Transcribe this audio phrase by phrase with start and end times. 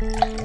[0.00, 0.39] Hello,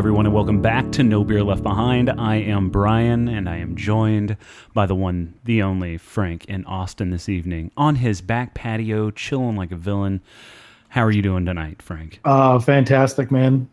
[0.00, 2.08] everyone, and welcome back to No Beer Left Behind.
[2.08, 4.34] I am Brian, and I am joined
[4.72, 9.56] by the one, the only Frank in Austin this evening on his back patio, chilling
[9.56, 10.22] like a villain.
[10.88, 12.18] How are you doing tonight, Frank?
[12.24, 13.68] Oh, fantastic, man.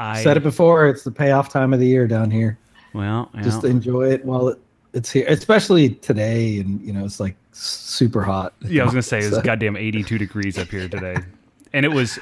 [0.00, 2.58] I Said it before, it's the payoff time of the year down here.
[2.92, 3.42] Well, yeah.
[3.42, 4.58] Just enjoy it while it,
[4.94, 6.58] it's here, especially today.
[6.58, 8.52] And, you know, it's like super hot.
[8.62, 11.18] yeah, I was gonna say it's So- goddamn 82 degrees up here today,
[11.72, 12.18] and it was,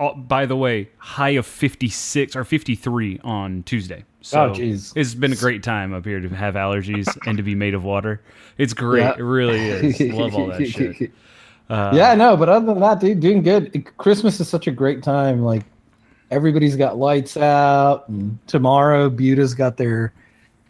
[0.00, 4.04] oh, by the way, high of 56 or 53 on Tuesday.
[4.22, 7.54] So Oh, it's been a great time up here to have allergies and to be
[7.54, 8.20] made of water.
[8.58, 9.02] It's great.
[9.02, 9.14] Yeah.
[9.18, 10.00] It really is.
[10.12, 11.12] Love all that shit.
[11.70, 13.86] Uh, yeah, no, but other than that, dude, doing good.
[13.96, 15.44] Christmas is such a great time.
[15.44, 15.62] Like,
[16.32, 18.08] everybody's got lights out.
[18.08, 20.12] And tomorrow, Buda's got their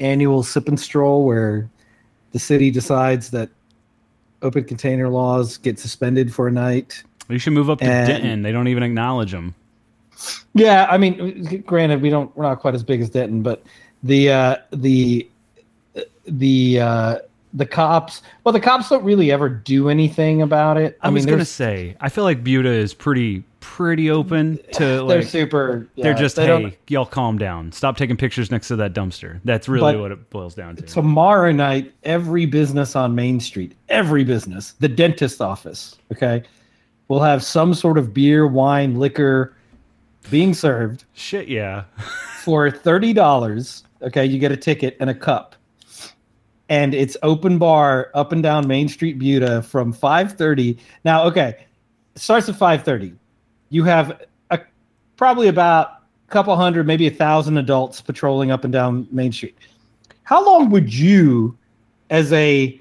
[0.01, 1.71] annual sip and stroll where
[2.33, 3.49] the city decides that
[4.43, 7.03] open container laws get suspended for a night.
[7.31, 8.43] You should move up to And- Denton.
[8.43, 9.55] They don't even acknowledge them.
[10.55, 13.63] Yeah, I mean, granted, we don't we're not quite as big as Denton, but
[14.03, 15.29] the uh, the
[16.27, 17.19] the uh,
[17.55, 18.23] the cops.
[18.45, 20.99] Well, the cops don't really ever do anything about it.
[21.03, 24.79] I, I, was mean, gonna say, I feel like Buda is pretty pretty open to
[24.85, 25.25] they're like.
[25.25, 25.89] super.
[25.97, 27.73] They're just they hey, y'all calm down.
[27.73, 29.41] Stop taking pictures next to that dumpster.
[29.45, 30.83] That's really what it boils down to.
[30.83, 36.43] tomorrow night, every business on Main Street, every business, the dentist office, okay,
[37.11, 39.57] will have some sort of beer, wine, liquor
[40.31, 41.83] being served Shit, yeah.
[42.43, 43.85] for thirty dollars.
[44.01, 45.57] Okay, you get a ticket and a cup,
[46.71, 50.79] and it's open bar up and down Main Street, Buda from five thirty.
[51.05, 51.67] Now, okay,
[52.15, 53.13] it starts at five thirty.
[53.71, 54.61] You have a
[55.17, 55.89] probably about
[56.29, 59.59] a couple hundred, maybe a thousand adults patrolling up and down Main Street.
[60.23, 61.59] How long would you,
[62.09, 62.80] as a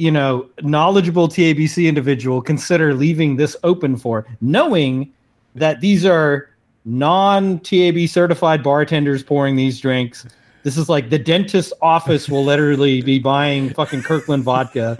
[0.00, 5.12] you know knowledgeable TABC individual, consider leaving this open for, knowing
[5.54, 6.48] that these are
[6.86, 10.26] non TAB certified bartenders pouring these drinks.
[10.62, 14.96] This is like the dentist office will literally be buying fucking Kirkland vodka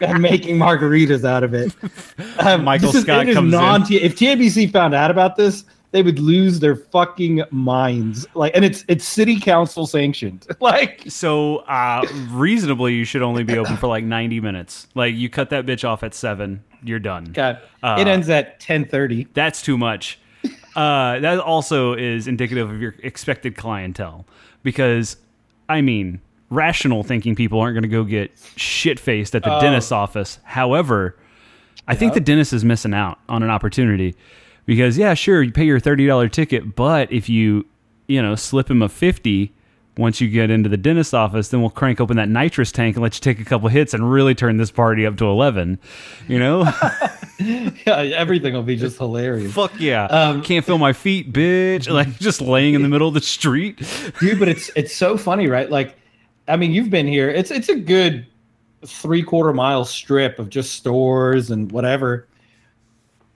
[0.00, 1.74] and making margaritas out of it.
[2.38, 3.58] Um, Michael this is- Scott it is comes in.
[3.58, 5.64] non If TABC found out about this,
[5.96, 8.26] they would lose their fucking minds.
[8.34, 10.46] Like, and it's it's city council sanctioned.
[10.60, 14.86] Like, So uh, reasonably, you should only be open for like ninety minutes.
[14.94, 17.24] Like you cut that bitch off at seven, you're done.
[17.32, 19.26] God, Uh, it ends at ten thirty.
[19.32, 20.18] That's too much.
[20.76, 24.26] Uh, that also is indicative of your expected clientele
[24.62, 25.16] because,
[25.70, 26.20] I mean,
[26.50, 29.60] rational thinking people aren't going to go get shit faced at the Oh.
[29.60, 30.38] dentist's office.
[30.44, 31.16] However,
[31.88, 34.14] I think the dentist is missing out on an opportunity
[34.66, 37.66] because, yeah, sure, you pay your thirty dollar ticket, but if you,
[38.08, 39.52] you know, slip him a fifty.
[39.98, 43.02] Once you get into the dentist's office, then we'll crank open that nitrous tank and
[43.02, 45.78] let you take a couple hits and really turn this party up to eleven.
[46.28, 46.70] You know,
[47.38, 49.52] Yeah, everything will be just hilarious.
[49.52, 50.04] Fuck yeah.
[50.06, 51.90] Um, Can't feel my feet, bitch.
[51.96, 53.78] Like just laying in the middle of the street.
[54.20, 55.96] dude but it's it's so funny right like
[56.46, 58.26] i mean you've been here it's it's a good
[58.84, 62.26] three quarter mile strip of just stores and whatever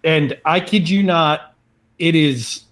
[0.05, 1.55] and i kid you not
[1.99, 2.65] it is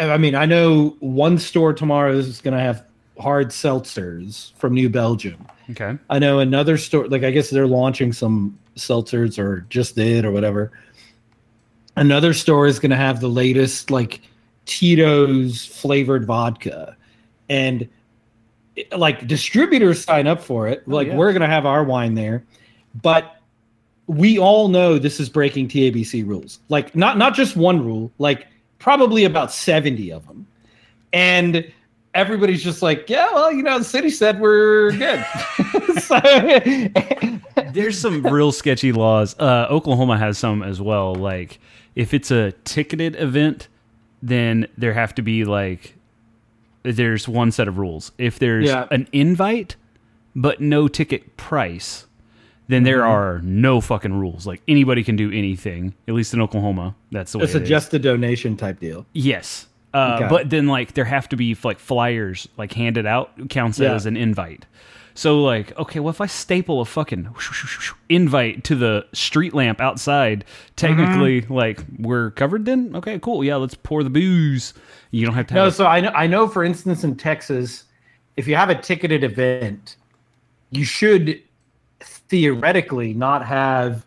[0.00, 2.84] i mean i know one store tomorrow is going to have
[3.18, 5.96] hard seltzers from new belgium Okay.
[6.10, 10.30] I know another store, like I guess they're launching some seltzers or just did or
[10.30, 10.72] whatever.
[11.96, 14.20] Another store is going to have the latest like
[14.66, 16.96] Tito's flavored vodka,
[17.48, 17.88] and
[18.96, 20.82] like distributors sign up for it.
[20.86, 21.16] Oh, like yeah.
[21.16, 22.44] we're going to have our wine there,
[23.00, 23.36] but
[24.06, 26.60] we all know this is breaking TABC rules.
[26.68, 28.46] Like not not just one rule, like
[28.78, 30.46] probably about seventy of them,
[31.12, 31.70] and
[32.14, 35.24] everybody's just like, yeah, well, you know, the city said we're good.
[36.00, 36.20] so,
[37.72, 39.34] There's some real sketchy laws.
[39.38, 41.14] Uh, Oklahoma has some as well.
[41.14, 41.58] Like
[41.94, 43.68] if it's a ticketed event,
[44.22, 45.94] then there have to be like
[46.82, 48.12] there's one set of rules.
[48.18, 48.86] If there's Yeah.
[48.90, 49.76] an invite
[50.36, 52.06] but no ticket price,
[52.68, 53.10] then there Mm-hmm.
[53.10, 54.46] are no fucking rules.
[54.46, 55.94] Like anybody can do anything.
[56.08, 57.68] At least in Oklahoma, that's the way it's a it is.
[57.68, 59.04] just a donation type deal.
[59.12, 59.66] Yes.
[59.92, 60.28] Uh, Okay.
[60.28, 63.94] But then, like, there have to be like flyers, like handed out, counts Yeah.
[63.94, 64.66] as an invite.
[65.16, 67.28] So, like, okay, well, if I staple a fucking
[68.08, 70.44] invite to the street lamp outside,
[70.76, 71.54] technically, Mm-hmm.
[71.54, 72.96] like, we're covered then?
[72.96, 73.44] Okay, cool.
[73.44, 74.74] Yeah, let's pour the booze.
[75.12, 77.14] You don't have to have No, a- so I know I know for instance in
[77.16, 77.84] Texas,
[78.36, 79.94] if you have a ticketed event,
[80.72, 81.40] you should
[82.28, 84.04] theoretically not have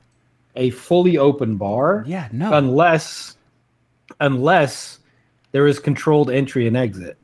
[0.55, 2.53] a fully open bar Yeah, no.
[2.53, 3.37] unless
[4.19, 4.99] unless
[5.51, 7.17] there is controlled entry and exit.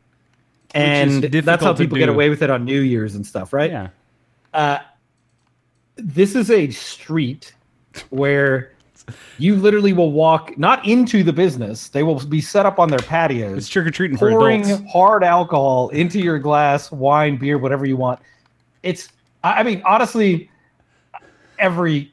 [0.76, 3.70] And that's how people get away with it on New Year's and stuff, right?
[3.72, 3.90] yeah.
[4.54, 4.80] Uh,
[5.96, 7.54] this is a street
[8.10, 8.72] where
[9.38, 13.00] you literally will walk not into the business; they will be set up on their
[13.00, 13.58] patios.
[13.58, 17.98] It's trick or treating for pouring hard alcohol into your glass, wine, beer, whatever you
[17.98, 18.20] want.
[18.82, 19.10] It's,
[19.44, 20.50] I mean, honestly,
[21.64, 22.12] every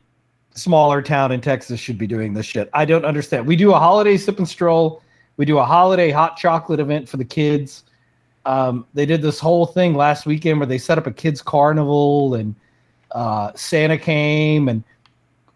[0.55, 2.71] smaller town in Texas should be doing this shit.
[2.73, 3.47] I don't understand.
[3.47, 5.03] We do a holiday sip and stroll.
[5.37, 7.85] We do a holiday hot chocolate event for the kids.
[8.47, 12.35] Um, they did this whole thing last weekend where they set up a kids carnival
[12.35, 12.55] and
[13.13, 14.83] uh, Santa came and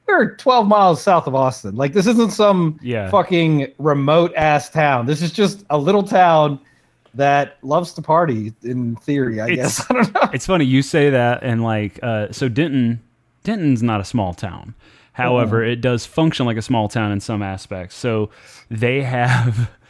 [0.06, 1.76] we're 12 miles south of Austin.
[1.76, 3.08] Like this isn't some Yeah.
[3.11, 5.06] fucking remote ass town.
[5.06, 6.58] This is just a little town
[7.14, 9.87] that loves to party in theory, I It's- guess.
[9.91, 10.31] I don't know.
[10.35, 13.00] It's funny you say that, and like, uh, so Denton,
[13.44, 14.75] Denton's not a small town.
[15.12, 17.94] However, it does function like a small town in some aspects.
[17.94, 18.31] So
[18.70, 19.70] they have.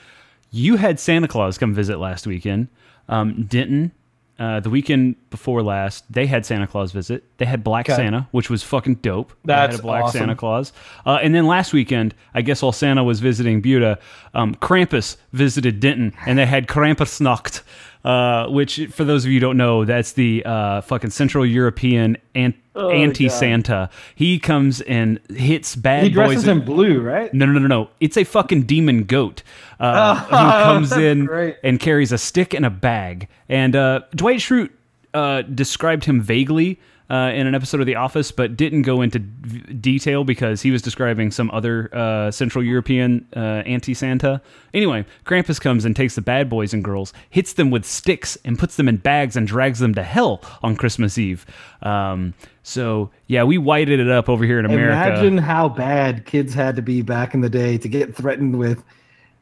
[0.57, 2.69] You had Santa Claus come visit last weekend.
[3.09, 3.91] Um, Denton,
[4.39, 7.25] uh, the weekend before last, they had Santa Claus visit.
[7.39, 7.97] They had Black Okay.
[7.97, 9.33] Santa, which was fucking dope.
[9.45, 10.19] They had That's a Black awesome.
[10.21, 10.73] Santa Claus.
[11.05, 13.99] Uh, and then last weekend, I guess while Santa was visiting Buda,
[14.33, 17.63] um, Krampus visited Denton, and they had Krampusnacht,
[18.05, 22.17] uh, which, for those of you who don't know, that's the uh, fucking Central European
[22.35, 23.89] an- Oh, anti-Santa.
[24.17, 26.15] He comes and hits bad He boys.
[26.15, 27.33] dresses in blue, right?
[27.33, 27.89] No, no, no, no.
[28.01, 29.45] It's a fucking demon goat
[29.79, 30.31] uh, who
[30.65, 31.57] comes in great.
[31.63, 33.29] and carries a stick and a bag.
[33.49, 34.71] And uh, Dwight Schrute
[35.15, 36.81] uh, described him vaguely
[37.11, 40.71] uh, in an episode of The Office, but didn't go into v- detail because he
[40.71, 44.41] was describing some other uh, Central European uh, anti-Santa.
[44.73, 48.59] Anyway, Krampus comes and takes the bad boys and girls, hits them with sticks, and
[48.59, 51.45] puts them in bags and drags them to hell on Christmas Eve.
[51.83, 55.11] Um, so yeah, we whited it up over here in America.
[55.11, 58.83] Imagine how bad kids had to be back in the day to get threatened with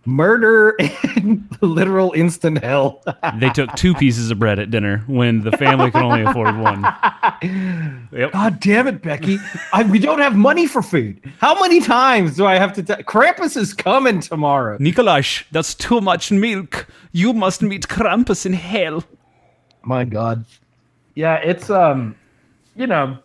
[0.05, 0.77] murder
[1.17, 3.03] and literal instant hell.
[3.39, 6.83] they took two pieces of bread at dinner when the family could only afford one.
[8.13, 8.33] Yep.
[8.33, 9.39] God damn it, Becky.
[9.73, 11.21] I, we don't have money for food.
[11.39, 12.99] How many times do I have to tell?
[12.99, 14.79] Krampus is coming tomorrow.
[14.79, 16.87] Nikolaj, that's too much milk.
[17.13, 19.05] You must meet Krampus in hell.
[19.83, 20.45] My God.
[21.15, 22.17] Yeah, it's, um,
[22.77, 23.19] you know,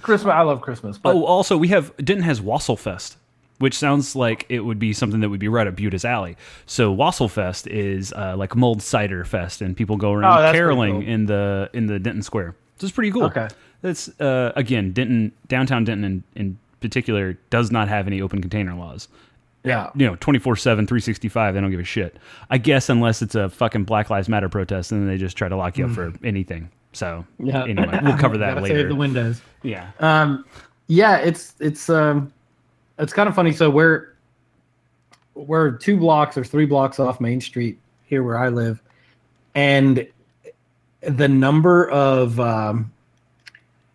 [0.00, 0.32] Christmas.
[0.32, 0.98] I love Christmas.
[0.98, 3.16] But Oh, also, we have Denton has Wassailfest,
[3.62, 6.36] which sounds like it would be something that would be right up Buda's alley.
[6.66, 11.08] So Wassailfest is uh, like mulled cider fest, and people go around Oh, caroling cool.
[11.08, 12.54] in the in the Denton Square.
[12.78, 13.24] So it's pretty cool.
[13.24, 13.48] Okay.
[13.80, 18.74] That's uh, again Denton downtown Denton in, in particular does not have any open container
[18.74, 19.08] laws.
[19.64, 19.90] yeah.
[19.94, 22.16] you know 24 7 365 they don't give a shit
[22.50, 25.48] i guess unless it's a fucking black lives matter protest and then they just try
[25.48, 27.62] to lock you up for anything so Yeah.
[27.64, 29.40] anyway we'll cover that Gotta Save later the windows.
[29.62, 30.44] yeah Um,
[30.88, 32.32] yeah, it's it's um,
[32.98, 33.52] it's kind of funny.
[33.52, 34.14] So we're
[35.34, 38.82] we're two blocks or three blocks off Main Street here where I live,
[39.54, 40.06] and
[41.00, 42.92] the number of um,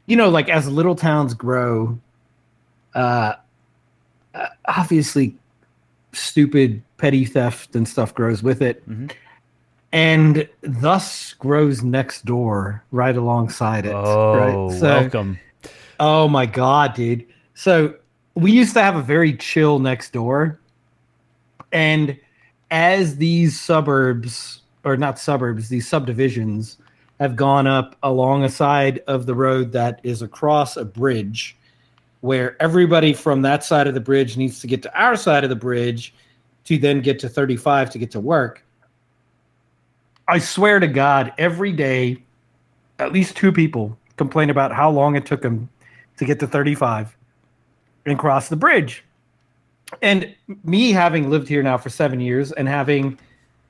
[0.05, 1.97] you know, like as little towns grow,
[2.95, 3.33] uh,
[4.33, 5.35] uh, obviously,
[6.13, 8.87] stupid petty theft and stuff grows with it.
[8.89, 9.11] Mhm.
[9.93, 13.93] And thus grows next door right alongside it.
[13.95, 14.35] oh
[14.69, 14.79] right?
[14.79, 15.39] So- welcome
[15.99, 17.25] Oh my god, dude.
[17.55, 17.95] So
[18.37, 20.59] we used to have a very chill next door.
[21.71, 22.17] And
[22.69, 26.77] as these suburbs or not suburbs, these subdivisions
[27.19, 31.57] have gone up along a side of the road that is across a bridge
[32.21, 35.49] where everybody from that side of the bridge needs to get to our side of
[35.49, 36.13] the bridge
[36.65, 38.63] to then get to 35 to get to work.
[40.27, 42.21] I swear to God, every day,
[42.99, 45.69] at least two people complain about how long it took them
[46.17, 47.16] to get to 35
[48.07, 49.03] and cross the bridge.
[50.01, 53.19] And me having lived here now for seven years and having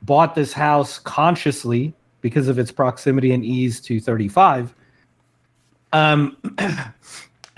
[0.03, 4.73] bought this house consciously because of its proximity and ease to 35,
[5.93, 6.91] um, I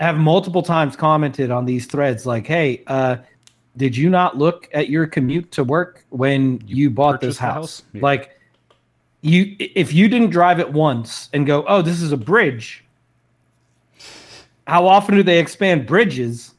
[0.00, 3.16] have multiple times commented on these threads like, hey, uh,
[3.76, 7.54] did you not look at your commute to work when you, bought this house?
[7.54, 7.82] house?
[7.92, 8.00] Yeah.
[8.02, 8.36] Like,
[9.22, 12.84] you if you didn't drive it once and go, oh, this is a bridge.
[14.70, 16.54] How often do they expand bridges?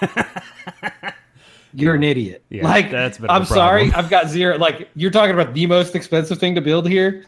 [1.74, 2.44] You're an idiot.
[2.48, 3.92] Yeah, like that's a bit of a I'm sorry.
[3.92, 4.56] I've got zero.
[4.56, 7.24] Like you're talking about the most expensive thing to build here.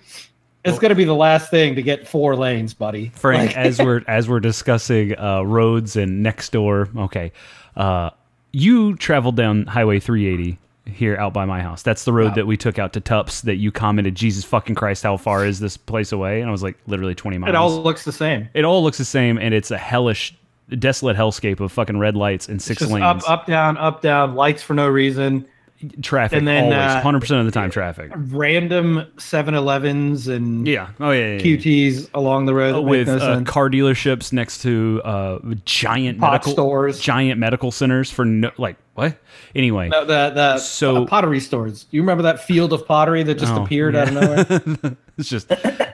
[0.64, 3.08] It's going to be the last thing to get four lanes, buddy.
[3.16, 7.32] frank Like- as we're as we're discussing uh, roads and next door okay
[7.76, 8.10] uh,
[8.52, 10.56] you traveled down highway 380
[10.88, 11.82] here out by my house.
[11.82, 12.34] That's the road Wow.
[12.34, 15.60] that we took out to Tupps that you commented, Jesus fucking Christ, how far is
[15.60, 16.40] this place away?
[16.40, 17.48] And I was like, literally 20 miles.
[17.50, 18.48] It all looks the same.
[18.54, 20.34] It all looks the same, and it's a hellish,
[20.78, 23.02] desolate hellscape of fucking red lights and six lanes.
[23.24, 25.46] up, up, down, up, down, lights for no reason.
[26.02, 28.10] Traffic, and then, always, uh, 100% of the time traffic.
[28.14, 30.88] Random 7-Elevens and Yeah.
[31.00, 31.34] Oh, yeah.
[31.34, 31.40] yeah, yeah.
[31.40, 36.52] QTs along the road With no uh, car dealerships next to uh, giant Pot medical
[36.52, 37.00] stores.
[37.00, 39.16] giant medical centers for no, like what?
[39.54, 41.84] Anyway, No, the the So- pottery stores.
[41.84, 44.00] Do you remember that field of pottery that just Oh, appeared yeah.
[44.02, 44.14] out of
[44.82, 44.96] nowhere?
[45.18, 45.48] it's just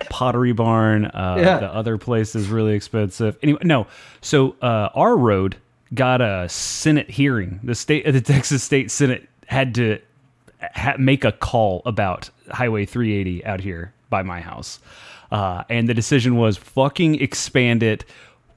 [0.08, 1.06] Pottery Barn.
[1.06, 1.58] Uh, Yeah.
[1.58, 3.36] The other place is really expensive.
[3.42, 3.86] Anyway, no.
[4.22, 5.56] So uh, our road
[5.92, 7.60] got a Senate hearing.
[7.62, 9.98] The state, the Texas State Senate had to
[10.74, 14.80] ha- make a call about Highway 380 out here by my house,
[15.30, 18.04] uh, and the decision was fucking expand it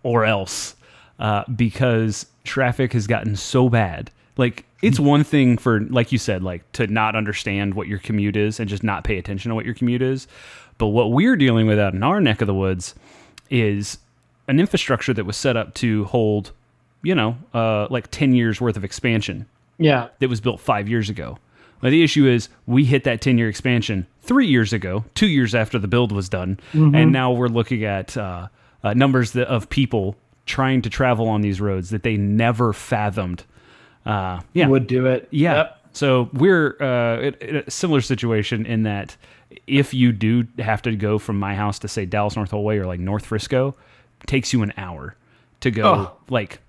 [0.03, 0.75] or else,
[1.19, 4.11] uh, because traffic has gotten so bad.
[4.37, 8.35] Like it's one thing for, like you said, like to not understand what your commute
[8.35, 10.27] is and just not pay attention to what your commute is.
[10.77, 12.93] But what we're dealing with out in our neck of the woods
[13.49, 13.97] is
[14.47, 16.51] an infrastructure that was set up to hold,
[17.01, 20.09] you know, uh, like 10 years worth of expansion yeah.
[20.19, 21.37] that was built five years ago.
[21.83, 25.53] Now, the issue is we hit that 10 year expansion three years ago, two years
[25.53, 26.59] after the build was done.
[26.73, 28.47] And now we're looking at uh,
[28.83, 30.15] uh, numbers that, of people
[30.47, 33.43] trying to travel on these roads that they never fathomed.
[34.05, 34.67] Uh, yeah.
[34.67, 35.27] Would do it.
[35.29, 35.55] Yeah.
[35.55, 35.79] Yep.
[35.93, 39.15] So we're uh, in, in a similar situation in that
[39.67, 42.85] if you do have to go from my house to say Dallas North Tollway or
[42.87, 43.75] like North Frisco,
[44.21, 45.15] it takes you an hour
[45.59, 46.17] to go Oh.
[46.29, 46.59] like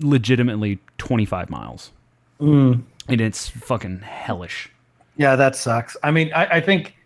[0.00, 1.92] legitimately 25 miles.
[2.40, 2.82] Mm.
[3.08, 4.70] And it's fucking hellish.
[5.16, 5.96] Yeah, that sucks.
[6.02, 6.96] I mean, I, I think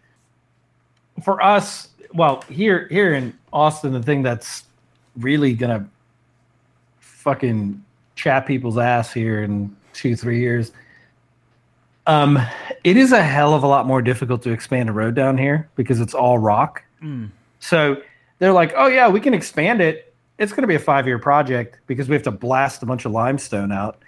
[1.23, 4.65] for us, well, here here in Austin, the thing that's
[5.17, 5.89] really gonna
[7.01, 7.83] fucking
[8.15, 10.73] chat people's ass here in two, three years.
[12.07, 12.39] Um,
[12.83, 15.69] it is a hell of a lot more difficult to expand a road down here
[15.77, 16.83] because it's all rock.
[17.61, 18.03] So
[18.39, 20.12] they're like, oh yeah, we can expand it.
[20.39, 23.05] It's going to be a five year project because we have to blast a bunch
[23.05, 24.03] of limestone out.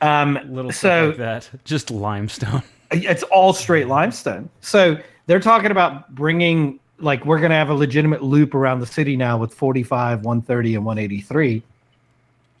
[0.00, 1.50] Um, Little stuff so like that.
[1.64, 2.62] Just limestone.
[2.90, 4.48] it's all straight limestone.
[4.60, 8.86] So they're talking about bringing like we're going to have a legitimate loop around the
[8.86, 11.62] city now with 45, 130 and 183.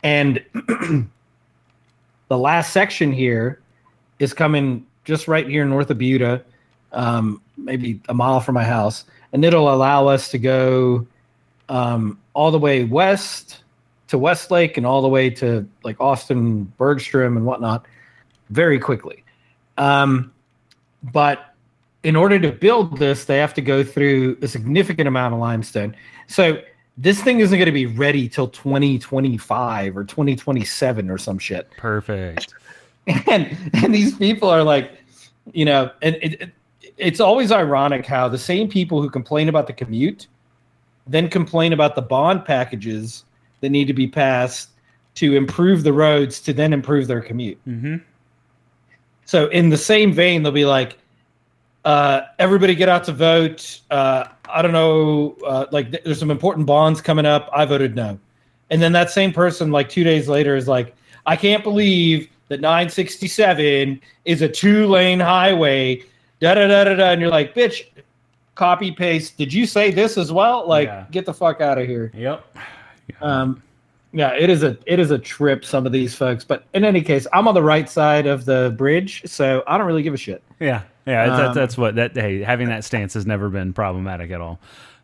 [0.02, 0.44] And
[2.28, 3.60] the last section here
[4.18, 6.42] is coming just right here north of Buda,
[6.92, 11.06] um, maybe a mile from my house, and it'll allow us to go
[11.68, 13.62] um, all the way west
[14.08, 17.86] to Westlake and all the way to like Austin, Bergstrom, and whatnot
[18.50, 19.24] very quickly.
[19.78, 20.32] Um,
[21.02, 21.54] but
[22.02, 25.94] in order to build this, they have to go through a significant amount of limestone.
[26.28, 26.60] So
[26.96, 31.70] this thing isn't going to be ready till 2025 or 2027 or some shit.
[31.76, 32.54] Perfect.
[33.28, 34.90] And and these people are like,
[35.52, 36.50] you know, and it, it,
[36.96, 40.26] it's always ironic how the same people who complain about the commute
[41.06, 43.24] then complain about the bond packages
[43.60, 44.70] that need to be passed
[45.16, 47.58] to improve the roads to then improve their commute.
[47.66, 47.96] Mm-hmm.
[49.24, 50.98] So in the same vein, they'll be like,
[51.84, 56.30] uh, "Everybody get out to vote." Uh, I don't know, uh, like th- there's some
[56.30, 57.48] important bonds coming up.
[57.52, 58.18] I voted no,
[58.70, 60.94] and then that same person, like two days later, is like,
[61.26, 66.02] "I can't believe that 967 is a two-lane highway."
[66.40, 67.84] Da da da da da, and you're like, "Bitch."
[68.54, 69.36] Copy paste.
[69.36, 70.66] Did you say this as well?
[70.66, 71.04] Like, Yeah.
[71.10, 72.10] get the fuck out of here.
[72.14, 72.42] Yep.
[73.20, 73.62] Um,
[74.12, 75.64] yeah, it is a it is a trip.
[75.64, 78.74] Some of these folks, but in any case, I'm on the right side of the
[78.78, 80.42] bridge, so I don't really give a shit.
[80.60, 80.82] Yeah.
[81.06, 81.26] Yeah.
[81.28, 84.58] that's, Um, that's what that, hey, having that stance has never been problematic at all.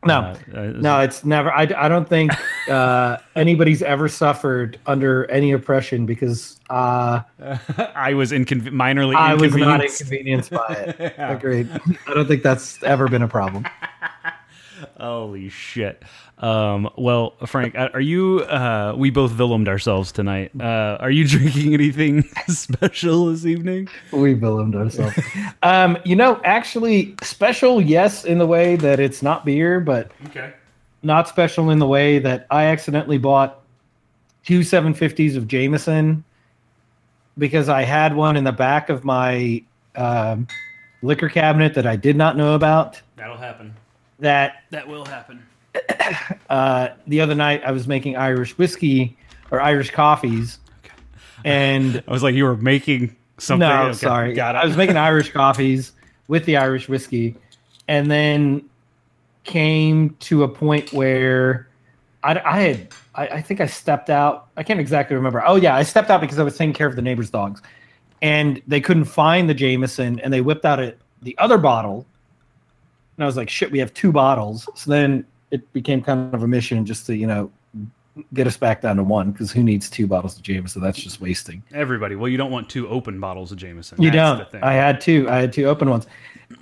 [0.05, 1.53] No, Uh, uh, no, it's never.
[1.53, 2.33] I, I don't think
[2.69, 7.21] uh, anybody's ever suffered under any oppression because uh,
[7.95, 10.01] I was inconven- minorly I was not inconvenienced.
[10.01, 10.97] inconvenienced by it.
[11.19, 11.33] Yeah.
[11.33, 11.69] Agreed.
[12.09, 13.65] I don't think that's ever been a problem.
[14.99, 16.03] Holy shit.
[16.43, 18.41] Um, well, Frank, uh, are you?
[18.41, 20.51] Uh, we both villained ourselves tonight.
[20.61, 23.89] Uh, are you drinking anything special this evening?
[24.11, 25.17] We filmed ourselves.
[25.63, 30.53] um, you know, actually, special, yes, in the way that it's not beer, but Okay.
[31.05, 33.61] not special in the way that I accidentally bought
[34.45, 36.25] two 750s of Jameson
[37.39, 39.63] because I had one in the back of my
[39.95, 40.49] um,
[41.03, 43.01] liquor cabinet that I did not know about.
[43.15, 43.75] That'll happen.
[44.19, 45.47] That That will happen.
[46.51, 49.17] Uh, the other night I was making Irish whiskey
[49.51, 50.59] or Irish coffees,
[51.45, 53.69] and I was like, you were making something.
[53.69, 54.59] no, Okay, sorry, Got it.
[54.59, 55.93] I was making Irish coffees
[56.29, 57.37] with the Irish whiskey,
[57.89, 58.63] and then
[59.45, 61.69] came to a point where
[62.23, 64.49] I, I had I, I think I stepped out.
[64.57, 65.43] I can't exactly remember.
[65.45, 67.63] Oh yeah, I stepped out because I was taking care of the neighbor's dogs,
[68.21, 72.07] and they couldn't find the Jameson, and they whipped out a, the other bottle.
[73.17, 74.67] And I was like, shit, we have two bottles.
[74.75, 77.51] So then it became kind of a mission just to, you know,
[78.35, 80.83] get us back down to one because who needs two bottles of Jameson?
[80.83, 81.63] That's just wasting.
[81.73, 82.17] Everybody.
[82.17, 84.03] Well, you don't want two open bottles of Jameson.
[84.03, 84.51] You That's the don't.
[84.53, 84.63] thing.
[84.65, 85.29] I had two.
[85.31, 86.07] I had two open ones.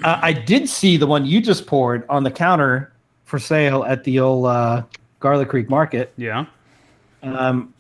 [0.04, 2.92] Uh, I did see the one you just poured on the counter
[3.24, 4.82] for sale at the old uh,
[5.20, 6.12] Garlic Creek Market.
[6.16, 6.44] yeah.
[7.22, 7.74] Um,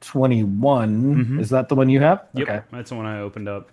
[0.00, 1.26] 2021.
[1.26, 1.40] Mhm.
[1.40, 2.24] Is that the one you have?
[2.34, 2.48] Yep.
[2.48, 2.60] Okay.
[2.72, 3.70] That's the one I opened up.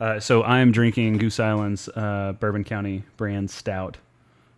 [0.00, 3.96] Uh, so I am drinking Goose Island's uh, Bourbon County brand stout,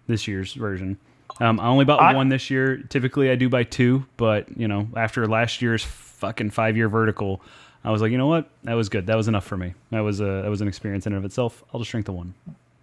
[0.06, 0.96] this year's version.
[1.42, 2.76] Um, I only bought I- one this year.
[2.88, 7.42] Typically, I do buy two, but you know, after last year's fucking five year vertical,
[7.84, 9.06] I was like, you know what, that was good.
[9.08, 9.74] That was enough for me.
[9.90, 11.64] That was a that was an experience in and of itself.
[11.74, 12.34] I'll just drink the one.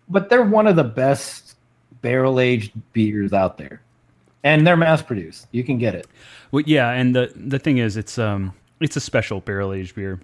[0.09, 1.55] But they're one of the best
[2.01, 3.81] barrel aged beers out there,
[4.43, 5.47] and they're mass produced.
[5.51, 6.07] You can get it.
[6.51, 10.19] Well, yeah, and the the thing is, it's um it's a special barrel aged beer.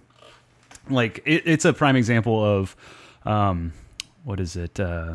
[0.90, 2.76] Like it, it's a prime example of
[3.24, 3.72] um
[4.24, 5.14] what is it uh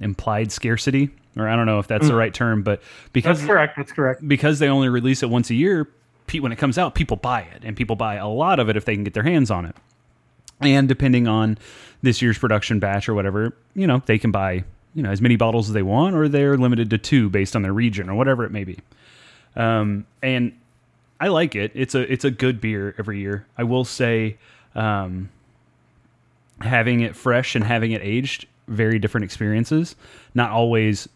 [0.00, 1.10] implied scarcity
[1.40, 3.76] or I don't know if that's the right term, but because that's correct.
[3.76, 4.26] That's correct.
[4.26, 5.88] because they only release it once a year,
[6.32, 8.84] when it comes out, people buy it, and people buy a lot of it if
[8.84, 9.74] they can get their hands on it.
[10.60, 11.58] And depending on
[12.02, 14.64] this year's production batch or whatever, you know, they can buy
[14.94, 17.62] you know as many bottles as they want, or they're limited to two based on
[17.62, 18.78] their region or whatever it may be.
[19.56, 20.52] Um, and
[21.20, 21.72] I like it.
[21.74, 23.46] It's a it's a good beer every year.
[23.56, 24.38] I will say,
[24.74, 25.30] um,
[26.60, 29.96] having it fresh and having it aged, very different experiences.
[30.34, 31.08] Not always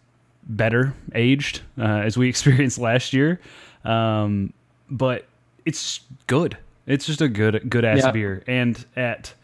[0.44, 3.40] better aged uh, as we experienced last year,
[3.84, 4.52] um,
[4.90, 5.26] but
[5.64, 6.56] it's good.
[6.86, 8.10] It's just a good good ass Yeah.
[8.10, 8.42] beer.
[8.46, 9.34] And at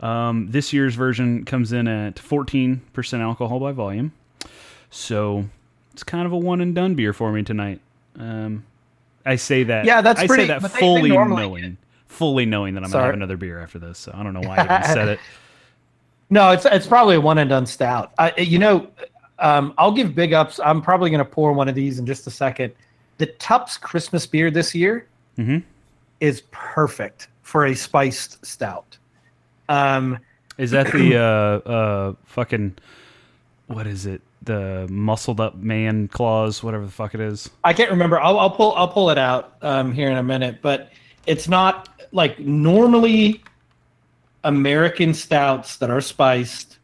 [0.00, 4.12] um, this year's version comes in at 14% alcohol by volume,
[4.90, 5.46] so
[5.92, 7.80] it's kind of a one and done beer for me tonight.
[8.18, 8.64] Um,
[9.24, 9.84] I say that.
[9.84, 11.76] Yeah, that's I pretty- say that but they- they fully knowing,
[12.06, 13.98] fully knowing that I'm gonna have another beer after this.
[13.98, 15.20] So I don't know why I even said it.
[16.30, 18.12] No, it's it's probably a one and done stout.
[18.18, 18.88] I, you know,
[19.38, 20.58] um, I'll give big ups.
[20.64, 22.72] I'm probably going to pour one of these in just a second.
[23.18, 25.06] The Tupps Christmas beer this year
[25.38, 25.62] Mhm.
[26.20, 28.96] is perfect for a spiced stout.
[29.68, 30.18] Um,
[30.58, 32.76] Is that the uh uh fucking
[33.66, 34.20] what is it?
[34.42, 37.50] The muscled up man clause, whatever the fuck it is.
[37.64, 38.20] I can't remember.
[38.20, 40.90] I'll, I'll pull I'll pull it out um, here in a minute, but
[41.26, 43.42] it's not like normally
[44.44, 46.75] American stouts that are spiced.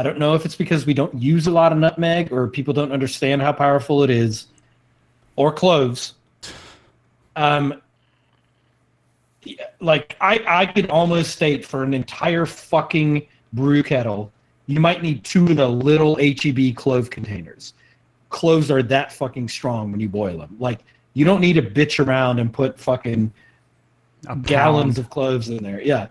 [0.00, 2.72] I don't know if it's because we don't use a lot of nutmeg or people
[2.72, 4.46] don't understand how powerful it is,
[5.36, 6.14] or cloves.
[7.36, 7.82] Um,
[9.80, 14.32] like I I could almost state for an entire fucking brew kettle,
[14.66, 17.74] you might need two of the little HEB clove containers
[18.30, 20.56] cloves are that fucking strong when you boil them.
[20.58, 20.80] Like
[21.12, 23.32] you don't need to bitch around and put fucking
[24.42, 25.82] gallons of cloves in there.
[25.82, 26.06] Yeah.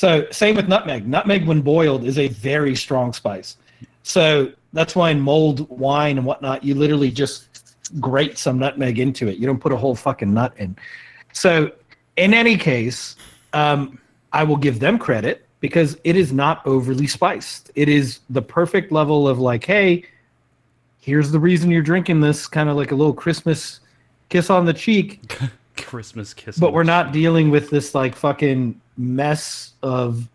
[0.00, 1.06] So same with nutmeg.
[1.06, 3.58] Nutmeg when boiled is a very strong spice.
[4.02, 9.28] So that's why in mulled wine and whatnot, you literally just grate some nutmeg into
[9.28, 9.36] it.
[9.36, 10.74] You don't put a whole fucking nut in.
[11.34, 11.70] So
[12.16, 13.16] in any case,
[13.52, 14.00] um,
[14.32, 17.70] I will give them credit because it is not overly spiced.
[17.74, 20.06] It is the perfect level of like, hey,
[20.98, 23.80] here's the reason you're drinking this, kind of like a little Christmas
[24.30, 25.38] kiss on the cheek
[25.76, 26.58] Christmas kiss.
[26.58, 30.28] but we're not dealing with this like fucking mess of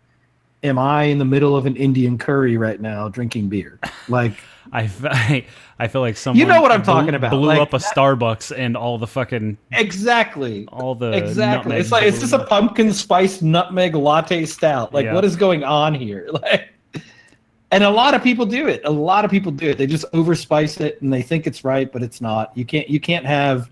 [0.64, 3.78] am i in the middle of an indian curry right now drinking beer?
[4.08, 4.32] Like
[4.72, 5.46] I,
[5.78, 7.78] I feel like someone you know what I'm blew- talking about, Blew like up a
[7.78, 10.66] that- Starbucks and all the fucking exactly.
[10.72, 11.76] all the exactly.
[11.76, 14.92] it's like it's just a pumpkin spice nutmeg latte stout.
[14.92, 15.14] Like Yeah.
[15.14, 16.28] what is going on here?
[16.32, 16.70] Like
[17.72, 18.80] and a lot of people do it.
[18.84, 19.76] A lot of people do it.
[19.78, 22.50] They just overspice it and they think it's right but it's not.
[22.56, 23.70] You can't you can't have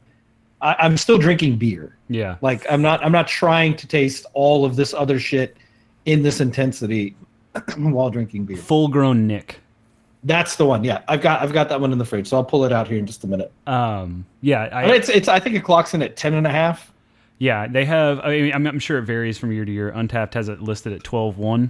[0.65, 2.37] I, i'm still drinking beer yeah.
[2.41, 5.57] Like I'm not I'm not trying to taste all of this other shit
[6.05, 7.17] in this intensity
[7.77, 8.57] while drinking beer.
[8.57, 9.61] Full grown Nick.
[10.23, 10.85] That's the one.
[10.85, 12.89] Yeah, I've got I've got that one in the fridge, so I'll pull it out
[12.89, 13.53] here in just a minute.
[13.67, 16.93] Um, yeah, I, it's it's I think it clocks in at ten and a half.
[17.39, 18.21] Yeah, they have.
[18.21, 19.93] I mean, I'm, I'm sure it varies from year to year.
[19.93, 21.69] Untappd has it listed at 12.1,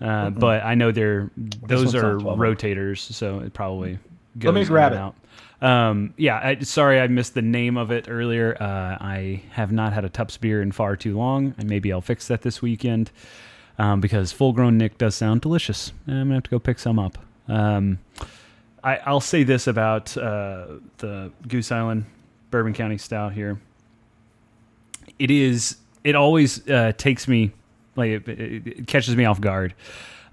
[0.00, 3.98] uh, but I know they're those are rotators, so it probably
[4.38, 4.98] goes Let me grab it.
[4.98, 5.14] out.
[5.62, 8.56] Um, yeah, I, sorry I missed the name of it earlier.
[8.60, 12.02] Uh, I have not had a Tupps beer in far too long, and maybe I'll
[12.02, 13.10] fix that this weekend
[13.78, 15.92] um, because full grown Nick does sound delicious.
[16.06, 17.18] I'm gonna have to go pick some up.
[17.48, 17.98] Um,
[18.84, 20.66] I, I'll say this about uh,
[20.98, 22.04] the Goose Island
[22.50, 23.58] Bourbon County Stout here
[25.18, 27.52] it is it always uh, takes me
[27.96, 29.74] like it, it catches me off guard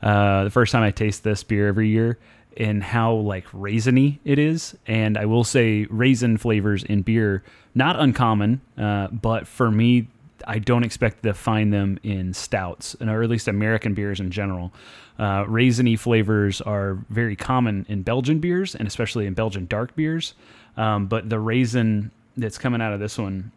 [0.01, 2.19] uh, the first time I taste this beer every year
[2.57, 7.99] and how like raisiny it is and I will say raisin flavors in beer not
[7.99, 10.07] uncommon uh, but for me
[10.47, 14.73] I don't expect to find them in stouts, or at least American beers in general.
[15.17, 20.33] Uh, raisiny flavors are very common in Belgian beers, and especially in Belgian dark beers.
[20.75, 23.51] Um, but the raisin that's coming out of this one,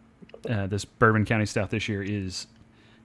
[0.48, 2.46] uh, this Bourbon County Stout this year, is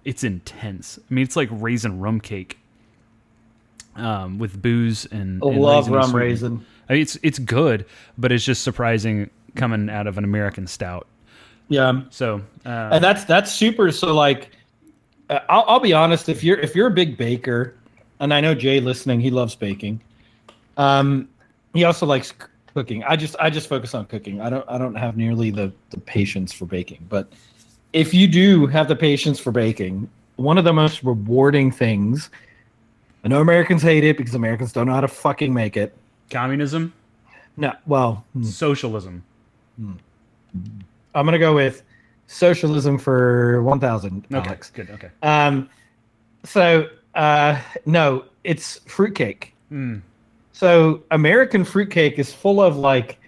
[0.04, 1.00] it's intense.
[1.00, 2.58] I mean, it's like raisin rum cake
[3.96, 6.66] um, with booze and, and love raisin rum raisin.
[6.90, 7.86] I mean, it's it's good,
[8.18, 11.08] but it's just surprising coming out of an American stout.
[11.70, 13.92] Yeah, So uh, and that's that's super.
[13.92, 14.52] So like,
[15.30, 16.28] uh, I'll, I'll be honest.
[16.28, 17.76] If you're if you're a big baker,
[18.20, 20.02] and I know Jay listening, he loves baking.
[20.76, 21.30] Um,
[21.74, 22.34] he also likes
[22.74, 23.04] cooking.
[23.06, 24.42] I just I just focus on cooking.
[24.42, 27.06] I don't I don't have nearly the the patience for baking.
[27.08, 27.32] But
[27.94, 32.30] if you do have the patience for baking, one of the most rewarding things.
[33.24, 35.96] I know Americans hate it because Americans don't know how to fucking make it.
[36.30, 36.94] communism,
[37.58, 38.44] No, well, hmm.
[38.44, 39.24] socialism.
[39.80, 41.84] I'm gonna go with
[42.28, 44.26] socialism for one thousand.
[44.34, 44.70] Okay, Alex.
[44.70, 44.90] good.
[44.92, 45.10] Okay.
[45.24, 45.70] Um,
[46.44, 49.54] so uh, no, it's fruitcake.
[49.72, 50.02] Mm.
[50.54, 53.20] So American fruitcake is full of like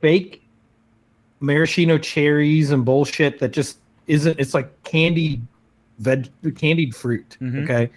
[0.00, 0.42] fake
[1.40, 4.38] maraschino cherries and bullshit that just isn't.
[4.38, 5.46] It's like candied
[5.98, 7.36] veg, candied fruit.
[7.40, 7.64] Mhm.
[7.64, 7.90] Okay.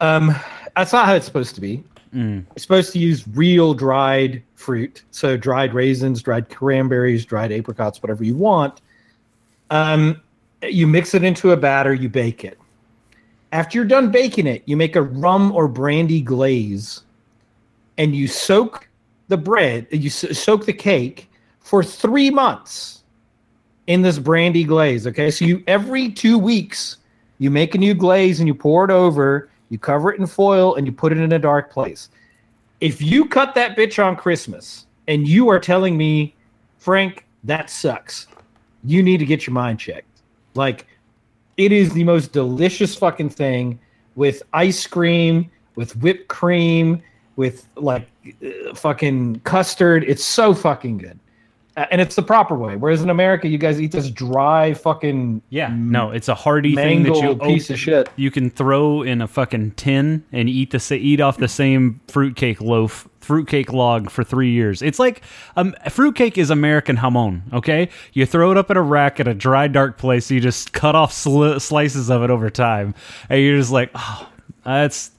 [0.00, 0.34] Um,
[0.76, 1.82] that's not how it's supposed to be.
[2.14, 2.44] Mm.
[2.52, 8.24] It's supposed to use real dried fruit, so dried raisins, dried cranberries, dried apricots, whatever
[8.24, 8.80] you want.
[9.70, 10.20] Um,
[10.62, 12.58] you mix it into a batter, you bake it.
[13.52, 17.02] After you're done baking it, you make a rum or brandy glaze,
[17.98, 18.88] and you soak
[19.28, 21.30] the bread, you so- soak the cake
[21.60, 23.02] for three months
[23.86, 25.06] in this brandy glaze.
[25.06, 26.98] Okay, so you every two weeks
[27.38, 30.74] you make a new glaze and you pour it over, you cover it in foil,
[30.76, 32.08] and you put it in a dark place.
[32.80, 36.34] If you cut that bitch on Christmas and you are telling me,
[36.78, 38.26] Frank, that sucks,
[38.84, 40.22] you need to get your mind checked.
[40.54, 40.86] Like,
[41.56, 43.78] it is the most delicious fucking thing
[44.14, 47.02] with ice cream, with whipped cream,
[47.36, 48.08] with like
[48.44, 50.04] uh, fucking custard.
[50.04, 51.18] It's so fucking good.
[51.76, 52.74] Uh, and it's the proper way.
[52.76, 55.68] Whereas in America, you guys eat this dry fucking Yeah.
[55.76, 58.08] No, it's a hearty thing that you piece op- of shit.
[58.16, 62.62] you can throw in a fucking tin and eat the eat off the same fruitcake
[62.62, 64.80] loaf, fruitcake log for three years.
[64.80, 65.22] It's like
[65.56, 67.42] um, fruitcake is American hamon.
[67.52, 70.30] Okay, you throw it up in a rack at a dry, dark place.
[70.30, 72.94] You just cut off sli- slices of it over time,
[73.28, 74.28] and you're just like, oh,
[74.64, 75.10] that's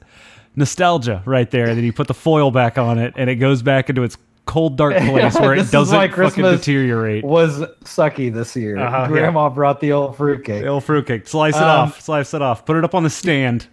[0.55, 1.67] nostalgia right there.
[1.67, 4.17] And then you put the foil back on it, and it goes back into its
[4.47, 7.23] cold, dark place where it doesn't why fucking Christmas deteriorate.
[7.23, 8.77] Was sucky this year.
[8.79, 9.07] Uh-huh, yeah.
[9.07, 10.63] Grandma brought the old fruitcake.
[10.63, 11.27] The old fruitcake.
[11.27, 12.01] Slice it Um, off.
[12.01, 12.65] Slice it off.
[12.65, 13.67] Put it up on the stand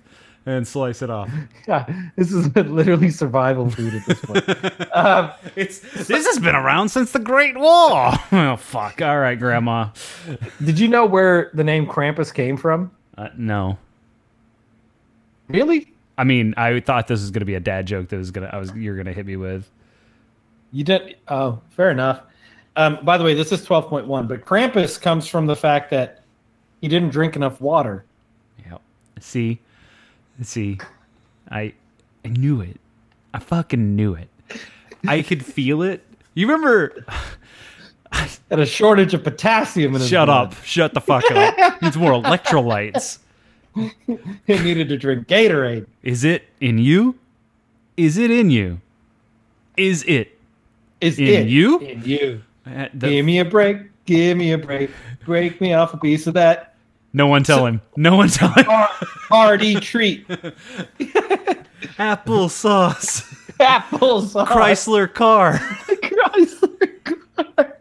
[0.46, 1.30] and slice it off.
[1.66, 4.94] Yeah, this is literally survival food at this point.
[4.94, 8.12] um, It's this has been around since the Great War.
[8.32, 9.00] oh fuck!
[9.00, 9.88] All right, Grandma.
[10.62, 12.90] did you know where the name Krampus came from?
[13.16, 13.78] Uh, no,
[15.48, 15.90] Really?
[16.16, 18.58] I mean I thought this was gonna be a dad joke that was gonna I
[18.58, 19.68] was you're gonna hit me with.
[20.74, 21.14] You didn't?
[21.28, 22.22] Oh, fair enough.
[22.74, 26.22] Um, by the way, this is 12.1, but Krampus comes from the fact that
[26.80, 28.04] he didn't drink enough water.
[28.68, 28.80] Yep.
[29.20, 29.60] See,
[30.42, 30.78] see,
[31.48, 31.72] I
[32.24, 32.80] I knew it.
[33.32, 34.28] I fucking knew it.
[35.06, 36.04] I could feel it.
[36.34, 37.06] You remember?
[38.50, 40.48] Had a shortage of potassium in his Shut blood.
[40.48, 40.64] up!
[40.64, 41.82] Shut the fuck up!
[41.82, 43.18] Needs more electrolytes.
[43.76, 45.86] He needed to drink Gatorade.
[46.04, 47.18] Is it in you?
[47.96, 48.80] Is it in you?
[49.76, 50.33] Is it?
[51.00, 51.78] Is In it you?
[51.80, 52.42] In you.
[52.66, 53.78] Uh, the- Give me a break.
[54.06, 54.90] Give me a break.
[55.24, 56.70] Break me off a piece of that
[57.16, 57.80] no one tell him.
[57.96, 58.64] No one tell him.
[58.64, 58.88] har-
[59.28, 60.26] hearty treat.
[61.98, 63.22] Apple sauce.
[63.60, 64.46] Applesauce.
[64.48, 65.52] Chrysler car.
[65.58, 67.04] Chrysler.
[67.34, 67.78] Car.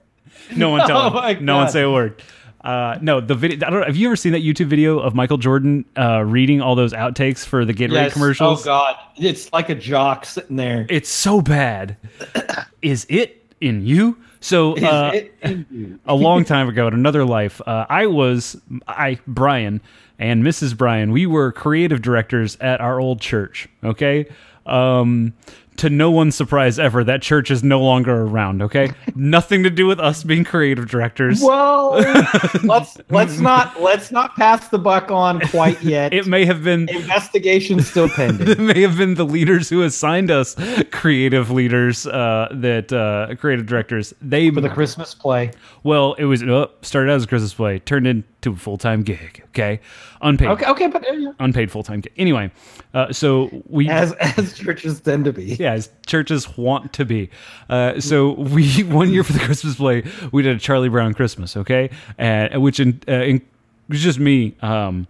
[0.56, 1.13] No one tell Oh him.
[1.15, 2.21] my No one say a word.
[2.63, 3.67] Uh, no, the video.
[3.67, 3.86] I don't know.
[3.86, 7.45] Have you ever seen that YouTube video of Michael Jordan uh, reading all those outtakes
[7.45, 8.13] for the Gatorade Yes.
[8.13, 8.62] commercials?
[8.62, 10.86] Oh God, it's like a jock sitting there.
[10.89, 11.97] It's so bad.
[12.82, 14.17] Is it in you?
[14.39, 18.56] So uh, in a long time ago in another life, uh, I was
[18.88, 19.82] I Brian
[20.19, 20.78] and Mrs.
[20.78, 21.12] Brian.
[21.12, 23.67] We were creative directors at our old church.
[23.84, 24.26] Okay.
[24.65, 25.34] Um,
[25.78, 28.62] to no one's surprise ever, that church is no longer around.
[28.62, 31.42] Okay, nothing to do with us being creative directors.
[31.42, 31.92] Well,
[32.64, 36.14] let's let's not let's not pass the buck on quite yet.
[36.14, 38.48] It may have been investigation still pending.
[38.50, 40.56] it may have been the leaders who assigned us
[40.92, 44.14] creative leaders uh, that uh, creative directors.
[44.22, 45.52] They For the Christmas play.
[45.84, 49.03] well, it was uh, started out as a Christmas play, turned into a full time
[49.03, 49.43] gig.
[49.49, 49.79] Okay,
[50.21, 50.49] unpaid.
[50.49, 52.01] Okay, okay, but uh, unpaid full time.
[52.01, 52.13] Gig.
[52.17, 52.51] Anyway,
[52.93, 55.56] uh, so we as as churches tend to be.
[55.60, 57.29] yeah, as churches want to be.
[57.69, 61.56] Uh, so we one year for the Christmas play, we did a Charlie Brown Christmas,
[61.58, 63.41] okay, uh, which in, uh, in,
[63.89, 65.08] was just me um,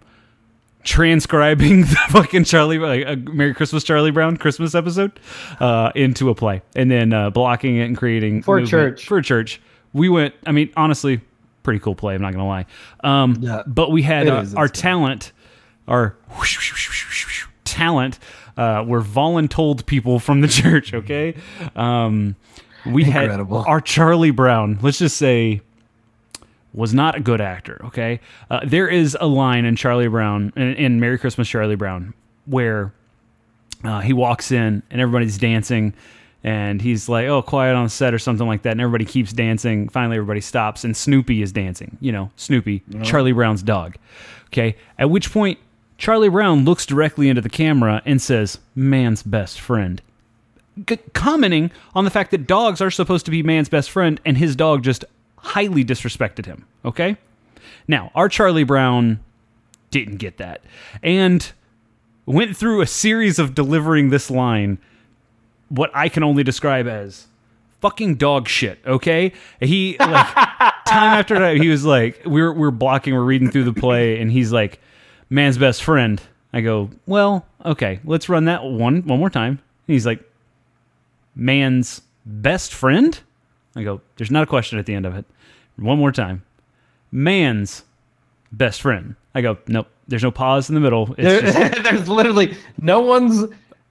[0.84, 5.18] transcribing the fucking Charlie, like a Merry Christmas Charlie Brown Christmas episode
[5.60, 9.06] uh, into a play, and then uh, blocking it and creating For a church.
[9.06, 9.60] For a church,
[9.92, 10.34] we went.
[10.46, 11.20] I mean, honestly,
[11.64, 12.14] pretty cool play.
[12.14, 12.66] I'm not gonna lie.
[13.02, 13.62] Um, Yeah.
[13.66, 15.32] but we had uh, our talent,
[15.88, 16.16] our
[17.64, 18.18] talent,
[18.56, 20.94] uh, were voluntold people from the church.
[20.94, 21.34] Okay,
[21.74, 22.36] um,
[22.86, 23.62] we Incredible.
[23.64, 24.78] had our Charlie Brown.
[24.82, 25.60] Let's just say
[26.72, 27.80] was not a good actor.
[27.86, 32.14] Okay, uh, there is a line in Charlie Brown in, in Merry Christmas Charlie Brown
[32.46, 32.92] where
[33.84, 35.94] uh, he walks in and everybody's dancing.
[36.44, 39.88] And he's like, "Oh, quiet on set or something like that." And everybody keeps dancing.
[39.88, 41.96] Finally, everybody stops, and Snoopy is dancing.
[42.00, 43.04] You know, Snoopy, uh-huh.
[43.04, 43.96] Charlie Brown's dog.
[44.48, 44.76] Okay.
[44.98, 45.58] At which point,
[45.96, 50.02] Charlie Brown looks directly into the camera and says, "Man's best friend."
[50.88, 54.38] c- commenting on the fact that dogs are supposed to be man's best friend, and
[54.38, 55.04] his dog just
[55.38, 56.66] highly disrespected him.
[56.84, 57.16] Okay?
[57.86, 59.20] Now, our Charlie Brown
[59.90, 60.62] didn't get that
[61.02, 61.52] and
[62.26, 64.78] went through a series of delivering this line,
[65.74, 67.26] what I can only describe as
[67.80, 69.32] fucking dog shit, okay?
[69.60, 70.34] He like
[70.86, 74.30] time after time he was like we're we're blocking, we're reading through the play and
[74.30, 74.80] he's like
[75.30, 76.20] man's best friend.
[76.52, 80.22] I go, "Well, okay, let's run that one one more time." And he's like
[81.34, 83.18] man's best friend?
[83.76, 85.24] I go, there's not a question at the end of it.
[85.76, 86.44] One more time.
[87.10, 87.84] Man's
[88.52, 89.16] best friend.
[89.34, 91.14] I go, nope, there's no pause in the middle.
[91.18, 93.44] It's There, just, there's literally no one's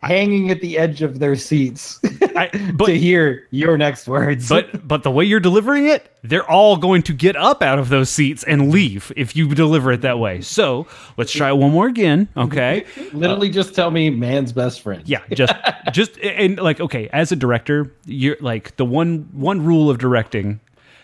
[0.04, 2.00] hanging at the edge of their seats
[2.36, 4.50] I, but, to hear your next words.
[4.50, 7.90] but, but the way you're delivering it, they're all going to get up out of
[7.90, 10.42] those seats and leave if you deliver it that way.
[10.42, 10.88] So
[11.18, 12.28] let's try it one more again.
[12.36, 12.86] Okay.
[13.14, 15.04] literally just tell me man's best friend.
[15.06, 15.54] Yeah, just
[15.92, 20.60] just and like okay, as a director, you're like the one one rule of directing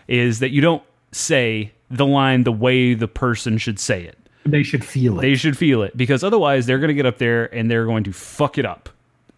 [0.07, 4.17] is that you don't say the line the way the person should say it.
[4.51, 5.21] They should feel it.
[5.21, 8.03] They should feel it because otherwise they're going to get up there and they're going
[8.05, 8.89] to fuck it up.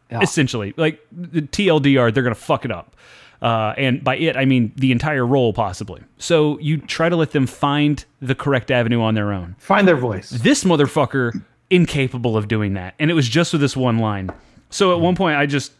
[0.09, 0.19] Yeah.
[0.21, 2.95] Essentially, like the TLDR, they're going to fuck it up.
[3.41, 6.01] Uh, and by it, I mean the entire role, possibly.
[6.17, 9.55] So you try to let them find the correct avenue on their own.
[9.57, 10.29] Find their voice.
[10.29, 14.29] This motherfucker incapable of doing that, and it was just with this one line.
[14.69, 15.71] So at one point, I just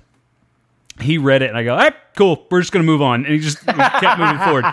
[1.01, 3.39] he read it, and I go, "Hey, cool, we're just gonna move on," and he
[3.39, 4.65] just kept moving forward.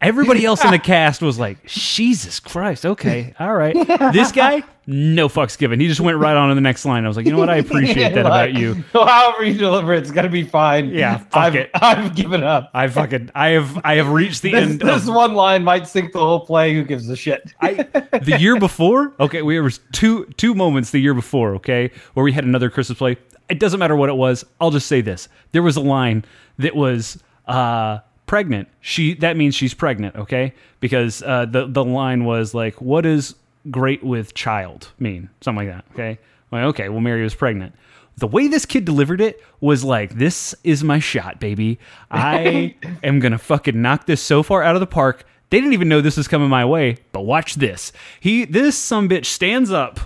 [0.00, 3.74] Everybody else in the cast was like, "Jesus Christ, okay, all right."
[4.12, 5.80] This guy, no fucks given.
[5.80, 7.04] He just went right on to the next line.
[7.04, 7.50] I was like, "You know what?
[7.50, 10.88] I appreciate that about Like, you." However you deliver it, it's gonna be fine.
[10.90, 11.70] Yeah, fuck I've, it.
[11.74, 12.70] I've given up.
[12.74, 14.80] I fucking, I have, I have reached the This, end.
[14.80, 16.74] this of, one line might sink the whole play.
[16.74, 17.52] Who gives a shit?
[17.60, 17.74] I,
[18.22, 22.24] the year before, okay, we there was two two moments the year before, okay, where
[22.24, 23.16] we had another Christmas play.
[23.48, 24.44] It doesn't matter what it was.
[24.60, 26.24] I'll just say this: there was a line
[26.58, 28.68] that was uh, pregnant.
[28.80, 30.52] She that means she's pregnant, okay?
[30.80, 33.34] Because uh, the the line was like, "What does
[33.70, 35.84] great with child mean?" Something like that.
[35.92, 36.18] Okay,
[36.50, 36.88] like, okay.
[36.88, 37.74] Well, Mary was pregnant.
[38.18, 41.78] The way this kid delivered it was like, "This is my shot, baby.
[42.10, 45.88] I am gonna fucking knock this so far out of the park." They didn't even
[45.88, 47.92] know this was coming my way, but watch this.
[48.18, 50.00] He this some bitch stands up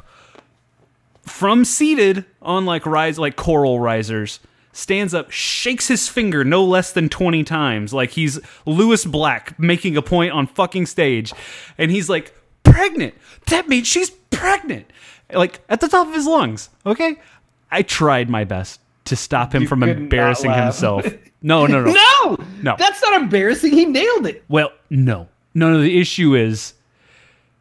[1.22, 4.40] from seated on like rise like coral risers
[4.72, 9.96] stands up shakes his finger no less than 20 times like he's Lewis Black making
[9.96, 11.32] a point on fucking stage
[11.76, 13.14] and he's like pregnant
[13.48, 14.86] that means she's pregnant
[15.32, 17.16] like at the top of his lungs okay
[17.70, 21.04] I tried my best to stop him You from embarrassing himself
[21.42, 22.76] no no no No, No.
[22.78, 23.72] that's not embarrassing.
[23.72, 24.44] He nailed it.
[24.48, 25.28] well, no.
[25.54, 26.74] No, no, the issue is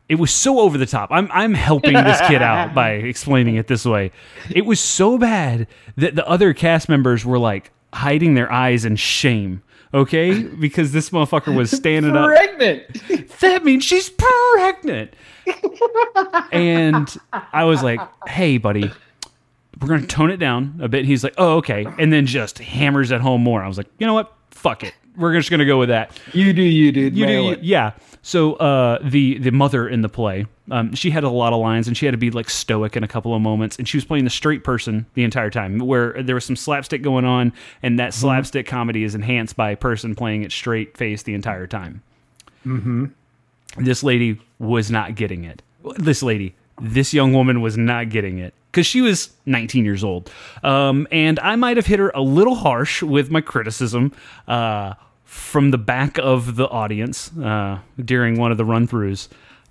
[0.09, 1.09] it was so over the top.
[1.11, 4.11] I'm I'm helping this kid out by explaining it this way.
[4.49, 5.67] It was so bad
[5.97, 9.61] that the other cast members were like hiding their eyes in shame.
[9.93, 10.43] Okay?
[10.43, 12.25] Because this motherfucker was standing up.
[12.27, 12.83] Pregnant.
[13.39, 15.13] That means she's pregnant.
[16.51, 18.91] and I was like, "Hey, buddy,
[19.81, 22.25] we're going to tone it down a bit." And He's like, "Oh, okay." And then
[22.25, 23.63] just hammers it home more.
[23.63, 24.33] I was like, "You know what?
[24.51, 24.93] Fuck it.
[25.19, 27.15] We're just going to go with that." You do, you, dude.
[27.15, 27.63] You do, it.
[27.63, 27.91] yeah.
[28.21, 31.87] So uh, the the mother in the play, um, she had a lot of lines,
[31.87, 34.05] and she had to be like stoic in a couple of moments, and she was
[34.05, 37.99] playing the straight person the entire time, where there was some slapstick going on, and
[37.99, 42.03] that slapstick comedy is enhanced by a person playing it straight face the entire time.
[42.65, 43.05] Mm-hmm.
[43.77, 45.61] This lady was not getting it.
[45.97, 50.31] This lady, this young woman was not getting it because she was 19 years old.
[50.63, 54.11] Um, and I might have hit her a little harsh with my criticism
[54.47, 54.95] uh,
[55.29, 59.27] from the back of the audience uh, during one of the run throughs.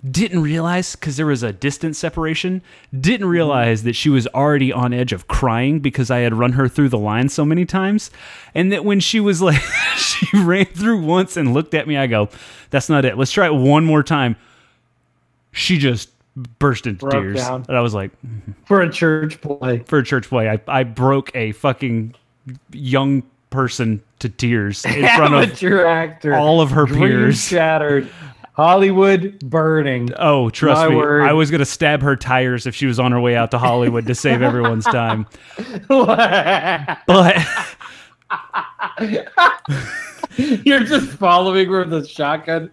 [0.09, 2.61] Didn't realize because there was a distance separation.
[2.97, 6.69] Didn't realize that she was already on edge of crying because I had run her
[6.69, 8.09] through the line so many times,
[8.55, 9.59] and that when she was like,
[9.97, 11.97] she ran through once and looked at me.
[11.97, 12.29] I go,
[12.69, 13.17] "That's not it.
[13.17, 14.37] Let's try it one more time."
[15.51, 16.09] she just
[16.59, 17.37] burst into Broke tears.
[17.37, 17.65] down.
[17.67, 18.11] And I was like,
[18.65, 19.79] For a church play.
[19.79, 22.13] for a church play, I, I broke a fucking
[22.71, 26.35] young person to tears in front of actor.
[26.35, 27.43] all of her peers.
[27.47, 28.09] shattered.
[28.53, 30.09] Hollywood burning.
[30.17, 30.95] Oh, trust My me.
[30.97, 31.21] word.
[31.23, 33.57] I was going to stab her tires if she was on her way out to
[33.57, 35.27] Hollywood to save everyone's time.
[35.87, 37.37] But
[40.37, 42.69] You're just following with a shotgun,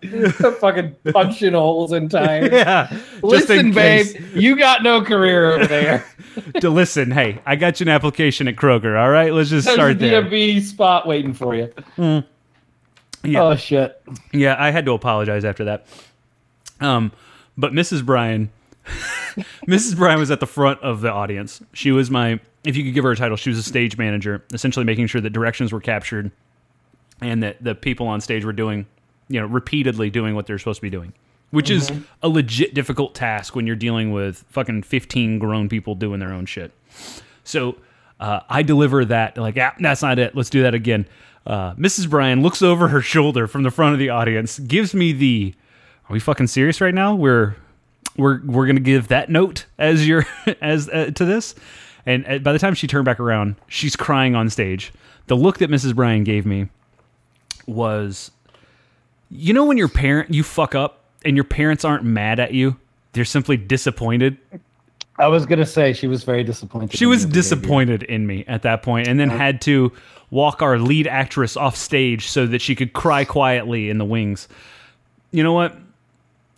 [0.60, 2.44] fucking punching holes in time.
[2.52, 6.04] yeah, just Listen, babe, you got no career over there.
[6.60, 9.00] To listen, hey, I got you an application at Kroger.
[9.00, 10.22] All right, let's just There's a start there.
[10.22, 11.72] DMV spot waiting for you.
[11.96, 13.42] Yeah.
[13.42, 13.98] Oh shit!
[14.32, 15.86] Yeah, I had to apologize after that.
[16.78, 17.10] Um,
[17.56, 18.04] but Mrs.
[18.04, 18.50] Bryan,
[19.66, 19.96] Mrs.
[19.96, 21.62] Bryan was at the front of the audience.
[21.72, 24.44] She was my, if you could give her a title, she was a stage manager,
[24.52, 26.30] essentially making sure that directions were captured
[27.20, 28.86] and that the people on stage were doing,
[29.28, 31.12] you know, repeatedly doing what they're supposed to be doing,
[31.50, 31.90] which is
[32.22, 36.46] a legit difficult task when you're dealing with fucking 15 grown people doing their own
[36.46, 36.72] shit.
[37.44, 37.76] So
[38.20, 40.34] uh, I deliver that like, ah, that's not it.
[40.34, 41.06] Let's do that again.
[41.46, 42.10] Uh, Mrs.
[42.10, 45.54] Bryan looks over her shoulder from the front of the audience, gives me the,
[46.08, 47.14] "Are we fucking serious right now?
[47.14, 47.54] We're
[48.16, 50.26] we're we're gonna give that note as your
[50.60, 51.54] as uh, to this."
[52.04, 54.92] And uh, by the time she turned back around, she's crying on stage.
[55.28, 55.94] The look that Mrs.
[55.94, 56.68] Bryan gave me
[57.66, 58.30] was,
[59.30, 62.76] you know, when your parent you fuck up and your parents aren't mad at you,
[63.12, 64.36] they're simply disappointed.
[65.18, 66.96] I was gonna say she was very disappointed.
[66.96, 67.42] She was your behavior.
[67.42, 69.90] disappointed in me at that point and then had to
[70.30, 74.46] walk our lead actress off stage so that she could cry quietly in the wings.
[75.30, 75.76] You know what?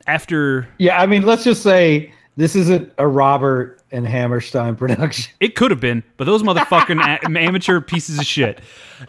[0.07, 5.33] After Yeah, I mean, let's just say this isn't a Rodgers and Hammerstein production.
[5.41, 8.61] it could have been, but those motherfucking a- amateur pieces of shit.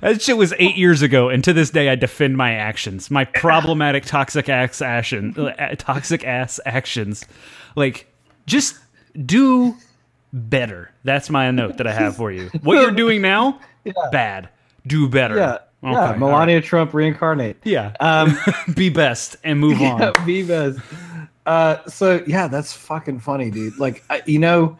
[0.00, 3.24] That shit was eight years ago, and to this day, I defend my actions, my
[3.24, 7.24] problematic toxic ass action, uh, toxic ass actions.
[7.76, 8.06] Like,
[8.46, 8.78] just
[9.26, 9.76] do
[10.32, 10.92] better.
[11.04, 12.50] That's my note that I have for you.
[12.62, 13.60] What you're doing now,
[14.12, 14.48] bad.
[14.86, 15.36] Do better.
[15.36, 16.14] Yeah, Okay, yeah.
[16.16, 17.56] Melania Trump reincarnate.
[17.64, 17.92] Yeah.
[18.00, 18.36] Um,
[18.74, 20.00] Be best and move on.
[20.00, 20.78] yeah, Vivas.
[21.46, 23.78] Uh, so yeah, that's fucking funny, dude.
[23.78, 24.76] Like, I, you know,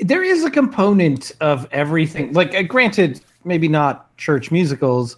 [0.00, 2.32] there is a component of everything.
[2.32, 5.16] Like, uh, granted, maybe not church musicals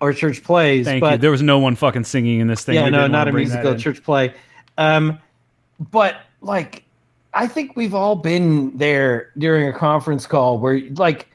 [0.00, 1.18] or church plays, Thank but you.
[1.18, 2.76] There was no one fucking singing in this thing.
[2.76, 4.34] yeah, We no, didn't a musical church play.
[4.78, 5.18] Um,
[5.90, 6.84] but like,
[7.34, 11.28] I think we've all been there during a conference call where like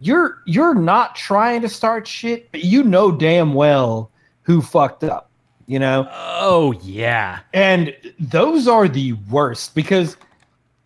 [0.00, 4.10] you're you're not trying to start shit, but you know damn well
[4.42, 5.30] who fucked up,
[5.66, 6.08] you know.
[6.12, 7.40] Oh yeah.
[7.52, 10.16] And those are the worst because,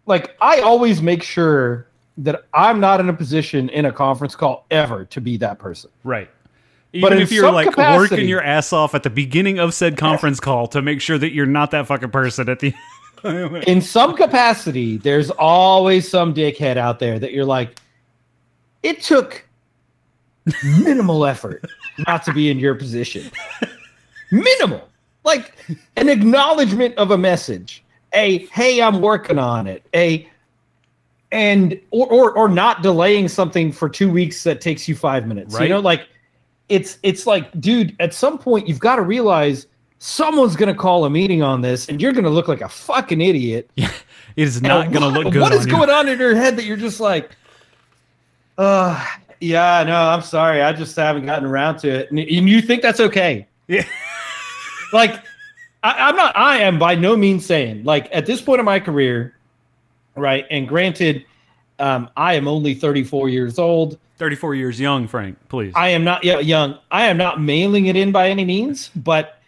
[0.07, 1.87] like, I always make sure
[2.19, 5.91] that I'm not in a position in a conference call ever to be that person.
[6.05, 6.31] Right.
[6.93, 9.75] But Even in if you're like capacity- working your ass off at the beginning of
[9.75, 12.73] said conference call to make sure that you're not that fucking person at the
[13.67, 17.81] In some capacity, there's always some dickhead out there that you're like,
[18.83, 19.45] it took
[20.63, 21.65] minimal effort
[22.07, 23.31] not to be in your position.
[24.31, 24.89] Minimal.
[25.25, 25.55] Like
[25.97, 27.83] an acknowledgement of a message.
[28.13, 29.85] A hey, I'm working on it.
[29.95, 30.29] A
[31.33, 35.59] and or or, or not delaying something for two weeks that takes you five minutes.
[35.59, 36.09] You know, like
[36.69, 39.67] it's it's like, dude, at some point you've got to realize
[39.99, 43.71] someone's gonna call a meeting on this and you're gonna look like a fucking idiot.
[44.37, 45.41] It is not going to What- look good.
[45.41, 45.95] What is on going you.
[45.95, 47.31] on in your head that you're just like,
[48.59, 49.03] uh,
[49.41, 52.83] yeah, no, I'm sorry, I just haven't gotten around to it, and, and you think
[52.83, 53.47] that's okay?
[53.67, 53.85] Yeah.
[54.93, 55.25] Like,
[55.83, 56.37] I, I'm not.
[56.37, 59.36] I am by no means saying like at this point in my career,
[60.17, 60.47] right?
[60.51, 61.25] And granted,
[61.79, 63.99] um, I am only 34 years old.
[64.19, 65.73] 34 years young, Frank, please.
[65.77, 66.79] I am not yet young.
[66.91, 69.41] I am not mailing it in by any means, but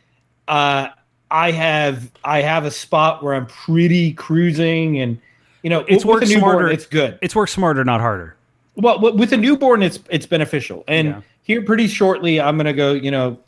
[0.46, 0.88] uh,
[1.30, 5.18] I have I have a spot where I'm pretty cruising, and
[5.62, 6.68] you know, It's work smarter.
[6.68, 7.18] It's good.
[7.22, 8.36] it's work smarter, not harder.
[8.76, 11.20] Well, with a newborn, it's it's beneficial, and Yeah.
[11.44, 13.38] here pretty shortly, I'm gonna go, you know,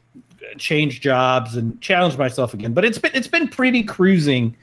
[0.57, 2.73] change jobs and challenge myself again.
[2.73, 4.57] But it's been it's been pretty cruising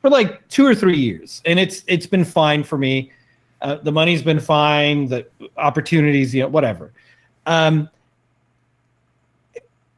[0.00, 3.10] for like two or three years, and it's it's been fine for me.
[3.62, 6.92] Uh, the money's been fine, the opportunities, you know, whatever.
[7.46, 7.88] Um,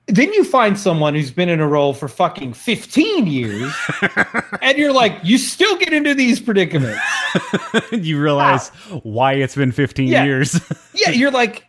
[0.07, 3.75] then you find someone who's been in a role for fucking 15 years,
[4.63, 6.99] and you're like, you still get into these predicaments.
[7.93, 8.69] you realize
[9.03, 10.25] why it's been 15 Yeah.
[10.25, 10.59] years.
[10.95, 11.67] yeah, you're like,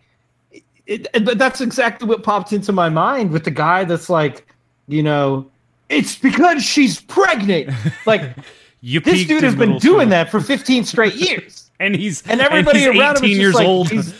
[0.87, 4.47] it, it- but that's exactly what popped into my mind with the guy that's like,
[4.87, 5.49] you know,
[5.89, 7.69] it's because she's pregnant.
[8.05, 8.35] Like
[8.81, 10.09] you this dude has been doing school.
[10.09, 13.67] that for 15 straight years, and he's and everybody he's around him is years like,
[13.67, 13.89] old.
[13.89, 14.13] He's,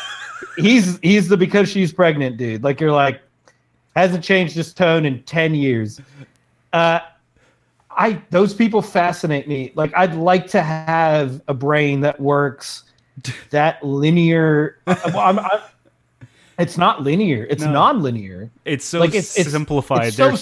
[0.56, 2.62] he's he's the because she's pregnant dude.
[2.62, 3.20] Like you're like
[3.96, 6.00] hasn't changed his tone in 10 years.
[6.72, 6.98] Uh,
[7.96, 9.72] I those people fascinate me.
[9.76, 12.82] Like I'd like to have a brain that works
[13.50, 14.78] that linear.
[14.86, 15.60] well, I'm, I'm,
[16.58, 17.46] it's not linear.
[17.48, 17.72] It's No.
[17.72, 18.50] non-linear.
[18.64, 20.08] It's so Like it's, it's simplified.
[20.08, 20.34] It's so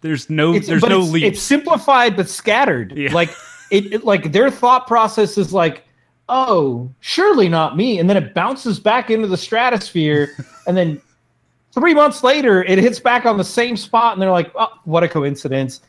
[0.00, 1.26] there's, no it's, there's no it's, leaps.
[1.26, 2.96] It's simplified but scattered.
[2.96, 3.12] Yeah.
[3.12, 3.30] Like
[3.70, 5.84] it, it, like their thought process is like,
[6.28, 10.34] oh, surely not me, and then it bounces back into the stratosphere,
[10.66, 11.00] and then
[11.72, 15.02] three months later it hits back on the same spot, and they're like, oh, what
[15.02, 15.80] a coincidence.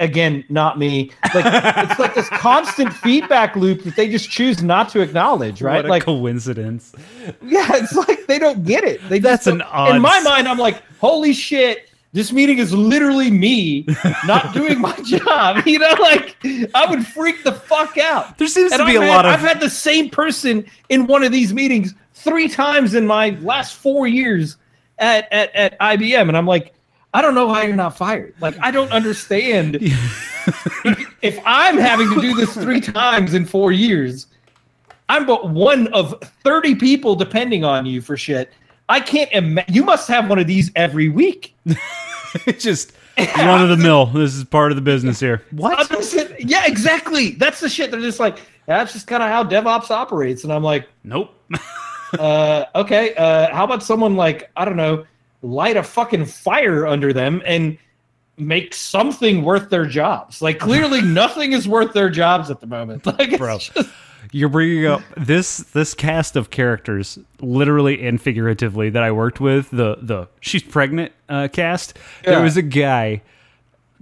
[0.00, 1.10] Again, not me.
[1.34, 1.44] Like
[1.90, 5.76] it's like this constant feedback loop that they just choose not to acknowledge, right?
[5.76, 6.94] What a like coincidence.
[7.42, 9.06] yeah, it's like they don't get it.
[9.10, 11.89] They That's an don't- In my mind, I'm like, holy shit.
[12.12, 13.86] This meeting is literally me
[14.26, 15.64] not doing my job.
[15.66, 16.36] You know, like
[16.74, 18.36] I would freak the fuck out.
[18.36, 20.64] There seems And to be I've a had- lot of I've had the same person
[20.88, 24.56] in one of these meetings three times in my last four years
[24.98, 26.28] at, at, at IBM.
[26.28, 26.74] And I'm like,
[27.14, 28.34] I don't know why you're not fired.
[28.40, 29.78] Like, I don't understand.
[31.22, 34.26] if I'm having to do this three times in four years,
[35.08, 38.52] I'm but one of 30 people depending on you for shit.
[38.90, 39.72] I can't imagine.
[39.72, 41.54] You must have one of these every week.
[42.46, 44.06] It's just run of the mill.
[44.06, 45.42] This is part of the business here.
[45.50, 45.90] What?
[46.38, 47.32] Yeah, exactly.
[47.32, 47.90] That's the shit.
[47.90, 50.44] They're just like, that's just kind of how DevOps operates.
[50.44, 51.34] And I'm like, Nope.
[52.18, 55.06] uh, okay, uh, how about someone like, I don't know,
[55.42, 57.76] light a fucking fire under them and
[58.36, 60.40] make something worth their jobs?
[60.40, 63.06] Like, clearly nothing is worth their jobs at the moment.
[63.06, 63.58] Like, it's Bro.
[63.58, 63.90] just-
[64.32, 69.70] You're bringing up this this cast of characters, literally and figuratively, that I worked with.
[69.70, 71.98] The the she's pregnant uh, cast.
[72.24, 73.22] There was a guy,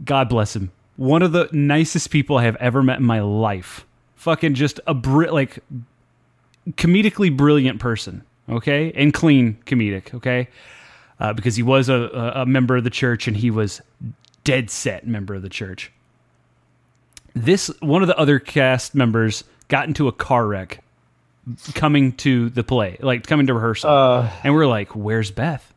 [0.05, 3.87] God bless him, one of the nicest people I have ever met in my life.
[4.17, 5.61] Fucking just a br- like
[6.73, 8.23] comedically brilliant person.
[8.51, 10.13] Okay, and clean comedic.
[10.13, 10.49] Okay,
[11.21, 13.81] uh, because he was a, a a member of the church and he was
[14.45, 15.93] dead set member of the church
[17.35, 20.83] this one of the other cast members got into a car wreck
[21.75, 25.73] coming to the play, like coming to rehearsal, uh, and we're like, "Where's Beth?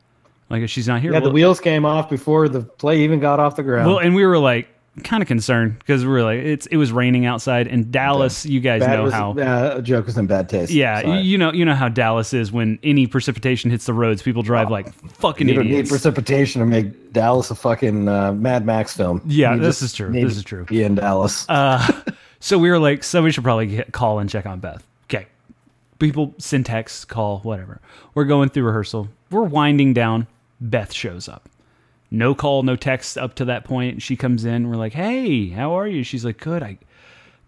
[0.50, 3.56] Like, she's not here." yeah, the wheels came off before the play even got off
[3.56, 3.88] the ground.
[3.88, 4.68] well, and we were like,
[5.06, 8.46] kind of concerned because we were like, it's it was raining outside in Dallas.
[8.46, 9.32] You guys Bad know was- how.
[9.32, 10.74] uh, a joke was in bad taste.
[10.74, 11.22] Yeah, Sorry.
[11.22, 14.70] you know, you know how Dallas is when any precipitation hits the roads, people drive
[14.70, 15.90] like fucking You don't need idiots.
[15.92, 19.22] precipitation to make Dallas a fucking uh, Mad Max film.
[19.26, 20.12] Yeah, You this is true.
[20.12, 20.66] This is true.
[20.66, 21.46] Be in Dallas.
[21.48, 21.90] Uh,
[22.42, 24.86] so we were like, so we should probably get, call and check on Beth.
[25.06, 25.28] Okay.
[26.00, 27.80] People send syntax call, whatever.
[28.16, 29.10] We're going through rehearsal.
[29.30, 30.26] We're winding down.
[30.60, 31.48] Beth shows up.
[32.10, 34.02] No call, no text up to that point.
[34.02, 34.70] She comes in.
[34.70, 36.04] We're like, hey, how are you?
[36.04, 36.64] She's like, good.
[36.64, 36.80] I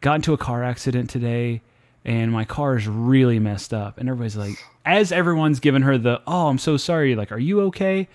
[0.02, 1.62] got into a car accident today
[2.06, 3.98] and my car is really messed up.
[3.98, 7.16] And everybody's like, as everyone's giving her the, oh, I'm so sorry.
[7.16, 8.08] Like, are you okay?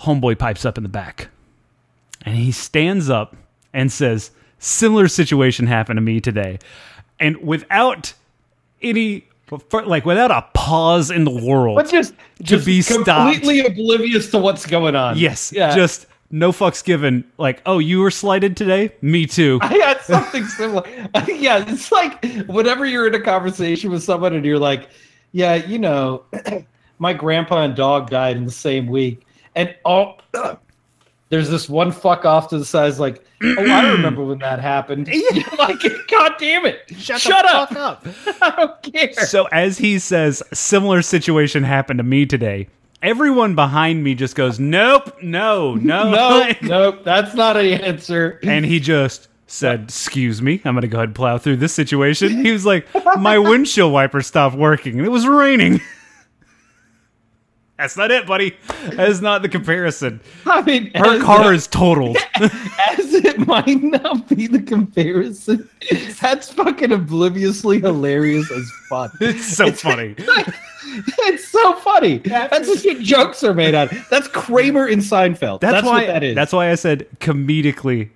[0.00, 1.28] Homeboy pipes up in the back
[2.22, 3.36] and he stands up
[3.74, 6.58] and says, "Similar situation happened to me today,"
[7.20, 8.12] and without
[8.82, 9.24] any
[9.72, 13.06] like without a pause in the world, but just, just be stopped.
[13.06, 15.16] completely oblivious to what's going on.
[15.16, 15.74] yes, Yeah.
[15.74, 17.24] just no fucks given.
[17.38, 18.92] Like, oh, you were slighted today?
[19.00, 19.60] Me too.
[19.62, 20.82] I had something similar.
[21.28, 24.88] yeah, it's like whenever you're in a conversation with someone and you're like,
[25.30, 26.24] yeah, you know,
[26.98, 29.24] my grandpa and dog died in the same week.
[29.54, 30.20] And all
[31.28, 35.08] there's this one fuck off to the side like, oh, I remember when that happened.
[35.58, 36.82] Like, God damn it.
[36.96, 37.72] Shut, up.
[37.72, 38.06] up.
[38.42, 39.12] I don't care.
[39.14, 42.68] So as he says, similar situation happened to me today.
[43.02, 48.40] Everyone behind me just goes, "Nope, no, no, no, nope, that's not an answer.
[48.42, 52.44] and he just said, "Excuse me, I'm gonna go ahead and plow through this situation."
[52.44, 52.86] He was like,
[53.18, 55.80] "My windshield wiper stopped working, and it was raining."
[57.78, 58.56] That's not it, buddy.
[58.92, 60.20] That is not the comparison.
[60.46, 62.16] I mean, Her as- car is totaled.
[62.36, 65.68] as it might not be the comparison,
[66.20, 69.12] that's fucking obliviously hilarious as fuck.
[69.20, 70.14] It's so funny.
[70.18, 72.18] it's so funny.
[72.18, 73.90] That's the shit jokes are made out.
[74.10, 75.60] That's Kramer in Seinfeld.
[75.60, 76.00] That's, That's, why.
[76.02, 76.34] what that is.
[76.34, 78.08] That's why I said comedically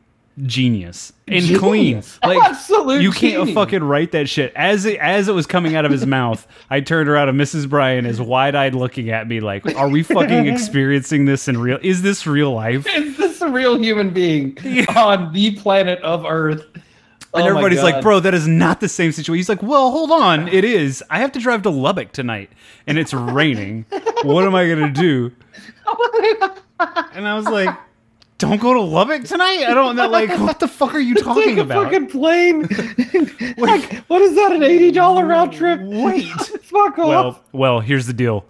[0.46, 1.58] genius and Genius.
[1.60, 2.02] clean.
[2.22, 3.54] Like Absolute you can't genius.
[3.54, 4.52] fucking write that shit.
[4.54, 7.68] As it as it was coming out of his mouth, I turned around and Mrs.
[7.68, 11.78] Bryan is wide eyed looking at me like, "Are we fucking experiencing this in real?
[11.82, 14.56] Is this real life?" Is this a real human being
[14.96, 16.64] on the planet of Earth?
[17.32, 19.36] And Oh everybody's like, bro, that is not the same situation.
[19.38, 20.48] He's like, well, hold on.
[20.48, 21.00] It is.
[21.10, 22.50] I have to drive to Lubbock tonight
[22.88, 23.86] and it's raining.
[24.24, 25.32] what am I going to do?
[27.12, 27.76] And I was like,
[28.40, 29.64] don't go to Lubbock tonight?
[29.68, 30.08] I don't know.
[30.10, 31.90] Like, what the fuck are you talking about?
[31.90, 32.64] Take talking a about?
[32.64, 33.06] fucking
[33.46, 33.54] plane.
[33.56, 34.50] like, what is that?
[34.52, 35.80] An eighty dollar round trip?
[35.82, 36.24] Wait.
[36.70, 37.08] Fuck off.
[37.08, 38.44] Well, well, here's the deal.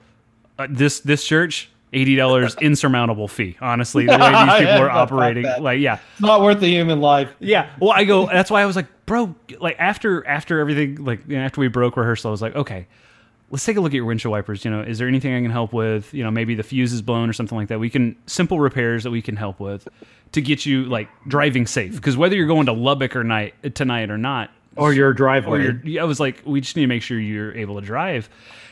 [0.59, 3.57] Uh, this this church, eighty dollars insurmountable fee.
[3.61, 7.30] Honestly, the way these people are operating, like yeah, It's not worth the human life.
[7.41, 7.70] yeah.
[7.80, 8.26] Well, I go.
[8.26, 9.34] That's why I was like, bro.
[9.59, 12.86] Like after after everything, like you know, after we broke rehearsal, I was like, okay,
[13.51, 14.65] let's take a look at your windshield wipers.
[14.65, 16.13] You know, is there anything I can help with?
[16.15, 17.79] You know, maybe the fuse is blown or something like that.
[17.81, 19.89] We can simple repairs that we can help with
[20.33, 21.95] to get you like driving safe.
[21.97, 25.67] Because whether you're going to Lubbock or night tonight or not, Or your driveway.
[25.67, 28.29] or I was like, we just need to make sure you're able to drive.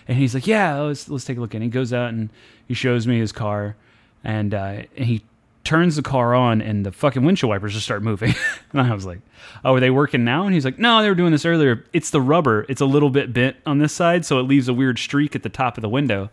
[0.07, 1.55] And he's like, yeah, let's let's take a look.
[1.55, 2.31] And he goes out and
[2.67, 3.77] he shows me his car,
[4.25, 5.23] and uh, and he
[5.69, 8.35] turns the car on, and the fucking windshield wipers just start moving.
[8.73, 9.21] and I was like,
[9.67, 10.47] oh, are they working now?
[10.47, 11.85] And he's like, no, they were doing this earlier.
[11.93, 12.65] It's the rubber.
[12.71, 15.43] It's a little bit bent on this side, so it leaves a weird streak at
[15.43, 16.31] the top of the window.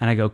[0.00, 0.32] And I go,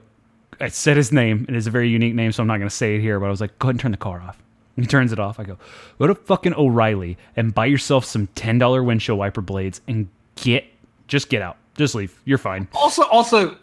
[0.60, 1.44] I said his name.
[1.48, 3.18] It is a very unique name, so I'm not going to say it here.
[3.18, 4.40] But I was like, go ahead and turn the car off.
[4.76, 5.40] He turns it off.
[5.40, 5.58] I go,
[5.98, 10.64] go to fucking O'Reilly and buy yourself some ten dollar windshield wiper blades and get,
[11.08, 12.16] just get out, just leave.
[12.24, 12.68] You're fine.
[12.74, 13.56] also, also,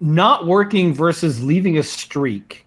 [0.00, 2.66] not working versus leaving a streak.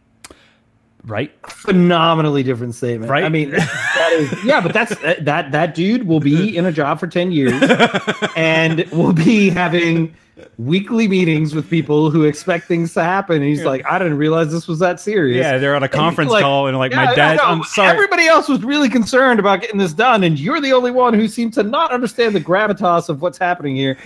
[1.05, 1.31] Right?
[1.47, 3.11] Phenomenally different statement.
[3.11, 3.23] Right?
[3.23, 6.99] I mean, that is yeah, but that's that that dude will be in a job
[6.99, 7.53] for ten years,
[8.35, 10.15] and will be having
[10.57, 13.37] weekly meetings with people who expect things to happen.
[13.37, 15.37] And he's like, I didn't realize this was that serious.
[15.41, 17.37] Yeah, they're on a conference like, call and like Yeah, my yeah, dad.
[17.37, 17.89] no, I'm sorry.
[17.89, 21.27] Everybody else was really concerned about getting this done, and you're the only one who
[21.27, 23.97] seemed to not understand the gravitas of what's happening here.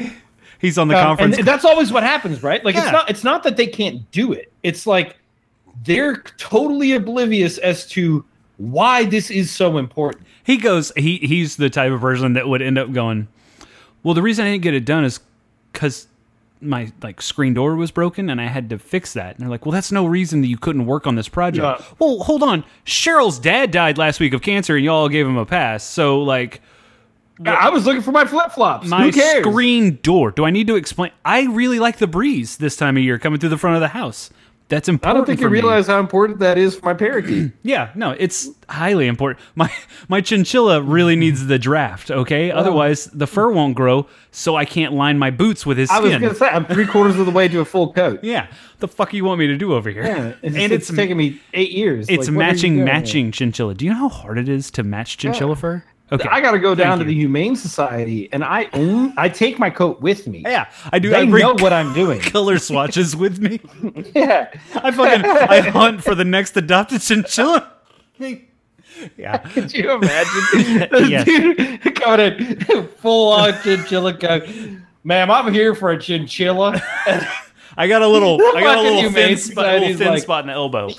[0.59, 1.37] He's on the Um, conference.
[1.37, 2.63] and that's always what happens, right?
[2.63, 2.83] Like Yeah.
[2.83, 4.51] it's not it's not that they can't do it.
[4.63, 5.15] It's like
[5.83, 8.25] they're totally oblivious as to
[8.57, 10.25] why this is so important.
[10.43, 10.91] he goes.
[10.95, 13.27] He he's the type of person that would end up going.
[14.03, 15.19] Well, the reason I didn't get it done is
[15.71, 16.07] because
[16.61, 19.35] my like screen door was broken and I had to fix that.
[19.35, 21.63] And they're like, well, that's no reason that you couldn't work on this project.
[21.63, 21.85] Yeah.
[21.99, 22.65] Well, hold on.
[22.85, 25.83] Cheryl's dad died last week of cancer, and y'all gave him a pass.
[25.83, 26.61] So like.
[27.45, 28.89] I was looking for my flip flops.
[28.89, 30.31] my screen door.
[30.31, 31.11] Do I need to explain?
[31.23, 33.87] I really like the breeze this time of year coming through the front of the
[33.87, 34.29] house.
[34.69, 35.09] That's important.
[35.09, 35.53] I don't think you me.
[35.53, 37.51] realize how important that is for my parakeet.
[37.63, 39.43] Yeah, no, it's highly important.
[39.55, 39.71] My
[40.07, 42.09] my chinchilla really needs the draft.
[42.09, 45.97] Okay, otherwise the fur won't grow, so I can't line my boots with his Skin.
[45.97, 48.19] I was gonna say I'm three quarters of the way to a full coat.
[48.23, 48.47] yeah,
[48.79, 50.03] the fuck you want me to do over here?
[50.03, 52.07] Yeah, it's, and it's, it's taking me eight years.
[52.07, 53.73] it's Like, what are you matching matching chinchilla.
[53.75, 55.83] Do you know how hard it is to match chinchilla fur?
[56.11, 57.09] Okay, I got to go down to you.
[57.09, 59.13] the Humane Society, and I own.
[59.17, 60.41] I take my coat with me.
[60.45, 61.09] yeah, I do.
[61.09, 62.19] they I know what I'm doing.
[62.21, 63.59] color swatches with me.
[64.15, 67.71] yeah, I fucking I hunt for the next adopted chinchilla.
[69.17, 69.37] Yeah.
[69.37, 70.89] Could you imagine?
[70.91, 71.25] This Yes.
[71.25, 72.33] Dude coming
[72.69, 74.43] in full on chinchilla coat.
[75.03, 76.81] Ma'am, I'm here for a chinchilla.
[77.77, 80.47] I got a little I got a little thin, spot, little thin like- spot in
[80.47, 80.89] the elbow.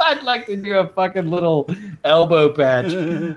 [0.00, 1.68] I'd like to do a fucking little
[2.04, 2.86] elbow patch.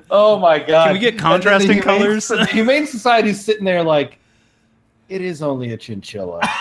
[0.09, 0.85] Oh my god!
[0.85, 2.27] Can we get then the contrasting Humane- colors?
[2.27, 4.19] The Humane Society's sitting there like,
[5.09, 6.41] it is only a chinchilla.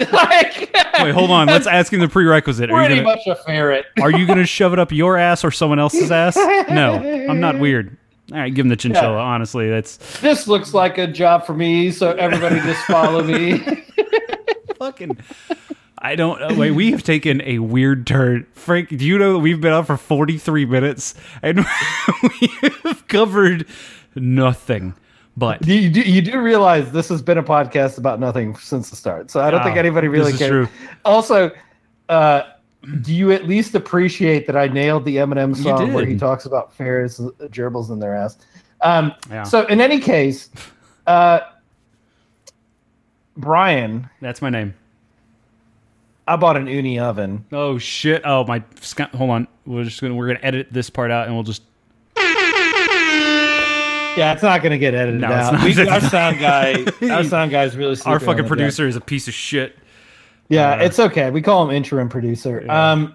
[0.12, 0.70] like,
[1.00, 1.46] Wait, hold on.
[1.46, 2.70] Let's ask him the prerequisite.
[2.70, 3.84] Are you pretty gonna much a ferret.
[4.00, 6.36] Are you gonna shove it up your ass or someone else's ass?
[6.70, 6.94] No,
[7.28, 7.96] I'm not weird.
[8.32, 9.16] All right, give him the chinchilla.
[9.16, 9.22] Yeah.
[9.22, 13.84] Honestly, that's This looks like a job for me, so everybody just follow me.
[14.80, 15.16] Fucking.
[15.98, 16.42] I don't.
[16.42, 18.46] Uh, wait, we have taken a weird turn.
[18.54, 21.58] Frank, do you know that we've been on for 43 minutes and
[22.22, 22.48] we
[22.82, 23.66] have covered
[24.16, 24.94] nothing?
[25.36, 28.96] But you, do, you do realize this has been a podcast about nothing since the
[28.96, 30.50] start, so I don't think Ah, anybody really cares.
[30.50, 30.68] true.
[31.04, 31.50] Also,
[32.08, 32.42] uh,
[33.02, 36.74] do you at least appreciate that I nailed the Eminem song where he talks about
[36.74, 38.38] ferrets, gerbils in their ass?
[38.80, 39.44] Um, Yeah.
[39.44, 40.48] So, in any case,
[41.06, 41.40] uh,
[43.40, 44.74] Brian, that's my name.
[46.28, 47.44] I bought an Ooni oven.
[47.50, 48.22] Oh shit!
[48.24, 48.62] Oh my.
[49.14, 49.48] Hold on.
[49.66, 51.62] We're just gonna we're gonna edit this part out and we'll just.
[54.16, 55.52] Yeah, it's not going to get edited No, out.
[55.54, 55.64] not.
[55.64, 59.28] We, our sound guy, our sound guy is really Our fucking producer is a piece
[59.28, 59.78] of shit.
[60.48, 61.30] Yeah, Uh, it's okay.
[61.30, 62.60] We call him interim producer.
[62.66, 62.92] Yeah.
[62.92, 63.14] Um,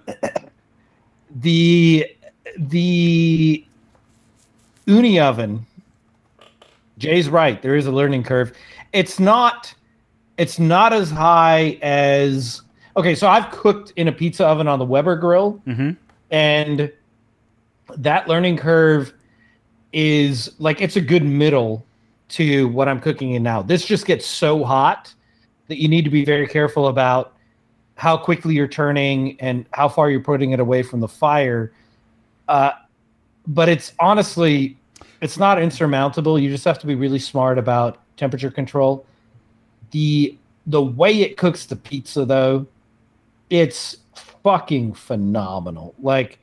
[1.35, 2.07] the
[2.57, 3.65] the
[4.87, 5.65] Ooni oven.
[6.97, 7.61] Jay's right.
[7.61, 8.53] There is a learning curve.
[8.93, 9.75] It's not.
[10.37, 12.61] It's not as high as.
[12.97, 15.91] Okay, so I've cooked in a pizza oven on the Weber grill, Mm-hmm.
[16.31, 16.91] and
[17.97, 19.13] that learning curve
[19.93, 21.85] is like it's a good middle
[22.29, 23.61] to what I'm cooking in now.
[23.61, 25.13] This just gets so hot
[25.67, 27.33] that you need to be very careful about
[27.95, 31.71] how quickly you're turning and how far you're putting it away from the fire.
[32.47, 32.71] Uh,
[33.47, 34.77] but it's honestly,
[35.21, 36.37] it's not insurmountable.
[36.39, 39.05] You just have to be really smart about temperature control.
[39.95, 40.37] The
[40.67, 42.67] the way it cooks the pizza though,
[43.49, 43.95] it's
[44.43, 45.95] fucking phenomenal.
[46.01, 46.37] Like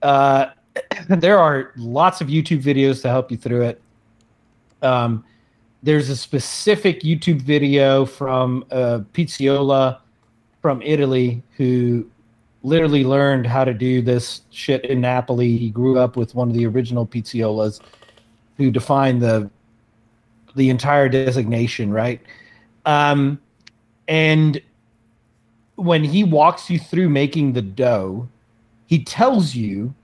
[0.00, 0.46] uh
[1.10, 3.82] there are lots of YouTube videos to help you through it.
[4.80, 5.26] Um,
[5.82, 9.98] there's a specific YouTube video from uh, Pizzaiolo
[10.62, 12.08] from Italy who
[12.62, 15.58] literally learned how to do this shit in Napoli.
[15.58, 17.78] He grew up with one of the original pizzaiolos
[18.56, 19.50] who defined the
[20.54, 22.22] the entire designation, right?
[22.86, 23.40] Um,
[24.08, 24.60] and
[25.74, 28.28] when he walks you through making the dough,
[28.86, 29.94] he tells you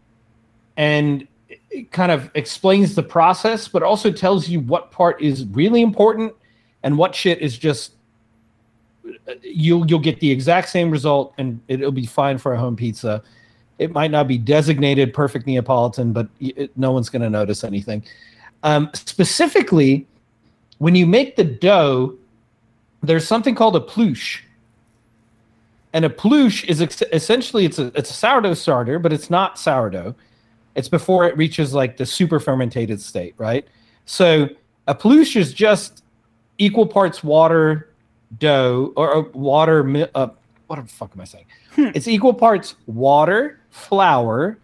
[0.76, 1.26] and
[1.90, 6.34] kind of explains the process, but also tells you what part is really important
[6.82, 7.92] and what shit is just
[9.42, 13.22] you'll you'll get the exact same result and it'll be fine for a home pizza.
[13.78, 18.04] It might not be designated perfect Neapolitan, but it, no one's going to notice anything.
[18.62, 20.06] Um, specifically,
[20.78, 22.16] when you make the dough,
[23.02, 24.40] there's something called a pluche.
[25.92, 29.58] And a pluche is ex- essentially it's a it's a sourdough starter, but it's not
[29.58, 30.14] sourdough.
[30.74, 33.66] It's before it reaches like the super fermented state, right?
[34.06, 34.48] So
[34.86, 36.02] a pluche is just
[36.58, 37.90] equal parts water,
[38.38, 40.08] dough, or, or water.
[40.14, 40.28] Uh,
[40.66, 41.44] what the fuck am I saying?
[41.74, 41.90] Hmm.
[41.94, 44.58] It's equal parts water, flour,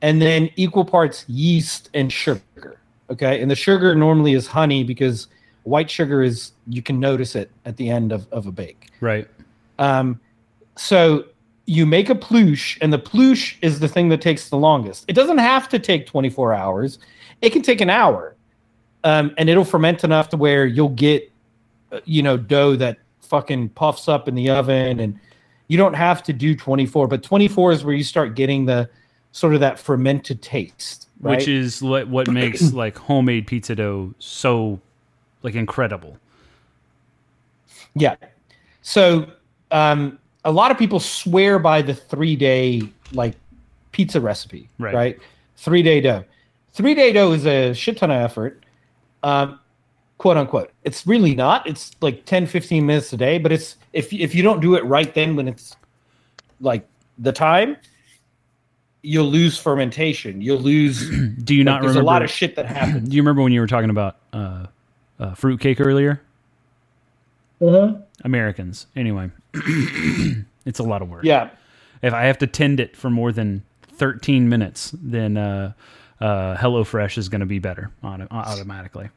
[0.00, 2.78] and then equal parts yeast and sugar.
[3.10, 5.26] Okay, and the sugar normally is honey because
[5.68, 8.90] white sugar is you can notice it at the end of, of a bake.
[9.00, 9.28] Right.
[9.78, 10.20] Um,
[10.76, 11.24] so
[11.66, 15.04] you make a pluche, and the pluche is the thing that takes the longest.
[15.06, 16.98] It doesn't have to take 24 hours,
[17.42, 18.34] it can take an hour.
[19.04, 21.30] Um, and it'll ferment enough to where you'll get,
[21.92, 24.98] uh, you know, dough that fucking puffs up in the oven.
[24.98, 25.20] And
[25.68, 28.90] you don't have to do 24, but 24 is where you start getting the
[29.30, 31.08] sort of that fermented taste.
[31.20, 31.38] Right?
[31.38, 34.80] Which is what what makes like homemade pizza dough so
[35.42, 36.16] like incredible.
[37.94, 38.16] Yeah.
[38.82, 39.30] So
[39.70, 42.82] um, a lot of people swear by the three day
[43.12, 43.34] like
[43.92, 44.94] pizza recipe, Right.
[44.94, 45.18] right?
[45.56, 46.24] Three day dough.
[46.72, 48.64] Three day dough is a shit ton of effort,
[49.22, 49.58] um,
[50.18, 50.70] quote unquote.
[50.84, 51.66] It's really not.
[51.66, 54.84] It's like 10, 15 minutes a day, but it's if if you don't do it
[54.84, 55.74] right then when it's
[56.60, 56.86] like
[57.18, 57.76] the time,
[59.02, 60.40] you'll lose fermentation.
[60.40, 61.08] You'll lose.
[61.44, 63.08] Do you like, not there's remember a lot of shit that happens.
[63.08, 64.66] Do you remember when you were talking about uh,
[65.18, 66.20] uh, fruitcake earlier?
[68.24, 68.86] Americans.
[68.94, 69.30] Anyway,
[70.64, 71.24] it's a lot of work.
[71.24, 71.50] Yeah.
[72.02, 75.72] If I have to tend it for more than 13 minutes, then uh,
[76.20, 79.10] uh, HelloFresh is going to be better auto- automatically.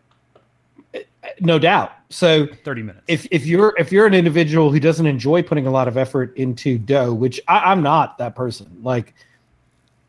[1.40, 1.92] No doubt.
[2.10, 3.04] So 30 minutes.
[3.08, 6.36] if if you're if you're an individual who doesn't enjoy putting a lot of effort
[6.36, 8.80] into dough, which I, I'm not that person.
[8.82, 9.14] Like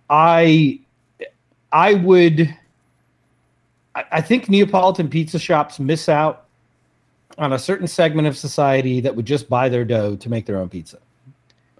[0.08, 0.80] I
[1.70, 2.54] I would
[3.94, 6.46] I, I think Neapolitan pizza shops miss out
[7.38, 10.58] on a certain segment of society that would just buy their dough to make their
[10.58, 10.98] own pizza.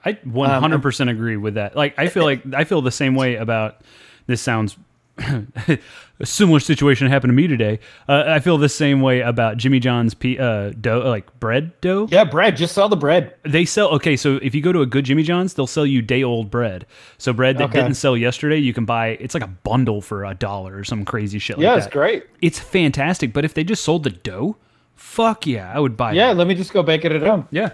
[0.04, 1.76] I um, 100% agree with that.
[1.76, 3.82] Like, I feel like I feel the same way about
[4.26, 4.40] this.
[4.40, 4.76] Sounds
[5.18, 5.78] a
[6.24, 7.78] similar situation happened to me today.
[8.08, 12.08] Uh, I feel the same way about Jimmy John's p- uh, dough, like bread dough.
[12.10, 12.56] Yeah, bread.
[12.56, 13.34] Just sell the bread.
[13.42, 14.16] They sell okay.
[14.16, 16.86] So if you go to a good Jimmy John's, they'll sell you day old bread.
[17.18, 17.80] So bread that Okay.
[17.82, 19.08] didn't sell yesterday, you can buy.
[19.20, 21.84] It's like a bundle for a dollar or some crazy shit like Yeah, that.
[21.84, 22.24] it's great.
[22.40, 23.32] It's fantastic.
[23.32, 24.56] But if they just sold the dough,
[24.94, 26.12] fuck yeah, I would buy.
[26.12, 26.36] Yeah, that.
[26.36, 27.46] let me just go bake it at home.
[27.50, 27.70] yeah.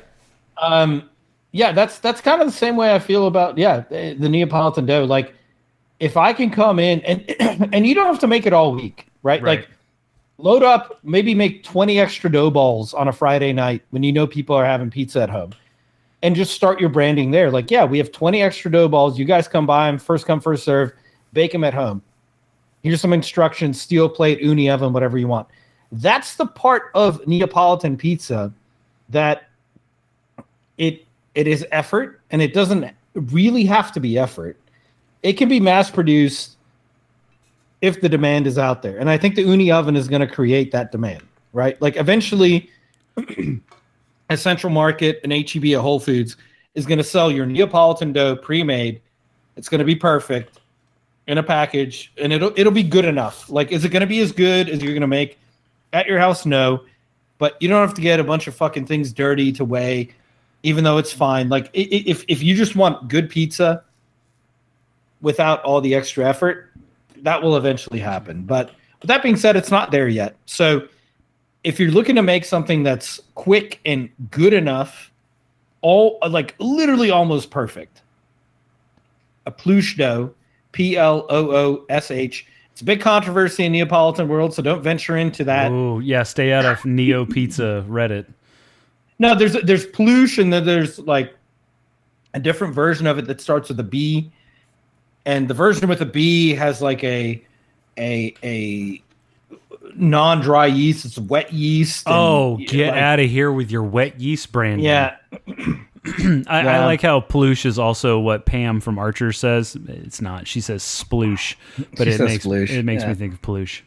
[0.61, 1.09] Um,
[1.53, 4.87] yeah, that's that's kind of the same way I feel about yeah the, the Neapolitan
[4.87, 5.05] dough.
[5.05, 5.35] Like,
[6.01, 7.25] if I can come in and
[7.73, 9.43] and you don't have to make it all week, right?
[9.43, 9.61] Right.
[9.61, 9.69] Like,
[10.39, 14.27] load up, maybe make twenty extra dough balls on a Friday night when you know
[14.27, 15.53] people are having pizza at home,
[16.23, 17.51] and just start your branding there.
[17.51, 19.19] Like, yeah, we have twenty extra dough balls.
[19.19, 20.93] You guys come by them, first come first serve.
[21.33, 22.03] Bake them at home.
[22.83, 25.49] Here's some instructions: steel plate, Ooni oven, whatever you want.
[25.91, 28.53] That's the part of Neapolitan pizza
[29.09, 29.49] that
[30.77, 34.57] it it is effort and it doesn't really have to be effort
[35.23, 36.57] it can be mass produced
[37.81, 38.99] if the demand is out there.
[38.99, 41.81] And i think the Ooni oven is going to create that demand right?
[41.81, 42.71] Like eventually
[44.31, 46.37] a central market an heb a whole foods
[46.75, 49.01] is going to sell your neapolitan dough pre-made.
[49.57, 50.61] It's going to be perfect
[51.27, 53.51] in a package and it'll it'll be good enough.
[53.51, 55.39] Like is it going to be as good as you're going to make?
[55.93, 56.85] At your house no.
[57.39, 60.11] But you don't have to get a bunch of fucking things dirty to weigh
[60.65, 61.49] even though it's fine.
[61.49, 63.85] Like if if you just want good pizza
[65.21, 66.73] without all the extra effort,
[67.23, 68.43] that will eventually happen.
[68.43, 70.37] But with that being said, it's not there yet.
[70.47, 70.87] So
[71.65, 75.11] if you're looking to make something that's quick and good enough,
[75.81, 78.03] all like literally almost perfect,
[79.47, 80.35] a pluche dough,
[80.73, 82.47] P L O O S H.
[82.73, 85.73] It's a big controversy in Neapolitan world, so don't venture into that.
[85.73, 88.27] Oh yeah, stay out of Neo Pizza Reddit.
[89.19, 91.35] No, there's there's pluche and then there's like
[92.35, 94.31] a different version of it that starts with a B,
[95.29, 97.43] and the version with a B has like a
[97.99, 99.03] a a
[99.95, 101.05] non-dry yeast.
[101.05, 102.07] It's wet yeast.
[102.07, 104.81] and, Oh, get like, out of here with your wet yeast brand.
[104.81, 105.17] Yeah,
[105.47, 109.77] I, I like how ploosh is also what Pam from Archer says.
[109.87, 110.49] It's not.
[110.49, 111.55] She says sploosh,
[111.97, 113.11] but She it says makes sploosh, it makes yeah.
[113.11, 113.83] me think of ploosh.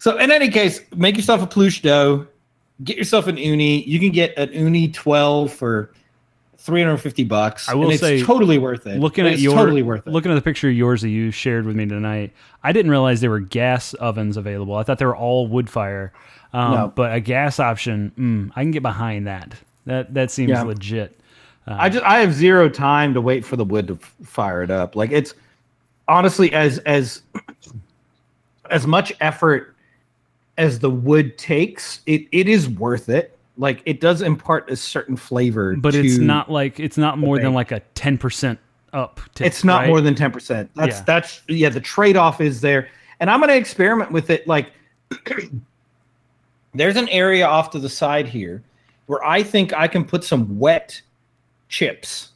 [0.00, 2.26] So in any case, make yourself a plush dough.
[2.82, 3.86] Get yourself an Ooni.
[3.86, 5.92] You can get an Ooni twelve for
[6.66, 7.68] three hundred fifty bucks.
[7.68, 8.98] I will and it's say, totally worth it.
[8.98, 10.10] Looking at your totally worth it.
[10.12, 12.32] looking at the picture of yours that you shared with me tonight,
[12.64, 14.74] I didn't realize there were gas ovens available.
[14.74, 16.12] I thought they were all wood fire.
[16.52, 16.92] Um, No.
[16.94, 19.54] But a gas option, mm, I can get behind that.
[19.86, 20.62] That that seems Yeah.
[20.62, 21.18] legit.
[21.68, 24.94] I just I have zero time to wait for the wood to fire it up.
[24.96, 25.34] Like it's
[26.08, 27.22] honestly as as
[28.70, 29.74] as much effort
[30.58, 33.35] as the wood takes, it it is worth it.
[33.58, 37.54] Like it does impart a certain flavor, But it's not like it's not more than
[37.54, 38.58] like a ten percent
[38.92, 39.20] up.
[39.34, 39.88] tip, It's not right?
[39.88, 40.70] more than ten percent.
[40.74, 41.02] That's Yeah.
[41.06, 41.68] that's yeah.
[41.70, 42.88] The trade off is there,
[43.20, 44.46] and I'm going to experiment with it.
[44.46, 44.72] Like,
[46.74, 48.62] there's an area off to the side here
[49.06, 51.00] where I think I can put some wet
[51.68, 52.30] chips,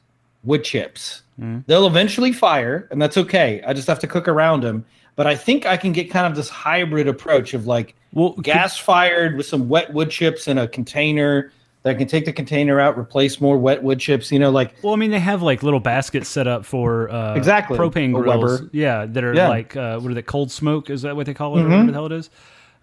[0.45, 1.23] wood chips.
[1.41, 1.65] Mm.
[1.67, 3.63] They'll eventually fire, and that's okay.
[3.67, 4.85] I just have to cook around them.
[5.21, 8.79] But I think I can get kind of this hybrid approach of like well gas
[8.79, 11.53] fired with some wet wood chips in a container
[11.83, 14.33] that can take the container out, replace more wet wood chips.
[14.33, 17.35] You know, like Well, I mean, they have like little baskets set up for uh,
[17.35, 17.77] Exactly.
[17.77, 18.63] propane grills.
[18.73, 19.49] Yeah, that are Yeah.
[19.51, 20.23] like uh, what are they?
[20.23, 20.89] Cold smoke?
[20.89, 21.61] Is that what they call it?
[21.61, 21.69] Or Mhm.
[21.69, 22.31] whatever the hell it is.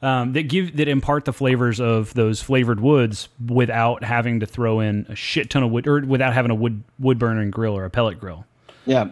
[0.03, 4.79] Um, that give that impart the flavors of those flavored woods without having to throw
[4.79, 7.83] in a shit ton of wood or without having a wood wood burning grill or
[7.85, 8.45] a pellet grill.
[8.85, 9.07] Yeah.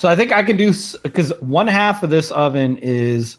[0.00, 0.72] So I think I can do
[1.02, 3.36] because one half of this oven is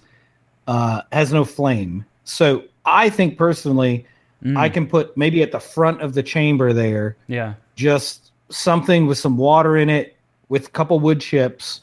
[0.67, 2.05] uh, has no flame.
[2.23, 4.05] So I think personally,
[4.43, 9.05] Mm, I can put maybe at the front of the chamber there yeah, just something
[9.05, 10.17] with some water in it
[10.49, 11.81] with a couple wood chips.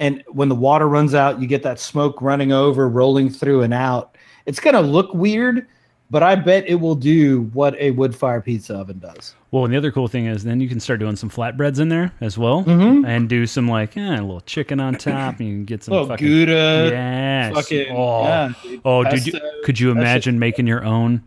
[0.00, 3.72] And when the water runs out, you get that smoke running over, rolling through and
[3.72, 4.16] out.
[4.44, 5.66] It's going to look weird,
[6.10, 9.34] but I bet it will do what a wood fire pizza oven does.
[9.50, 11.88] Well, and the other cool thing is then you can start doing some flatbreads in
[11.88, 13.06] there as well, Mhm.
[13.06, 15.94] and do some like eh, a little chicken on top, and you can get some
[15.94, 16.88] Oh, fucking Gouda.
[16.92, 17.54] yes.
[17.54, 18.80] Fucking, oh, yeah, dude.
[18.84, 21.22] oh, dude, you, could you imagine making your own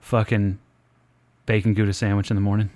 [0.00, 0.58] fucking
[1.46, 2.70] bacon Gouda sandwich in the morning?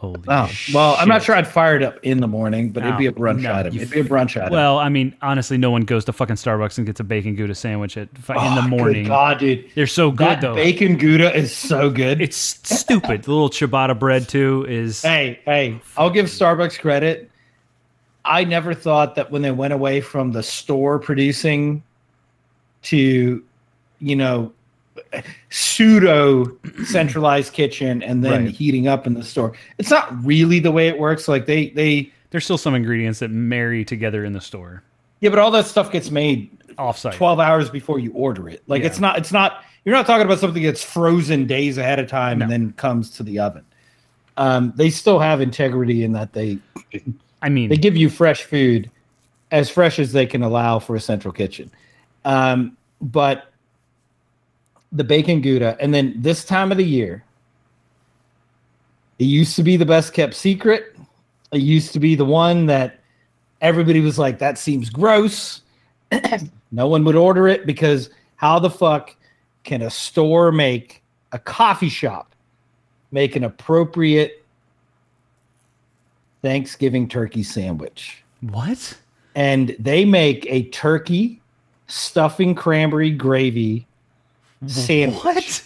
[0.00, 2.96] Holy Oh, well, I'm not sure I'd fire it up in the morning, but it'd
[2.96, 3.76] be a brunch no, item.
[3.76, 4.50] It'd be a brunch item.
[4.50, 7.54] Well, I mean, honestly, no one goes to fucking Starbucks and gets a bacon Gouda
[7.54, 9.06] sandwich at fu- in Oh, the good morning.
[9.06, 9.68] God, dude.
[9.74, 10.54] They're so good that though.
[10.54, 12.22] bacon Gouda is so good.
[12.22, 13.24] it's stupid.
[13.24, 17.30] The little ciabatta bread too is hey, hey, I'll give Starbucks credit.
[18.24, 21.82] I never thought that when they went away from the store producing
[22.84, 23.44] to,
[24.00, 24.52] you know,
[25.50, 26.46] pseudo
[26.84, 28.54] centralized kitchen and then Right.
[28.54, 29.52] heating up in the store.
[29.78, 31.28] It's not really the way it works.
[31.28, 34.82] Like they they there's still some ingredients that marry together in the store
[35.20, 37.12] yeah, but all that stuff gets made offsite.
[37.12, 38.62] 12 hours before you order it.
[38.68, 38.86] Like Yeah.
[38.86, 42.40] it's not it's not you're not talking about something that's frozen days ahead of time
[42.42, 43.64] and then comes to the oven.
[44.36, 46.58] Um, they still have integrity in that they
[47.42, 48.90] I mean, they give you fresh food
[49.50, 51.70] as fresh as they can allow for a central kitchen.
[52.24, 53.49] Um, but
[54.92, 57.24] the bacon gouda and then this time of the year
[59.20, 60.96] it used to be the best kept secret.
[61.52, 63.00] It used to be the one that
[63.60, 65.60] everybody was like, that seems gross.
[66.72, 69.14] no one would order it because how the fuck
[69.62, 72.34] can a store make a coffee shop
[73.12, 74.42] make an appropriate
[76.40, 78.24] Thanksgiving turkey sandwich?
[78.40, 78.96] what?
[79.34, 81.42] And they make a turkey
[81.88, 83.86] stuffing cranberry gravy
[84.66, 85.24] sandwich.
[85.24, 85.64] What?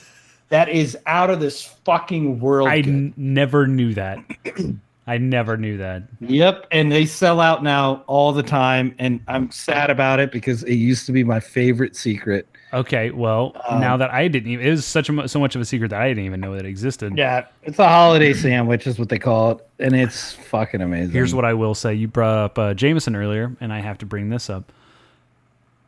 [0.50, 2.68] That is out of this fucking world.
[2.68, 2.88] I good.
[2.94, 4.18] n- never knew that.
[5.06, 6.04] I never knew that.
[6.20, 10.62] Yep, and they sell out now all the time, and I'm sad about it because
[10.62, 12.46] it used to be my favorite secret.
[12.72, 15.60] Okay, well, Um, now that I didn't even, it was such a so much of
[15.60, 17.16] a secret that I didn't even know that existed.
[17.18, 21.12] Yeah, it's a holiday sandwich, is what they call it, and it's fucking amazing.
[21.12, 24.06] Here's what I will say: you brought up uh, Jameson earlier, and I have to
[24.06, 24.72] bring this up.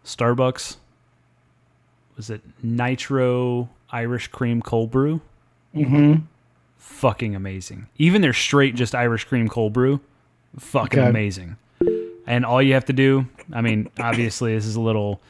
[0.04, 0.76] Starbucks
[2.16, 5.20] was it Nitro Irish Cream Cold Brew?
[5.74, 6.22] Mhm.
[6.78, 7.86] Fucking amazing.
[7.98, 10.00] Even their straight just Irish Cream Cold Brew,
[10.58, 11.08] fucking Okay.
[11.08, 11.56] amazing.
[12.26, 15.20] And all you have to do, I mean, obviously this is a little,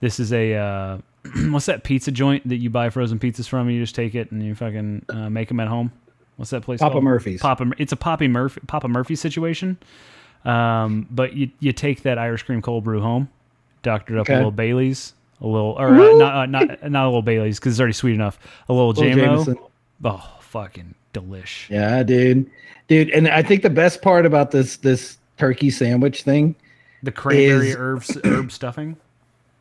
[0.00, 0.98] this is a uh,
[1.50, 3.68] what's that pizza joint that you buy frozen pizzas from?
[3.70, 5.90] You just take it and you fucking uh, make them at home.
[6.36, 6.80] What's that place?
[6.80, 7.04] Papa called?
[7.04, 7.40] Murphy's.
[7.40, 7.72] Papa.
[7.78, 9.78] It's a Poppy Murphy Papa Murphy situation.
[10.44, 13.28] Um, but you you take that Irish cream cold brew home,
[13.82, 14.34] doctor it up Okay.
[14.34, 17.74] a little Bailey's, a little or uh, not uh, not not a little Bailey's because
[17.74, 18.38] it's already sweet enough.
[18.68, 19.56] A little, JMO.
[20.04, 21.68] Oh, fucking delish.
[21.70, 22.50] Yeah, dude,
[22.88, 26.54] dude, and I think the best part about this this turkey sandwich thing,
[27.02, 28.96] The cranberry Is- herbs herb stuffing.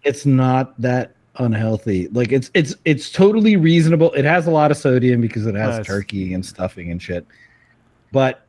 [0.04, 2.08] it's not that unhealthy.
[2.10, 4.14] Like it's it's it's totally reasonable.
[4.14, 7.26] It has a lot of sodium because it has turkey and stuffing and shit.
[8.14, 8.46] But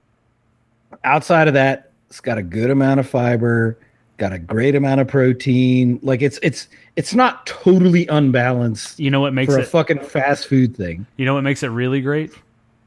[1.02, 3.78] outside of that, it's got a good amount of fiber,
[4.16, 5.98] got a great amount of protein.
[6.02, 10.46] Like it's it's it's not totally unbalanced You know what makes for a fucking fast
[10.46, 11.06] food thing.
[11.16, 12.32] You know what makes it really great?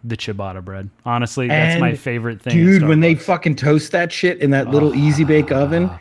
[0.04, 0.90] The ciabatta bread.
[1.06, 2.56] Honestly, that's my favorite thing.
[2.56, 4.96] Dude, when they fucking toast that shit in that little ah.
[4.96, 5.92] easy bake oven,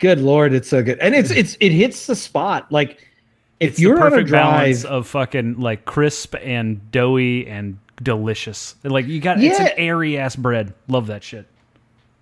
[0.00, 0.98] good lord, it's so good.
[0.98, 2.70] And it's it's it hits the spot.
[2.70, 3.08] Like
[3.60, 7.46] if it's you're the on a perfect balance drive, of fucking like crisp and doughy
[7.46, 8.76] and delicious.
[8.84, 10.74] Like you got it's an airy ass bread.
[10.88, 11.46] Love that shit.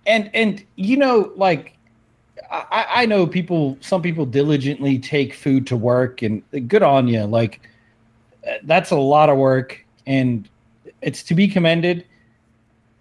[0.05, 1.76] and and you know like
[2.51, 7.23] I, I know people some people diligently take food to work and good on you
[7.23, 7.61] like
[8.47, 10.47] uh, that's a lot of work and
[11.01, 12.05] it's to be commended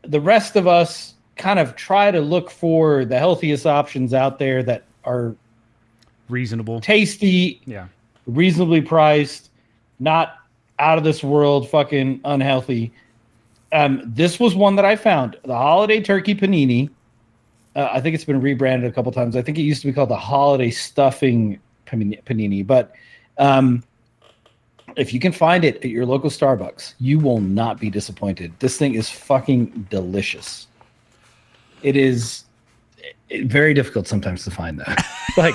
[0.02, 4.62] the rest of us kind of try to look for the healthiest options out there
[4.62, 5.34] that are
[6.28, 6.80] Reasonable.
[6.80, 7.86] tasty Yeah.
[8.26, 9.50] reasonably priced,
[10.00, 10.38] not
[10.78, 12.92] out of this world, fucking unhealthy.
[13.72, 16.90] Um, this was one that I found the holiday turkey panini.
[17.76, 19.36] Uh, I think it's been rebranded a couple times.
[19.36, 22.92] I think it used to be called the holiday stuffing panini, but
[23.36, 23.84] um,
[24.96, 28.52] if you can find it at your local Starbucks, you will not be disappointed.
[28.60, 30.68] This thing is fucking delicious.
[31.82, 32.44] It is
[33.42, 35.04] very difficult sometimes to find that.
[35.36, 35.54] like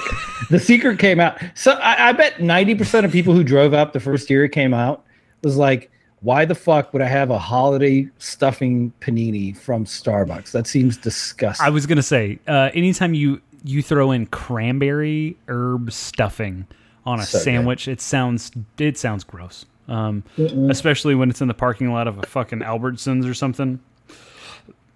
[0.51, 1.41] the secret came out.
[1.55, 4.75] So I, I bet 90% of people who drove up the first year it came
[4.75, 5.03] out
[5.43, 5.89] was like,
[6.21, 10.51] why the fuck would I have a holiday stuffing panini from Starbucks?
[10.51, 11.65] That seems disgusting.
[11.65, 16.65] I was gonna say, uh, anytime you you throw in cranberry herb stuffing
[17.05, 17.43] on a So good.
[17.43, 19.65] sandwich, it sounds it sounds gross.
[19.87, 20.23] Um,
[20.69, 23.79] especially when it's in the parking lot of a fucking Albertsons or something.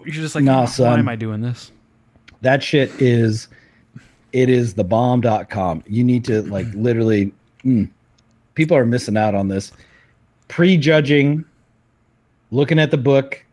[0.05, 0.99] You're just like, Nah, why son.
[0.99, 1.71] am I doing this?
[2.41, 3.47] that shit is
[4.31, 5.83] it is the bomb.com.
[5.87, 7.89] You need to like literally mm,
[8.53, 9.71] people are missing out on this.
[10.47, 11.45] Prejudging,
[12.51, 13.43] looking at the book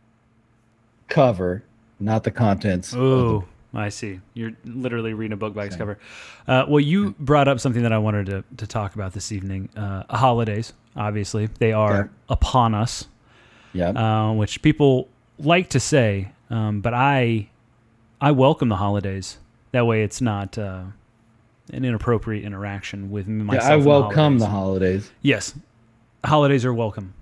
[1.09, 1.63] cover,
[2.01, 2.95] not the contents.
[2.95, 4.21] Oh, I see.
[4.35, 5.99] You're literally reading a book by its cover.
[6.47, 9.71] Uh, well, you brought up something that I wanted to, to talk about this evening.
[9.77, 12.11] Uh, holidays, obviously, they are Okay.
[12.29, 13.09] upon us,
[13.73, 13.91] Yeah.
[13.91, 17.49] uh, which people like to say, um, but I
[18.21, 19.39] I welcome the holidays.
[19.73, 20.83] That way, it's not uh,
[21.73, 23.71] an inappropriate interaction with yeah myself.
[23.73, 25.09] I welcome the holidays.
[25.09, 25.11] holidays.
[25.23, 25.55] Yes,
[26.25, 27.15] holidays are welcome.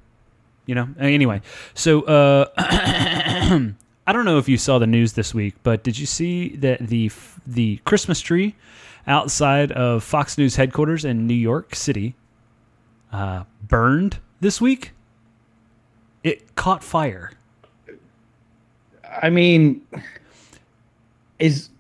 [0.67, 0.89] You know.
[0.99, 1.43] Anyway,
[1.75, 6.07] so uh, I don't know if you saw the news this week, but did you
[6.07, 7.11] see that the
[7.47, 8.55] the Christmas tree
[9.07, 12.15] outside of Fox News headquarters in New York City
[13.13, 14.93] uh, burned this week?
[16.23, 17.33] It caught fire.
[19.23, 19.81] I mean,
[21.39, 21.71] is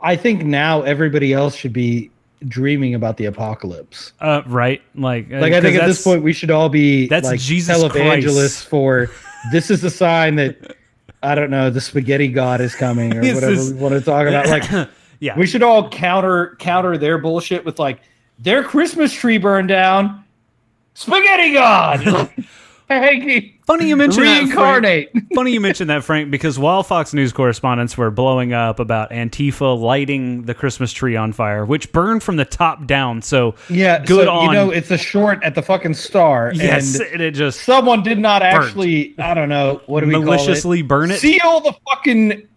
[0.00, 2.10] I think now everybody else should be
[2.48, 4.12] dreaming about the apocalypse.
[4.20, 4.82] Uh, right?
[4.94, 8.34] Like, Like I think at this point we should all be that's like Jesus televangelists
[8.34, 8.66] Christ.
[8.66, 9.10] for
[9.52, 10.76] this is a sign that
[11.22, 14.26] I don't know the spaghetti god is coming or whatever is- we want to talk
[14.26, 14.48] about.
[14.48, 14.88] Like
[15.20, 18.00] yeah, we should all counter counter their bullshit with like
[18.38, 20.24] their Christmas tree burned down,
[20.94, 22.30] spaghetti god.
[22.98, 24.36] hey, funny you mentioned that.
[24.36, 24.54] Frank.
[24.54, 25.10] reincarnate.
[25.34, 29.78] Funny you mentioned that, Frank, because while Fox News correspondents were blowing up about Antifa
[29.80, 34.26] lighting the Christmas tree on fire, which burned from the top down, so Yeah, good
[34.26, 36.52] so, on You know, it's a short at the fucking star.
[36.54, 39.14] yes, and and it just someone did not actually.
[39.18, 41.20] I don't know what do we maliciously burn it.
[41.20, 42.48] Seal the fucking.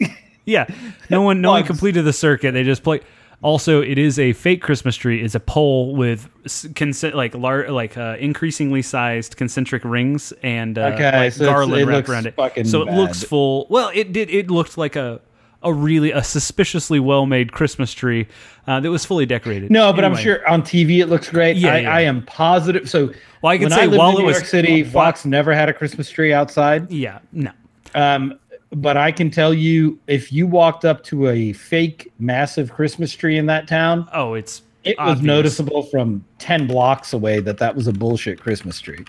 [0.46, 0.66] Yeah,
[1.10, 2.52] no one, no one completed the circuit.
[2.52, 3.00] They just play.
[3.44, 5.22] Also, it is a fake Christmas tree.
[5.22, 10.92] It's a pole with conce- like lar- like uh, increasingly sized concentric rings and uh,
[10.94, 12.36] Okay, like so garland it wrapped around it.
[12.68, 12.98] So it bad.
[12.98, 13.68] looks full.
[13.70, 14.30] Well, it did.
[14.30, 15.20] It looked like a
[15.62, 18.28] a really a suspiciously well made Christmas tree
[18.68, 19.72] uh, that was fully decorated.
[19.72, 21.56] No, but I'm sure on TV it looks great.
[21.56, 21.96] Yeah, I, yeah.
[21.96, 22.90] I am positive.
[22.90, 24.84] So Well, I can when say I lived while in it New was- York City,
[24.84, 26.92] while- Fox never had a Christmas tree outside.
[26.92, 27.52] Yeah, no.
[27.96, 28.40] Um,
[28.76, 33.38] but I can tell you, if you walked up to a fake massive Christmas tree
[33.38, 37.88] in that town, Oh, it's it was noticeable from 10 blocks away that that was
[37.88, 39.06] a bullshit Christmas tree.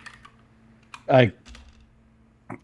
[1.08, 1.32] I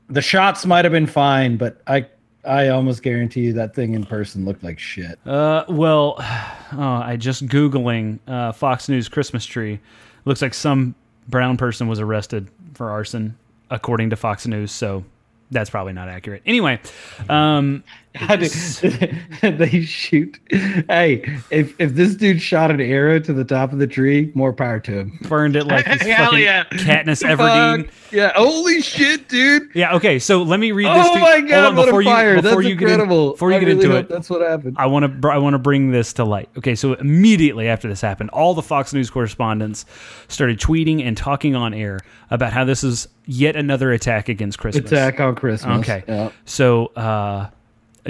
[0.09, 2.07] the shots might have been fine, but I
[2.45, 5.19] I almost guarantee you that thing in person looked like shit.
[5.27, 6.15] Uh, well,
[6.73, 9.81] oh, I just googling uh, Fox News Christmas tree.
[10.25, 10.95] Looks like some
[11.29, 13.37] brown person was arrested for arson,
[13.71, 14.73] according to Fox News.
[14.73, 15.05] So
[15.51, 16.43] that's probably not accurate.
[16.47, 16.81] Anyway,
[17.29, 17.85] um,
[19.41, 20.41] they shoot?
[20.51, 24.53] Hey, if if this dude shot an arrow to the top of the tree, more
[24.53, 25.19] power to him.
[25.29, 26.65] burned it like this Hell fucking yeah.
[26.65, 27.87] Katniss Everdeen.
[27.87, 28.13] Fuck.
[28.13, 29.69] Yeah, holy shit, dude.
[29.75, 29.95] Yeah.
[29.95, 30.19] Okay.
[30.19, 31.07] So let me read this.
[31.09, 32.35] Oh to, my god, on, what before a fire.
[32.35, 33.31] You, before that's you get in- incredible.
[33.33, 34.77] before you I get really into it, That's what happened.
[34.77, 36.49] I want to I want to bring this to light.
[36.59, 39.87] Okay, so immediately after this happened, all the Fox News correspondents
[40.27, 42.01] started tweeting and talking on air
[42.31, 44.91] about how this is yet another attack against Christmas.
[44.91, 45.79] Attack on Christmas.
[45.89, 46.03] Okay.
[46.09, 46.33] Yeah.
[46.45, 47.51] So, uh,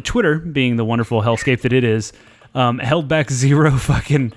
[0.03, 2.12] Twitter, being the wonderful hellscape that it is,
[2.55, 4.32] um, held back zero fucking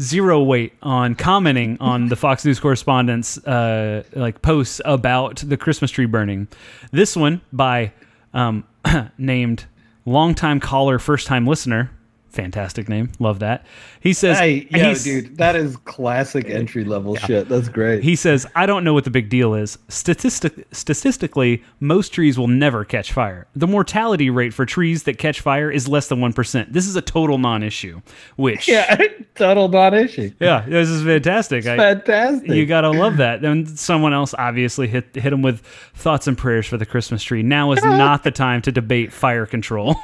[0.00, 5.90] zero weight on commenting on the Fox News correspondents' uh, like posts about the Christmas
[5.90, 6.48] tree burning.
[6.92, 7.92] This one by
[8.32, 8.64] um,
[9.18, 9.64] named
[10.06, 11.90] longtime caller, first time listener.
[12.38, 13.66] Fantastic name, love that.
[14.00, 17.48] He says, Hey, yo, dude, that is classic entry level shit.
[17.48, 18.04] That's great.
[18.04, 19.76] He says, I don't know what the big deal is.
[19.88, 23.48] Statistic- statistically, most trees will never catch fire.
[23.56, 26.72] The mortality rate for trees that catch fire is less than 1%.
[26.72, 28.02] This is a total non issue,
[28.36, 28.96] which, yeah,
[29.34, 30.30] total non issue.
[30.38, 31.66] yeah, this is fantastic.
[31.66, 32.50] I, Fantastic.
[32.50, 33.42] you gotta love that.
[33.42, 35.60] Then someone else obviously hit hit him with
[35.94, 37.42] thoughts and prayers for the Christmas tree.
[37.42, 39.96] Now is not the time to debate fire control.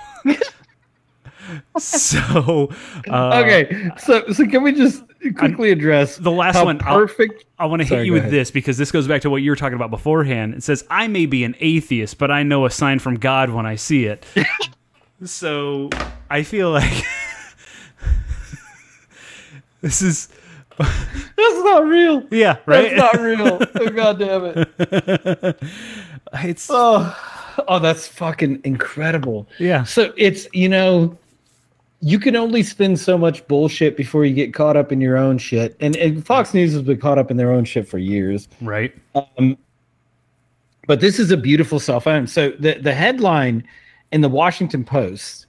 [1.79, 2.71] So,
[3.11, 5.03] uh, okay, so so can we just
[5.37, 7.45] quickly address the last one, I'll- Perfect.
[7.59, 8.33] I want to hit you with ahead.
[8.33, 10.55] this because this goes back to what you were talking about beforehand.
[10.55, 13.65] It says, I may be an atheist, but I know a sign from God when
[13.65, 14.27] I see it.
[15.25, 15.89] so
[16.29, 16.93] I feel like
[19.81, 20.29] this is,
[20.79, 22.25] That's not real.
[22.31, 22.97] yeah, right?
[22.97, 23.59] That's not real.
[23.77, 25.57] Oh, God damn it.
[26.43, 27.17] it's, Oh,
[27.69, 29.47] oh, that's fucking incredible.
[29.59, 29.85] yeah.
[29.85, 31.17] So it's you know,
[32.05, 35.39] you can only spin so much bullshit before you get caught up in your own
[35.39, 35.75] shit.
[35.81, 38.47] And, and Fox News has been caught up in their own shit for years.
[38.61, 38.95] Right.
[39.15, 39.57] Um,
[40.87, 42.29] but this is a beautiful self owned.
[42.29, 43.67] So the the headline
[44.13, 45.47] in the Washington Post,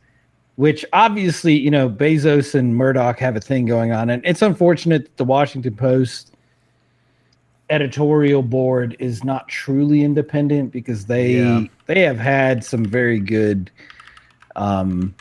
[0.56, 5.03] which obviously you know Bezos and Murdoch have a thing going on, and it's unfortunate
[5.03, 6.32] that the Washington Post
[7.70, 11.64] editorial board is not truly independent because they Yeah.
[11.88, 13.70] they have had some very good.
[14.56, 15.14] Um,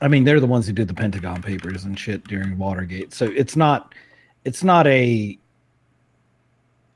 [0.00, 3.26] I mean, they're the ones who did the Pentagon Papers and shit during Watergate, so
[3.26, 3.94] it's not
[4.44, 5.38] it's not a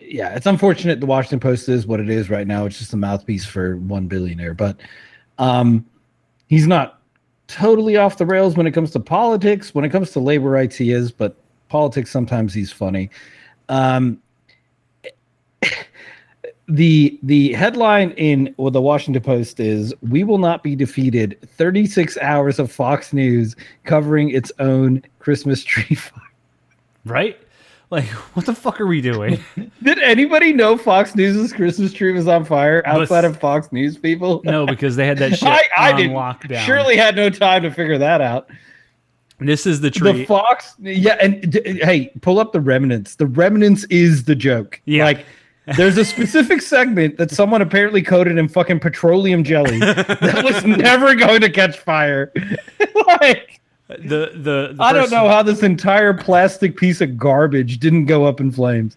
[0.00, 2.66] yeah, it's unfortunate the Washington Post is what it is right now.
[2.66, 4.80] It's just a mouthpiece for one billionaire, but
[5.38, 5.86] um,
[6.48, 7.00] he's not
[7.46, 9.74] totally off the rails when it comes to politics.
[9.74, 11.36] When it comes to labor rights, he is, but
[11.68, 13.10] politics sometimes he's funny.
[13.68, 14.20] Um,
[16.70, 21.86] the the headline in well, the Washington Post is "We will not be defeated." Thirty
[21.86, 26.22] six hours of Fox News covering its own Christmas tree fire.
[27.04, 27.38] Right.
[27.90, 28.04] Like,
[28.36, 29.42] what the fuck are we doing?
[29.82, 34.40] Did anybody know Fox News' Christmas tree was on fire outside of Fox News people?
[34.44, 36.12] no, because they had that shit I, I on didn't.
[36.12, 36.64] lockdown.
[36.64, 38.48] Surely had no time to figure that out.
[39.40, 40.12] This is the tree.
[40.12, 40.24] The.
[40.26, 43.16] Fox, yeah, and d- hey, pull up the remnants.
[43.16, 44.80] The remnants is the joke.
[44.84, 45.04] Yeah.
[45.04, 45.26] like
[45.76, 51.14] there's a specific segment that someone apparently coated in fucking petroleum jelly that was never
[51.14, 52.32] going to catch fire.
[53.20, 58.06] like the, the, the I don't know how this entire plastic piece of garbage didn't
[58.06, 58.96] go up in flames.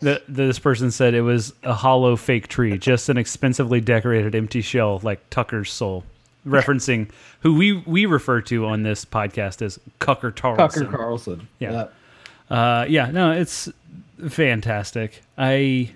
[0.00, 4.60] The, this person said it was a hollow fake tree, just an expensively decorated empty
[4.60, 6.04] shell like Tucker's soul,
[6.46, 7.10] referencing
[7.40, 10.56] who we, we refer to on this podcast as Cucker Tarlson.
[10.56, 11.48] Tucker Carlson.
[11.58, 11.88] Yeah.
[12.48, 13.68] Uh, yeah, no, it's
[14.28, 15.22] fantastic.
[15.36, 15.90] I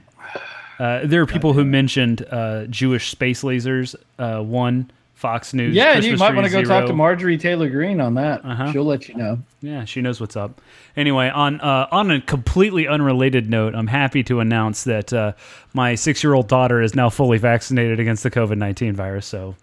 [0.78, 3.94] uh, there are people who mentioned uh, Jewish space lasers.
[4.18, 5.72] Uh, one Fox News.
[5.72, 6.80] Yeah, and you might want to go zero.
[6.80, 8.44] talk to Marjorie Taylor Greene on that.
[8.44, 8.72] Uh-huh.
[8.72, 9.38] She'll let you know.
[9.60, 10.60] Yeah, she knows what's up.
[10.96, 15.32] Anyway, on uh, on a completely unrelated note, I'm happy to announce that uh,
[15.74, 19.26] my six year old daughter is now fully vaccinated against the COVID nineteen virus.
[19.26, 19.54] So.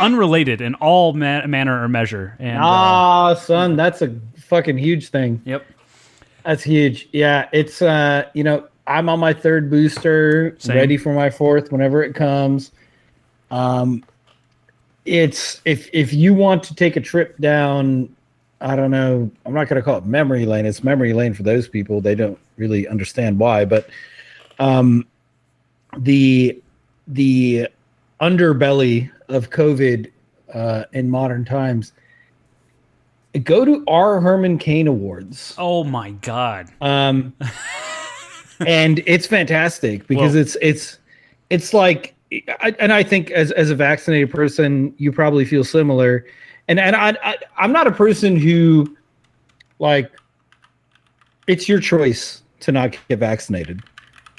[0.00, 5.08] Unrelated in all ma- manner or measure, and uh, Ah, son, that's a fucking huge
[5.08, 5.40] thing.
[5.44, 5.64] yep,
[6.44, 7.08] That's huge.
[7.12, 10.76] Yeah, it's uh, you know, I'm on my third booster, Same.
[10.76, 12.70] ready for my fourth whenever it comes.
[13.50, 14.04] Um,
[15.04, 18.14] it's if if you want to take a trip down,
[18.60, 19.30] I don't know.
[19.46, 20.66] I'm not going to call it memory lane.
[20.66, 22.00] It's memory lane for those people.
[22.00, 23.88] They don't really understand why, but
[24.58, 25.06] um,
[25.96, 26.60] the
[27.06, 27.68] the
[28.20, 30.10] underbelly of COVID
[30.52, 31.92] uh, in modern times.
[33.42, 35.54] Go to our Herman Cain Awards.
[35.58, 36.68] Oh my god!
[36.80, 37.32] um
[38.66, 40.98] and it's fantastic because it's it's
[41.50, 42.14] it's like
[42.60, 46.24] I, and i think as as a vaccinated person you probably feel similar.
[46.68, 48.96] And and I, I i'm not a person who
[49.78, 50.10] like
[51.46, 53.82] it's your choice to not get vaccinated.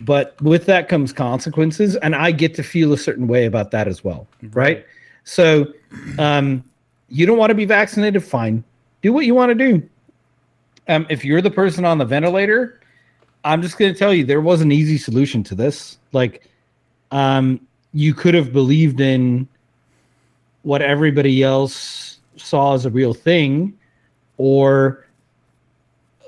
[0.02, 3.88] But with that comes consequences and i get to feel a certain way about that
[3.88, 4.86] as well right,
[5.24, 5.68] so
[6.20, 6.64] um
[7.08, 8.64] you don't want to be vaccinated fine
[9.06, 9.90] do what you want to do
[10.88, 12.80] um if you're the person on the ventilator
[13.46, 16.00] I'm just going to tell you there was an easy solution to this.
[16.14, 16.50] Like,
[17.12, 17.62] um,
[17.94, 19.48] you could have believed in
[20.64, 23.78] what everybody else saw as a real thing,
[24.38, 25.06] or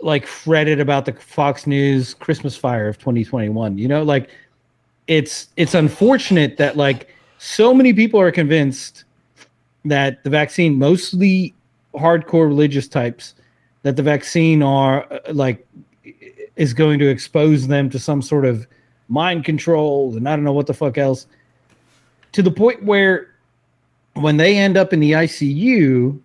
[0.04, 3.80] like fretted about the Fox News Christmas fire of 2021.
[3.80, 4.30] You know, like
[5.08, 9.06] it's it's unfortunate that like so many people are convinced
[9.86, 11.56] that the vaccine, mostly
[11.96, 13.36] hardcore religious types,
[13.84, 15.66] that the vaccine are uh, like
[16.56, 18.68] is going to expose them to some sort of
[19.10, 21.28] mind control and I don't know what the fuck else.
[22.34, 23.34] To the point where
[24.14, 26.20] when they end up in the ICU,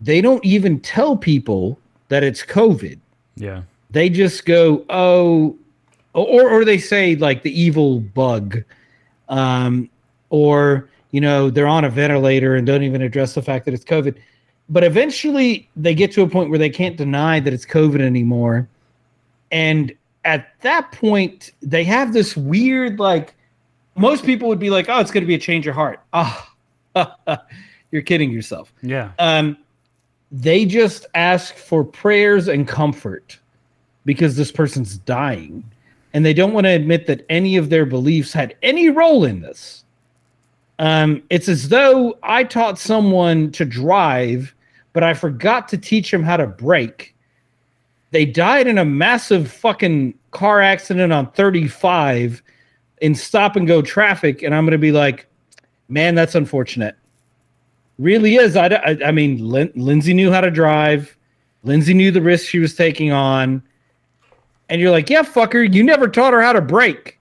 [0.00, 1.78] they don't even tell people
[2.08, 2.98] that it's COVID.
[3.36, 3.62] Yeah.
[3.90, 5.56] They just go, oh,
[6.14, 8.62] or or they say like the evil bug,
[9.28, 9.88] um,
[10.30, 13.84] or you know they're on a ventilator and don't even address the fact that it's
[13.84, 14.18] COVID.
[14.68, 18.68] But eventually, they get to a point where they can't deny that it's COVID anymore,
[19.50, 19.94] and
[20.24, 23.34] at that point, they have this weird like.
[23.96, 26.52] Most people would be like, "Oh, it's going to be a change of heart." Ah,
[26.94, 27.36] oh,
[27.90, 28.72] you're kidding yourself.
[28.82, 29.12] Yeah.
[29.18, 29.56] Um,
[30.30, 33.38] they just ask for prayers and comfort
[34.04, 35.64] because this person's dying
[36.12, 39.40] and they don't want to admit that any of their beliefs had any role in
[39.40, 39.84] this.
[40.78, 44.54] Um, it's as though I taught someone to drive,
[44.98, 47.14] but I forgot to teach him how to brake.
[48.10, 52.42] They died in a massive fucking car accident on 35
[53.00, 55.28] in stop and go traffic, and I'm going to be like,
[55.88, 56.96] man, that's unfortunate.
[58.00, 58.56] Really is.
[58.56, 61.16] I, I, I mean, Lin- Lindsay knew how to drive.
[61.62, 63.62] Lindsay knew the risk she was taking on
[64.68, 67.20] and you're like, yeah, fucker, you never taught her how to brake.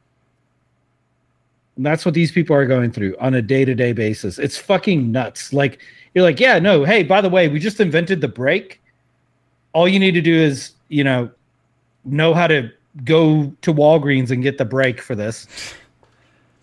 [1.75, 4.39] And that's what these people are going through on a day to day basis.
[4.39, 5.53] It's fucking nuts.
[5.53, 5.80] Like,
[6.18, 8.82] you're like, yeah, no, hey, by the way, we just invented the brake.
[9.74, 11.30] All you need to do is, you know,
[12.05, 12.72] know how to
[13.03, 15.45] go to Walgreens and get the brake for this.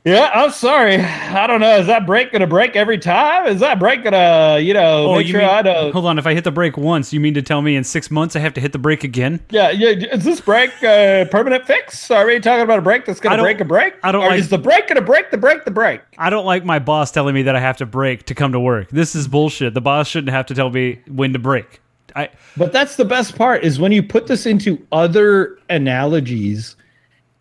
[0.07, 0.97] Yeah, I'm sorry.
[0.99, 1.79] I don't know.
[1.79, 3.47] Is that break gonna break every time?
[3.47, 5.93] Is that break gonna, you know, Oh, make you sure mean, I don't?
[5.93, 6.19] hold on.
[6.19, 8.41] If I hit the break once, you mean to tell me in six months I
[8.41, 9.41] have to hit the break again?
[9.49, 9.89] Yeah, yeah.
[10.15, 12.11] Is this break a permanent fix?
[12.11, 13.95] Are we talking about a break that's gonna break a brake?
[14.03, 16.03] I don't Or like- is the brake gonna break the brake the brake?
[16.19, 18.61] I don't like my boss telling me that I have to break to come to
[18.61, 18.91] work.
[18.91, 19.73] This is bullshit.
[19.73, 21.81] The boss shouldn't have to tell me when to break.
[22.15, 22.29] I
[22.59, 26.77] But that's the best part is when you put this into other analogies,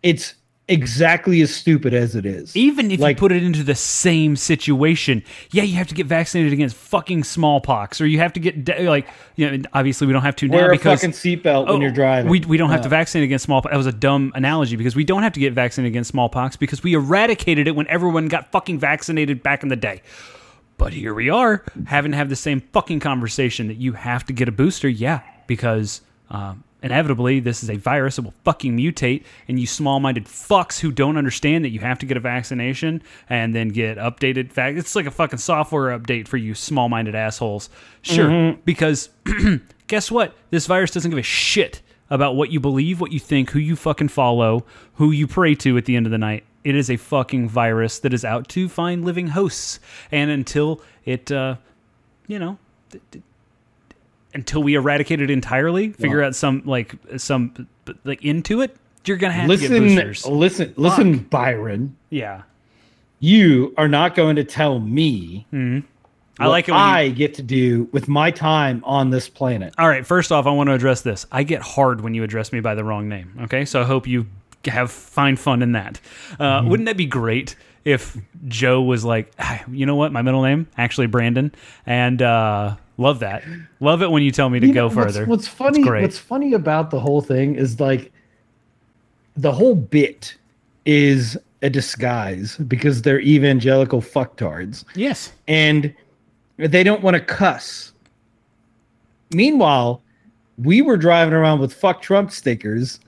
[0.02, 0.34] it's
[0.68, 2.56] exactly as stupid as it is.
[2.56, 6.06] even if Like- you put it into the same situation, yeah, you have to get
[6.06, 9.06] vaccinated against fucking smallpox, or you have to get de- like,
[9.36, 11.80] you know, obviously we don't have to now Wear a because fucking seatbelt when Oh,
[11.80, 12.30] you're driving.
[12.30, 13.72] We, we don't have to vaccinate against smallpox.
[13.72, 16.82] That was a dumb analogy because we don't have to get vaccinated against smallpox because
[16.82, 20.00] we eradicated it when everyone got fucking vaccinated back in the day.
[20.78, 24.32] But here we are having to have the same fucking conversation that you have to
[24.32, 24.88] get a booster.
[24.88, 26.00] Yeah, because
[26.30, 30.92] um, inevitably this is a virus that will fucking mutate, and you small-minded fucks who
[30.92, 34.52] don't understand that you have to get a vaccination and then get updated.
[34.52, 37.70] Fact, it's like a fucking software update for you small-minded assholes.
[38.02, 39.08] Sure, because
[39.88, 40.36] guess what?
[40.50, 41.80] This virus doesn't give a shit
[42.10, 44.64] about what you believe, what you think, who you fucking follow,
[44.94, 46.44] who you pray to at the end of the night.
[46.62, 49.80] It is a fucking virus that is out to find living hosts.
[50.12, 51.56] And until it, uh,
[52.26, 52.58] you know,
[52.90, 53.24] th- th-
[54.34, 57.68] until we eradicate it entirely, figure out some, like, some,
[58.04, 58.76] like, into it,
[59.06, 60.26] you're to have to get listen, boosters.
[60.26, 61.96] listen, listen, Byron.
[62.10, 62.42] Yeah.
[63.20, 65.46] You are not going to tell me
[66.38, 69.28] I like it what when you- I get to do with my time on this
[69.28, 69.72] planet.
[69.78, 71.26] All right, first off, I want to address this.
[71.30, 73.38] I get hard when you address me by the wrong name.
[73.44, 74.26] Okay, so I hope you
[74.66, 76.00] have fine fun in that.
[76.40, 76.68] Uh, Mm-hmm.
[76.70, 78.16] Wouldn't that be great if
[78.48, 81.52] Joe was like, "Ah, you know what, my middle name actually Brandon,
[81.86, 83.42] and uh, love that.
[83.80, 85.26] Love it when you tell me to You go know, what's- further.
[85.26, 85.82] What's, funny?
[85.84, 88.12] What's funny about the whole thing is like
[89.36, 90.36] the whole bit
[90.86, 95.94] is a disguise because they're evangelical fucktards yes, and
[96.58, 97.92] they don't want to cuss.
[99.30, 100.02] Meanwhile,
[100.58, 103.00] we were driving around with "fuck Trump" stickers,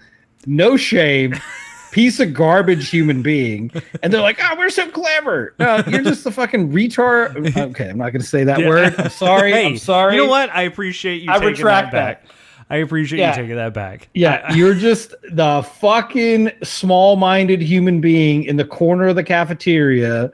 [0.47, 1.35] no shame,
[1.93, 3.71] piece of garbage human being,
[4.03, 7.57] and they're like, "Oh, we're so clever." No, you're just a fucking retard.
[7.57, 8.95] Okay, I'm not going to say that word.
[8.99, 9.53] I'm sorry.
[9.53, 10.15] Hey, I'm sorry.
[10.17, 10.51] You know what?
[10.51, 11.31] I appreciate you.
[11.31, 12.33] I taking retract that back.
[12.69, 13.31] I appreciate Yeah.
[13.37, 14.09] you taking that back.
[14.15, 20.33] Yeah, you're just the fucking small-minded human being in the corner of the cafeteria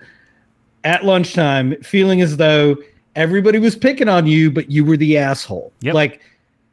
[0.84, 2.76] at lunchtime, feeling as though
[3.16, 5.72] everybody was picking on you, but you were the asshole.
[5.82, 5.94] Yep.
[5.94, 6.20] Like,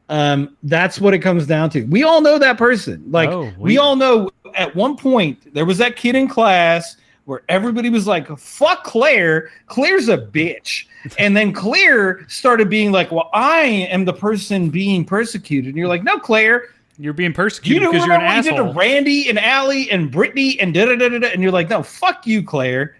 [0.07, 1.83] um, that's what it comes down to.
[1.83, 3.03] We all know that person.
[3.11, 6.97] Like, Oh, we, we- all know at one point there was that kid in class
[7.25, 10.85] where everybody was like, "Fuck Claire, Claire's a bitch,"
[11.19, 13.61] and then Claire started being like, "Well, I
[13.91, 16.69] am the person being persecuted," and you're like, "No, Claire."
[17.01, 18.73] You're being persecuted because you're an remember what you did asshole.
[18.73, 21.81] to Randy and Allie and Brittany and da da da da, and you're like, no,
[21.81, 22.97] fuck you, Claire.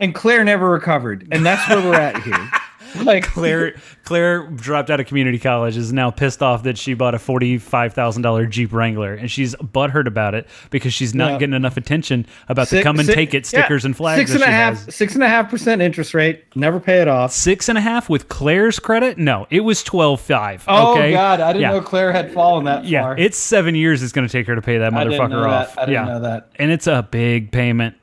[0.00, 2.50] And Claire never recovered, and that's where we're at here.
[3.04, 7.14] like Claire Claire dropped out of community college is now pissed off that she bought
[7.14, 11.32] a forty five thousand dollar Jeep Wrangler and she's butthurt about it because she's not
[11.32, 11.38] Yeah.
[11.38, 14.20] getting enough attention about the come and six- take it stickers yeah, and flags.
[14.20, 14.94] Six that and a she half, has.
[14.94, 16.44] six and a half percent interest rate.
[16.54, 17.32] Never pay it off.
[17.32, 19.18] Six and a half with Claire's credit?
[19.18, 20.64] No, it was twelve five.
[20.68, 21.12] Oh okay?
[21.12, 21.70] God, I didn't yeah.
[21.72, 23.16] know Claire had fallen that Yeah, far.
[23.18, 25.44] it's seven years it's going to take her to pay that I didn't motherfucker know
[25.50, 25.74] off.
[25.74, 25.82] that.
[25.82, 26.12] I didn't yeah.
[26.14, 26.50] know that.
[26.56, 27.96] and it's a big payment,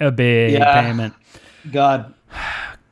[0.00, 1.14] a big payment.
[1.72, 2.12] God,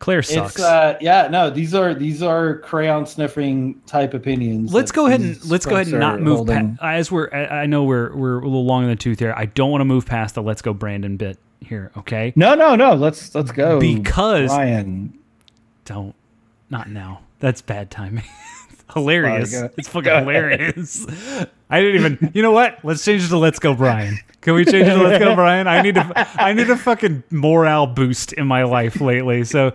[0.03, 0.57] Claire sucks.
[0.57, 4.75] it's uh, yeah, no, these are these are crayon sniffing type opinions.
[4.75, 7.67] let's go ahead and let's go ahead and not move past, as we're I I
[7.67, 9.33] know we're we're a little long in the tooth here.
[9.37, 12.33] I don't want to move past the let's go Brandon bit here, okay?
[12.35, 12.95] No, no, no.
[12.95, 15.17] Let's let's go Because- Ryan.
[15.85, 16.17] Don't
[16.69, 17.21] not now.
[17.39, 18.25] That's bad timing.
[18.93, 19.53] hilarious.
[19.77, 21.07] It's fucking hilarious.
[21.71, 22.33] I didn't even.
[22.35, 22.79] You know what?
[22.85, 24.19] Let's change it to Let's Go Brian.
[24.41, 25.67] Can we change it to Let's Go Brian?
[25.67, 26.29] I need to.
[26.35, 29.45] I need a fucking morale boost in my life lately.
[29.45, 29.73] So,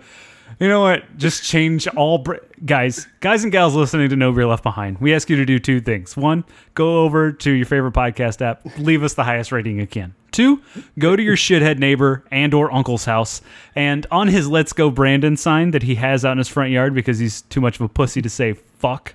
[0.60, 1.04] you know what?
[1.16, 4.98] Just change all Br- guys, guys and gals listening to No Beer Left Behind.
[5.00, 6.16] We ask you to do two things.
[6.16, 10.14] One, go over to your favorite podcast app, leave us the highest rating you can.
[10.30, 10.62] Two,
[10.98, 13.40] go to your shithead neighbor and or uncle's house,
[13.74, 16.94] and on his "Let's Go Brandon" sign that he has out in his front yard
[16.94, 19.14] because he's too much of a pussy to say fuck.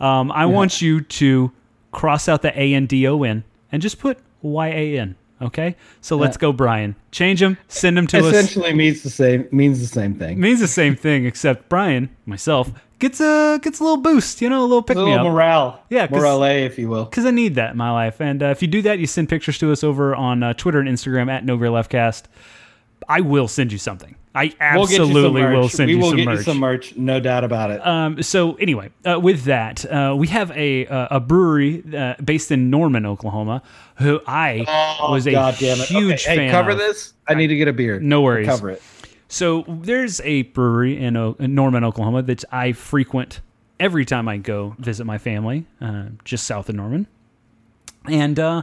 [0.00, 1.52] Um, I want you to
[1.92, 5.16] cross out the A N D O N and just put Y A N.
[5.42, 6.96] Okay, so let's go, Brian.
[7.10, 8.26] Change him, send him to us.
[8.26, 10.40] Essentially means the same means the same thing.
[10.40, 14.40] means the same thing, except Brian, myself, gets a gets a little boost.
[14.42, 15.32] You know, a little pick a me little up.
[15.32, 15.82] morale.
[15.90, 17.04] yeah, morale, if you will.
[17.04, 18.20] because I need that in my life.
[18.20, 20.80] And uh, if you do that, you send pictures to us over on uh, Twitter
[20.80, 22.24] and Instagram at No Beer Leftcast.
[23.08, 24.14] I will send you something.
[24.36, 25.56] I We'll get you some absolutely merch.
[25.56, 26.38] will send we you will some get merch.
[26.38, 27.86] you some merch, no doubt about it.
[27.86, 32.50] Um, so anyway, uh, with that, uh, we have a uh, a brewery uh, based
[32.50, 33.62] in Norman, Oklahoma,
[33.98, 34.64] who I
[35.08, 35.86] was a Oh, God damn it.
[35.86, 36.78] huge okay, fan hey, cover of.
[36.78, 37.12] this.
[37.28, 38.00] I need to get a beer.
[38.00, 38.46] No worries.
[38.48, 38.82] Cover it.
[39.28, 43.40] So there's a brewery in, o- in Norman, Oklahoma that I frequent
[43.80, 47.06] every time I go visit my family, uh, just south of Norman.
[48.06, 48.62] And uh,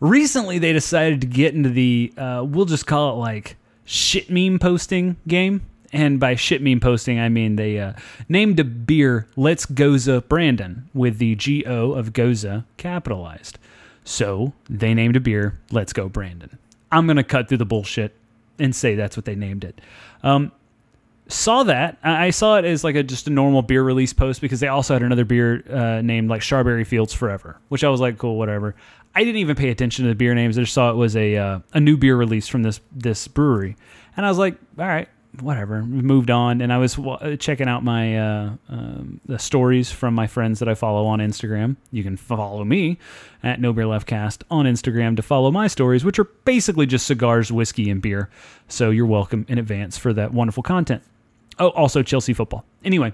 [0.00, 4.58] recently they decided to get into the, uh, we'll just call it like shit meme
[4.58, 5.62] posting game.
[5.92, 7.94] And by shit meme posting, I mean they uh,
[8.28, 13.58] named a beer Let's Gose Brandon with the G O of Gose capitalized.
[14.04, 16.58] So they named a beer Let's Go Brandon.
[16.92, 18.14] I'm going to cut through the bullshit
[18.60, 19.80] and say that's what they named it.
[20.22, 20.52] Um,
[21.28, 21.98] saw that.
[22.02, 24.94] I saw it as like a just a normal beer release post because they also
[24.94, 28.74] had another beer uh, named like Strawberry Fields Forever, which I was like, cool, whatever.
[29.14, 30.56] I didn't even pay attention to the beer names.
[30.56, 33.76] I just saw it was a uh, a new beer release from this this brewery,
[34.16, 35.08] and I was like, all right,
[35.40, 35.82] whatever.
[35.82, 40.26] Moved on, and I was wa- checking out my uh, um, the stories from my
[40.26, 41.76] friends that I follow on Instagram.
[41.90, 42.98] You can follow me
[43.42, 47.50] at No Beer Leftcast on Instagram to follow my stories, which are basically just cigars,
[47.50, 48.28] whiskey, and beer.
[48.68, 51.02] So you're welcome in advance for that wonderful content.
[51.58, 52.64] Oh, also Chelsea football.
[52.84, 53.12] Anyway,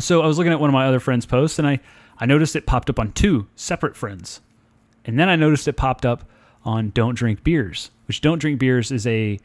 [0.00, 1.80] so I was looking at one of my other friends' posts, and I
[2.18, 4.40] I noticed it popped up on two separate friends,
[5.04, 6.24] and then I noticed it popped up
[6.64, 9.38] on Don't Drink Beers, which Don't Drink Beers is a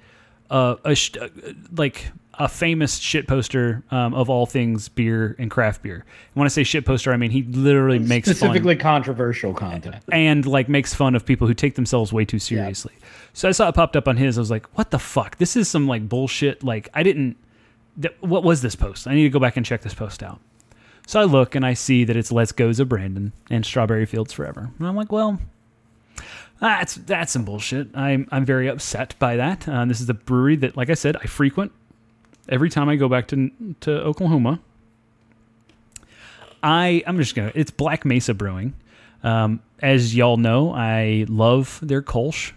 [0.49, 1.29] uh, a sh- uh,
[1.75, 5.97] like a famous shit poster um, of all things beer and craft beer.
[5.97, 6.03] And
[6.33, 9.97] when I say shit poster, I mean he literally makes fun Specifically controversial content.
[10.11, 12.93] and like makes fun of people who take themselves way too seriously.
[13.33, 14.37] So I saw it popped up on his.
[14.37, 15.37] I was like, "What the fuck?
[15.37, 17.37] This is some like bullshit." Like I didn't.
[18.01, 19.07] Th- what was this post?
[19.07, 20.39] I need to go back and check this post out.
[21.05, 24.71] So I look and I see that it's "Let's Gose Brandon" and "Strawberry Fields Forever,"
[24.79, 25.39] and I'm like, "Well,
[26.69, 29.67] that's that's some bullshit." I'm I'm very upset by that.
[29.67, 31.71] Uh, this is a brewery that, like I said, I frequent
[32.49, 34.59] every time I go back to to Oklahoma.
[36.61, 37.51] I I'm just gonna.
[37.55, 38.73] It's Black Mesa Brewing.
[39.23, 42.51] Um, as y'all know, I love their Kolsch.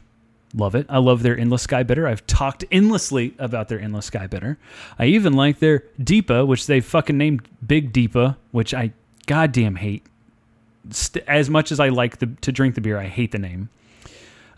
[0.55, 0.87] Love it.
[0.89, 2.07] I love their Endless Sky Bitter.
[2.07, 4.59] I've talked endlessly about their Endless Sky Bitter.
[4.99, 8.93] I even like their Deepa, which they fucking named Big Deepa, which I
[9.27, 10.07] goddamn hate.
[11.27, 13.69] As much as I like the, to drink the beer, I hate the name.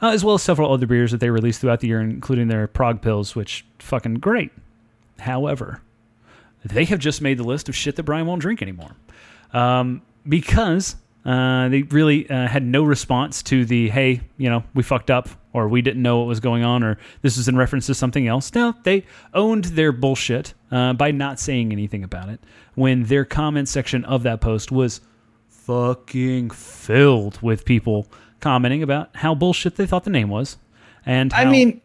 [0.00, 2.66] Uh, as well as several other beers that they release throughout the year, including their
[2.68, 4.52] Prague Pils, which fucking great.
[5.18, 5.82] However,
[6.64, 8.92] they have just made the list of shit that Brian won't drink anymore
[9.52, 14.82] um, because uh, they really uh, had no response to the hey, you know, we
[14.82, 17.86] fucked up or we didn't know what was going on or this is in reference
[17.86, 18.54] to something else.
[18.54, 19.04] No, they
[19.34, 22.40] owned their bullshit uh, by not saying anything about it
[22.74, 25.00] when their comment section of that post was
[25.48, 28.06] fucking filled with people
[28.40, 30.56] commenting about how bullshit they thought the name was.
[31.06, 31.80] And I mean,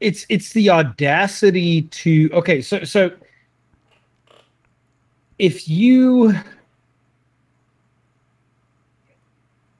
[0.00, 2.60] it's it's the audacity to okay.
[2.60, 3.12] So so
[5.38, 6.34] if you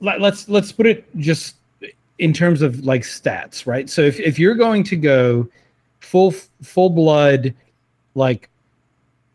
[0.00, 1.56] let, let's let's put it just
[2.18, 3.90] in terms of like stats, right?
[3.90, 5.48] So if if you're going to go
[6.00, 6.32] full
[6.62, 7.54] full blood
[8.14, 8.48] like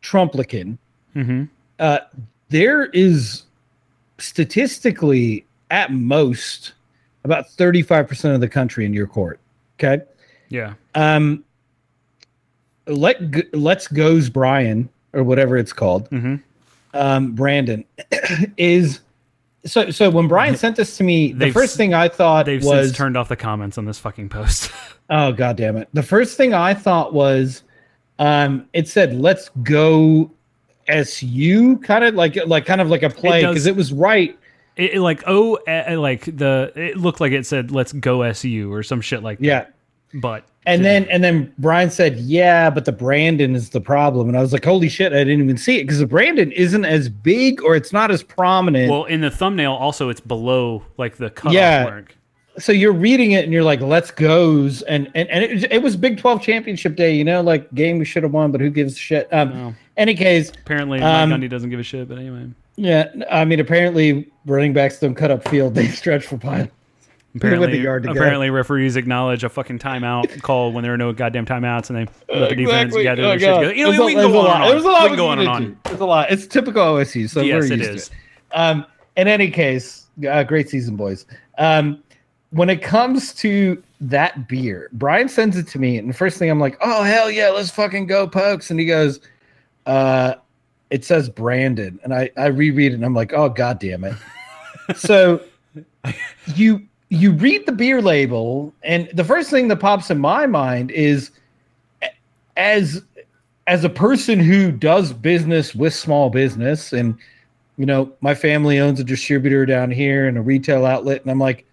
[0.01, 0.77] Trumplican,
[1.15, 1.45] Mm-hmm.
[1.79, 1.99] uh,
[2.49, 3.43] there is
[4.19, 6.73] statistically at most
[7.23, 9.39] about 35% of the country in your court.
[9.77, 10.03] Okay.
[10.49, 10.73] Yeah.
[10.95, 11.43] Um,
[12.87, 16.09] let let's goes Brian or whatever it's called.
[16.09, 16.35] Mm-hmm.
[16.93, 17.85] Um, Brandon
[18.57, 18.99] is
[19.65, 19.91] so.
[19.91, 22.87] So when Brian sent this to me, the They've first thing I thought They've was,
[22.87, 24.71] since turned off the comments on this fucking post.
[25.09, 27.63] "Oh god damn it!" The first thing I thought was,
[28.17, 30.31] um, it said, "Let's go."
[30.87, 34.38] SU kind of like like kind of like a play because it was right
[34.79, 38.71] it, it, like oh, uh, like the it looked like it said "Let's go SU"
[38.73, 39.73] or some shit like yeah that.
[40.15, 44.35] But And then and then Brian said, "Yeah, but the Brandon is the problem." And
[44.35, 47.09] I was like, "Holy shit, I didn't even see it because the Brandon isn't as
[47.09, 51.29] big or it's not as prominent." well, in the thumbnail also it's below like the
[51.29, 51.83] cutoff Yeah.
[51.83, 52.15] mark.
[52.57, 55.77] so you're reading it and you're like, "Let's goes," and and and it, was- it
[55.83, 58.71] was Big Twelve championship day, you know, like game we should have won, but who
[58.71, 59.31] gives a shit?
[59.31, 59.75] Um, No.
[59.95, 62.09] any case, Apparently, Um, Mike Gundy doesn't give a shit.
[62.09, 62.47] But anyway,
[62.81, 66.67] yeah, I mean, apparently running backs don't cut up field; they stretch for pile.
[67.35, 68.49] apparently, yard to go.
[68.51, 72.49] referees acknowledge a fucking timeout call when there are no goddamn timeouts, and they let
[72.49, 73.03] the defense Exactly.
[73.03, 73.75] gather Oh, their shit together.
[73.75, 74.55] You know, There's a- we can go on lot.
[74.55, 74.69] and on.
[74.71, 75.77] There's a lot We we can go on get and on.
[75.83, 76.31] There's a lot.
[76.31, 78.07] It's typical OSU, so Yes, we're used is.
[78.09, 78.19] to it.
[78.57, 78.85] Um,
[79.17, 81.25] in any case, uh, great season, boys.
[81.57, 82.01] Um,
[82.51, 86.49] when it comes to that beer, Brian sends it to me, and the first thing
[86.49, 89.19] I'm like, "Oh hell yeah, let's fucking go, pokes!" And he goes,
[89.85, 90.35] uh,
[90.89, 94.15] "It says Brandon," and I I reread it, and I'm like, "Oh god damn it!"
[94.95, 95.41] so
[96.55, 100.91] you you read the beer label, and the first thing that pops in my mind
[100.91, 101.31] is
[102.59, 103.01] as
[103.69, 107.17] as a person who does business with small business and
[107.77, 111.39] you know my family owns a distributor down here and a retail outlet and i'm
[111.39, 111.65] like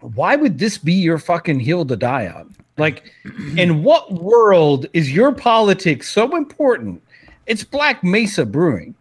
[0.00, 3.10] why would this be your fucking hill to die on like
[3.56, 7.02] in what world is your politics so important
[7.46, 8.94] it's black mesa brewing.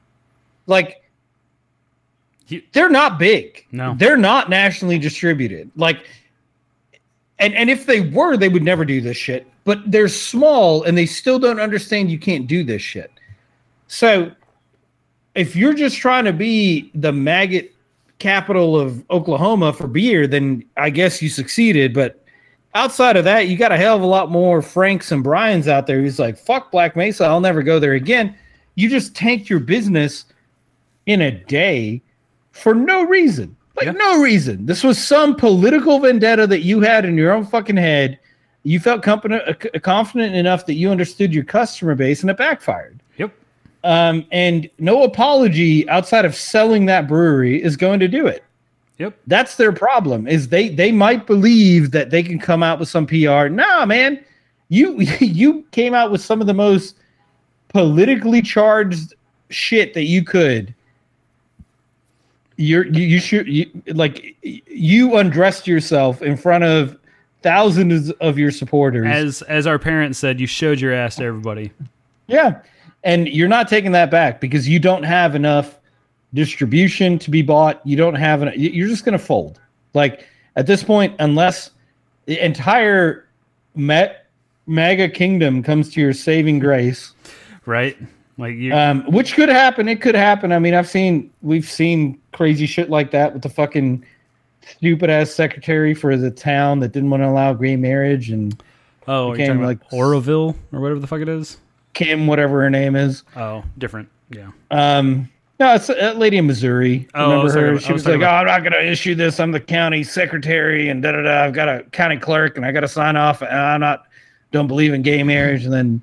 [0.67, 1.03] Like
[2.73, 3.65] they're not big.
[3.72, 3.95] No.
[3.97, 5.69] they're not nationally distributed.
[5.76, 6.07] Like
[7.39, 9.47] and and if they were they would never do this shit.
[9.63, 13.11] But they're small and they still don't understand you can't do this shit.
[13.88, 14.31] So
[15.35, 17.73] if you're just trying to be the maggot
[18.19, 22.23] capital of oklahoma for beer then i guess you succeeded but
[22.76, 25.88] outside of that you got a hell of a lot more franks and brian's out
[25.88, 28.35] there who's like fuck black mesa i'll never go there again
[28.76, 30.26] you just tanked your business
[31.06, 32.02] in a day
[32.56, 33.56] for no reason.
[33.76, 33.91] Like Yeah.
[33.91, 34.65] no reason.
[34.65, 38.18] This was some political vendetta that you had in your own fucking head.
[38.64, 42.99] You felt confident, uh, confident enough that you understood your customer base, and it backfired.
[43.18, 43.31] Yep.
[43.84, 48.44] Um, and no apology outside of selling that brewery is going to do it.
[48.97, 49.17] Yep.
[49.27, 50.27] That's their problem.
[50.27, 53.47] Is they they might believe that they can come out with some PR.
[53.47, 54.23] Nah, man,
[54.69, 56.95] you you came out with some of the most
[57.69, 59.13] politically charged
[59.49, 60.73] shit that you could.
[62.57, 66.97] You're you, you should you, like you undressed yourself in front of
[67.41, 69.07] thousands of your supporters.
[69.07, 71.72] As as our parents said, you showed your ass to everybody.
[72.27, 72.61] Yeah.
[73.03, 75.77] And you're not taking that back because you don't have enough
[76.36, 77.82] distribution to be bought.
[77.86, 78.53] You don't have an.
[78.56, 79.60] You're just going to fold.
[79.95, 80.26] Like
[80.56, 81.72] at this point, unless
[82.26, 83.28] the entire
[83.76, 84.28] Met
[84.68, 87.14] MAGA kingdom comes to your saving grace,
[87.66, 87.98] Right?
[88.38, 88.74] Like you.
[88.74, 89.88] um, which could happen.
[89.88, 90.52] It could happen.
[90.52, 94.06] I mean, I've seen, we've seen crazy shit like that with the fucking
[94.68, 98.62] stupid ass secretary for the town that didn't want to allow gay marriage and
[99.07, 101.57] oh, became like Oroville or whatever the fuck it is.
[101.94, 103.24] Kim, whatever her name is.
[103.36, 104.10] Oh, different.
[104.30, 104.52] Yeah.
[104.70, 105.30] Um,
[105.60, 107.07] no, it's a lady in Missouri.
[107.15, 107.69] Oh, I Remember her?
[107.72, 109.40] about- she I was was, like, talking "Oh, I'm not going to issue this.
[109.40, 111.44] I'm the county secretary, and da da da.
[111.45, 113.41] I've got a county clerk, and I got to sign off.
[113.41, 114.06] And I'm not,
[114.52, 116.02] don't believe in gay marriage." And then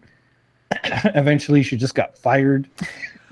[1.14, 2.66] eventually, she just got fired.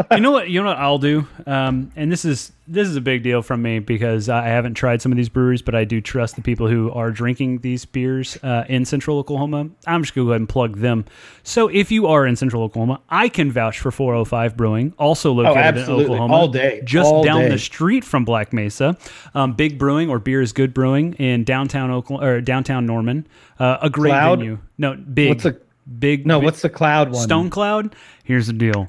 [0.13, 0.49] you know what?
[0.51, 1.27] You know what I'll do.
[1.47, 5.03] Um, and this is this is a big deal from me because I haven't tried
[5.03, 8.39] some of these breweries, but I do trust the people who are drinking these beers
[8.43, 9.69] uh, in Central Oklahoma.
[9.87, 11.05] I'm just gonna go ahead and plug them.
[11.43, 15.79] So if you are in Central Oklahoma, I can vouch for 405 Brewing, also located
[15.79, 15.91] in.
[15.91, 16.81] Oklahoma, All day.
[16.85, 17.49] just All down day.
[17.51, 18.97] the street from Black Mesa.
[19.35, 23.27] Um, Big Brewing or Beer is Good Brewing in downtown Oklahoma or downtown Norman.
[23.59, 24.39] Uh, a great Cloud?
[24.39, 24.59] venue.
[24.79, 25.29] No, big.
[25.31, 25.61] What's the
[25.99, 26.27] big?
[26.27, 26.39] no?
[26.39, 27.23] big- What's the cloud one?
[27.23, 27.95] Stone Cloud.
[28.25, 28.89] Here's the deal.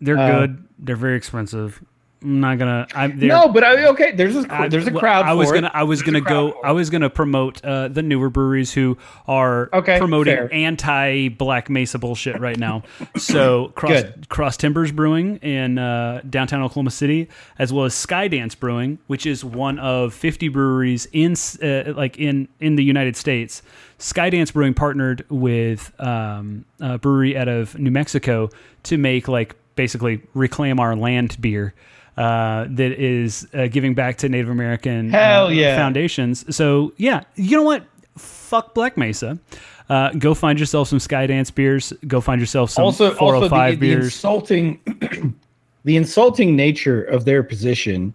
[0.00, 0.64] They're Uh, good.
[0.78, 1.82] They're very expensive.
[2.20, 2.84] I'm not gonna.
[2.96, 3.28] I'm there.
[3.28, 5.24] No, but I, okay, there's a I- there's a crowd.
[5.24, 5.72] I was for gonna it.
[5.72, 8.98] I was There's gonna go I was gonna promote uh, the newer breweries who
[9.28, 10.52] are Okay, promoting fair.
[10.52, 12.82] anti Black Mesa bullshit right now.
[13.16, 14.28] So cross Good.
[14.28, 19.44] Cross Timbers Brewing in uh, downtown Oklahoma City, as well as Skydance Brewing, which is
[19.44, 23.62] one of 50 breweries in uh, like in in the United States.
[24.00, 28.50] Skydance Brewing partnered with um, a brewery out of New Mexico
[28.84, 31.72] to make like basically reclaim our land beer
[32.18, 35.76] uh, that is uh, giving back to Native American Hell uh, yeah.
[35.76, 36.44] foundations.
[36.54, 37.84] So yeah, you know what?
[38.18, 39.38] Fuck Black Mesa.
[39.88, 41.92] Uh, go find yourself some Skydance beers.
[42.08, 44.04] Go find yourself some also also 405 the, the beers.
[44.06, 44.80] insulting
[45.84, 48.12] the insulting nature of their position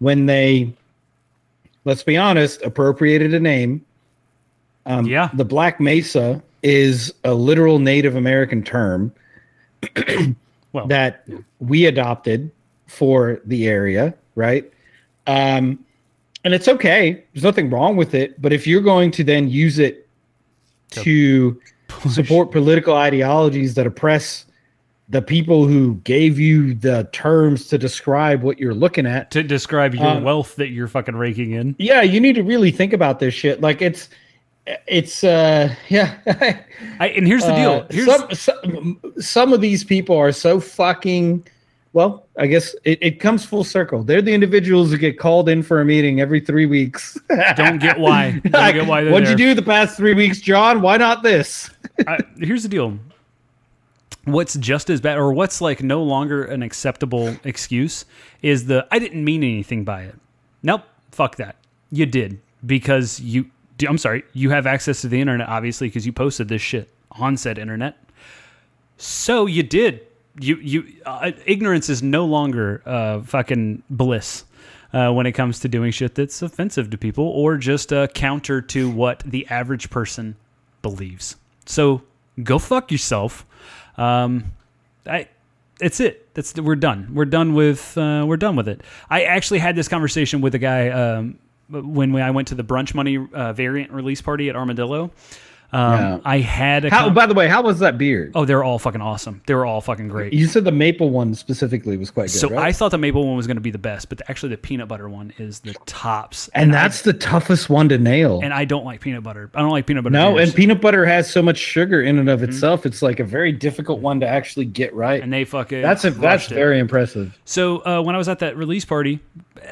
[0.00, 0.72] when they
[1.84, 3.84] let's be honest appropriated a name
[4.86, 5.30] um, Yeah.
[5.32, 9.12] the black mesa is a literal native american term
[10.72, 11.26] well, that
[11.60, 12.50] we adopted
[12.86, 14.70] for the area right
[15.26, 15.78] um,
[16.44, 19.78] and it's okay there's nothing wrong with it but if you're going to then use
[19.78, 20.08] it
[20.90, 21.60] to
[22.10, 24.46] support political ideologies that oppress
[25.12, 29.30] the people who gave you the terms to describe what you're looking at.
[29.30, 31.76] to describe your um, wealth that you're fucking raking in.
[31.78, 33.60] Yeah, you need to really think about this shit.
[33.60, 34.08] Like it's
[34.66, 36.18] it's uh yeah.
[37.00, 37.86] I, and here's the Uh, deal.
[37.90, 41.46] Here's some, some some of these people are so fucking
[41.94, 44.02] well, I guess it, it comes full circle.
[44.02, 47.18] They're the individuals who get called in for a meeting every three weeks.
[47.56, 48.30] don't get why.
[48.44, 50.80] Don't get why What'd you do the past three weeks, John?
[50.80, 51.70] Why not this?
[52.06, 52.98] I, here's the deal.
[54.24, 58.04] What's just as bad, or what's like no longer an acceptable excuse,
[58.40, 60.14] is the I didn't mean anything by it.
[60.62, 61.56] Nope, fuck that.
[61.90, 63.50] You did because you.
[63.88, 64.24] I'm sorry.
[64.32, 67.96] You have access to the internet, obviously, because you posted this shit on said internet.
[68.96, 70.06] So you did.
[70.40, 74.44] You you uh, ignorance is no longer uh, fucking bliss
[74.92, 78.62] uh, when it comes to doing shit that's offensive to people or just uh, counter
[78.62, 80.36] to what the average person
[80.80, 81.36] believes.
[81.66, 82.02] So
[82.42, 83.44] go fuck yourself.
[83.96, 84.52] Um,
[85.06, 85.28] I.
[85.80, 86.32] It's it.
[86.34, 87.10] That's we're done.
[87.12, 87.98] We're done with.
[87.98, 88.82] Uh, we're done with it.
[89.10, 91.38] I actually had this conversation with a guy um,
[91.72, 95.10] when we, I went to the brunch money uh, variant release party at Armadillo.
[95.74, 96.18] Um, Yeah.
[96.26, 96.90] I had a.
[96.90, 97.04] How?
[97.06, 98.30] con- By the way, how was that beer?
[98.34, 99.40] oh, they were all fucking awesome.
[99.46, 100.34] They were all fucking great.
[100.34, 102.66] You said the maple one specifically was quite good, So right?
[102.66, 104.86] I thought the maple one was going to be the best, but actually the peanut
[104.86, 106.50] butter one is the tops.
[106.52, 108.40] and I- that's the toughest one to nail.
[108.42, 109.50] and I don't like peanut butter.
[109.54, 110.12] I don't like peanut butter.
[110.12, 110.50] no, beers.
[110.50, 112.84] and peanut butter has so much sugar in and of itself.
[112.84, 115.22] It's like a very difficult one to actually get right.
[115.22, 116.54] and they fucking that's a, that's it.
[116.54, 117.38] very impressive.
[117.46, 119.20] So uh, when I was at that release party,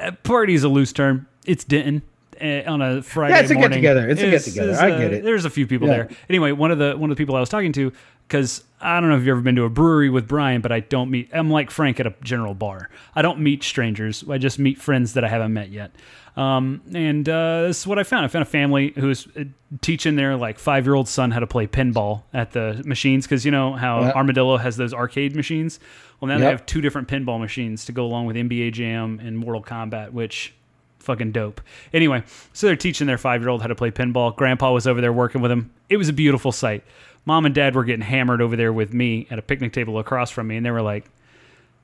[0.01, 1.27] uh, party is a loose term.
[1.47, 2.03] It's Denton
[2.41, 3.81] uh, on a Friday Yeah, it's a morning.
[3.83, 4.09] get-together.
[4.09, 4.73] It's a get-together.
[4.81, 5.25] I uh, get it.
[5.25, 5.95] There's a few people Yeah.
[5.95, 6.09] there.
[6.29, 7.93] Anyway, one of the one of the people I was talking to,
[8.29, 10.81] because I don't know if you've ever been to a brewery with Brian, but I
[10.81, 11.29] don't meet.
[11.33, 12.89] I'm like Frank at a general bar.
[13.15, 14.25] I don't meet strangers.
[14.29, 15.91] I just meet friends that I haven't met yet.
[16.37, 18.25] Um, and uh, this is what I found.
[18.25, 19.45] I found a family who was uh,
[19.81, 23.45] teaching their like five year old son how to play pinball at the machines because
[23.45, 24.13] you know how Yeah.
[24.13, 25.81] Armadillo has those arcade machines.
[26.21, 29.37] Well, now they have two different pinball machines to go along with NBA Jam and
[29.39, 30.55] Mortal Kombat, which
[31.01, 31.61] fucking dope.
[31.93, 32.23] Anyway,
[32.53, 34.35] so they're teaching their five year old how to play pinball.
[34.35, 35.71] Grandpa was over there working with him.
[35.89, 36.85] It was a beautiful sight.
[37.25, 40.31] Mom and dad were getting hammered over there with me at a picnic table across
[40.31, 41.05] from me, and they were like,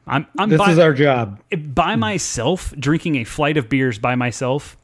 [0.07, 1.41] "I'm I'm This by, is our job.
[1.51, 2.01] by hmm.
[2.01, 4.77] myself drinking a flight of beers by myself."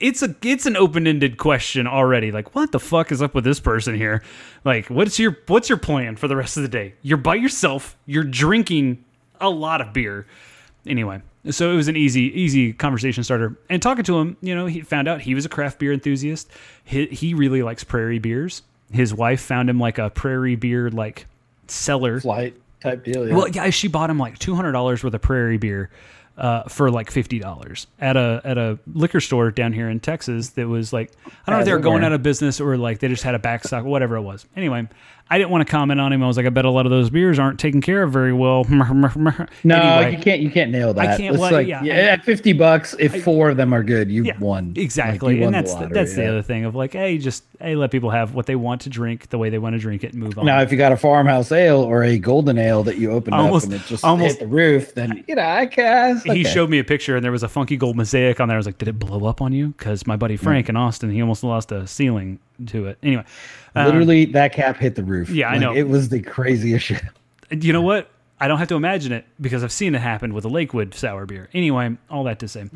[0.00, 2.30] It's a it's an open ended question already.
[2.30, 4.22] Like, what the fuck is up with this person here?
[4.64, 6.94] Like, what's your what's your plan for the rest of the day?
[7.02, 7.96] You're by yourself.
[8.06, 9.04] You're drinking
[9.40, 10.26] a lot of beer.
[10.86, 13.56] Anyway, so it was an easy easy conversation starter.
[13.68, 16.50] And talking to him, you know, he found out he was a craft beer enthusiast.
[16.84, 18.62] He he really likes prairie beers.
[18.90, 21.26] His wife found him like a prairie beer like
[21.66, 22.20] cellar.
[22.20, 23.28] Flight type deal.
[23.28, 23.34] Yeah.
[23.34, 25.90] Well, yeah, she bought him like two hundred dollars worth of prairie beer
[26.38, 30.50] uh, for like fifty dollars at a at a liquor store down here in Texas.
[30.50, 33.00] That was like I don't know if they were going out of business or like
[33.00, 34.46] they just had a backstock, whatever it was.
[34.56, 34.88] Anyway,
[35.30, 36.22] I didn't want to comment on him.
[36.22, 38.32] I was like, I bet a lot of those beers aren't taken care of very
[38.32, 38.64] well.
[38.68, 40.16] no, Anyway.
[40.16, 40.40] you can't.
[40.40, 41.06] You can't nail that.
[41.06, 43.74] I can't- It's well, like yeah, yeah, I- at fifty bucks, if four of them
[43.74, 44.72] are good, you Yeah, won.
[44.76, 47.44] exactly, Like, you and that's the lottery, that's the other thing of like, hey, just
[47.60, 50.04] hey, let people have what they want to drink the way they want to drink
[50.04, 50.46] it and move on.
[50.46, 53.66] Now, if you got a farmhouse ale or a golden ale that you opened Almost-
[53.66, 56.70] up and it just almost- hit the roof, then you know I guess he showed
[56.70, 58.56] me a picture and there was a funky gold mosaic on there.
[58.56, 59.68] I was like, did it blow up on you?
[59.68, 60.44] Because my buddy hmm.
[60.44, 62.98] Frank in Austin, he almost lost a ceiling to it.
[63.02, 63.24] Anyway,
[63.74, 65.30] um, literally that cap hit the roof.
[65.30, 65.74] Yeah, I know.
[65.74, 67.02] It was the craziest shit.
[67.50, 68.10] you know what?
[68.40, 71.26] I don't have to imagine it because I've seen it happen with a Lakewood sour
[71.26, 71.48] beer.
[71.52, 72.66] Anyway, all that to say.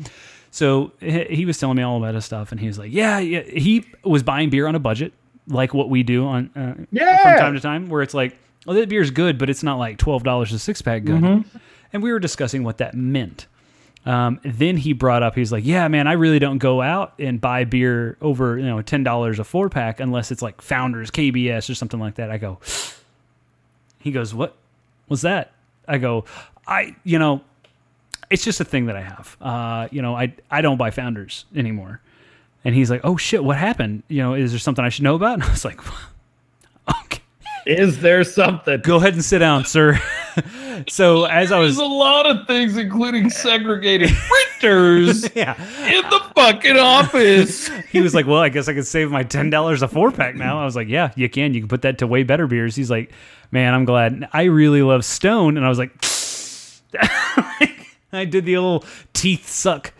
[0.51, 3.19] So he he was telling me all about his stuff, and he was like, "Yeah,
[3.19, 5.13] yeah." He was buying beer on a budget,
[5.47, 7.21] like what we do on uh, Yeah.
[7.23, 8.37] from time to time, where it's like,
[8.67, 11.57] "Oh, that beer's good, but it's not like twelve dollars a six pack good." Mm-hmm.
[11.93, 13.47] and we were discussing what that meant.
[14.05, 17.39] Um, then he brought up, he's like, "Yeah, man, I really don't go out and
[17.39, 21.69] buy beer over you know ten dollars a four pack unless it's like Founders, KBS,
[21.69, 22.59] or something like that." I go.
[23.99, 24.55] He goes, "What
[25.07, 25.51] was that?"
[25.87, 26.25] I go,
[26.67, 27.41] "I, you know,
[28.29, 29.37] it's just a thing that I have.
[29.39, 32.01] Uh, you know, I I don't buy Founders anymore."
[32.65, 34.03] And he's like, "Oh shit, what happened?
[34.09, 35.95] You know, is there something I should know about?" And I was like, "Okay,
[37.65, 38.81] Is there something?
[38.81, 39.99] go ahead and sit down, sir."
[40.87, 45.55] so as I was, There's a lot of things, including segregated printers yeah,
[45.87, 47.67] in the fucking office.
[47.91, 50.35] he was like, "Well, I guess I could save my ten dollars a four pack
[50.35, 51.53] now." I was like, "Yeah, you can.
[51.53, 53.11] You can put that to way better beers." He's like,
[53.51, 54.27] "Man, I'm glad.
[54.33, 55.91] I really love Stone," and I was like,
[58.11, 59.93] I did the little teeth suck.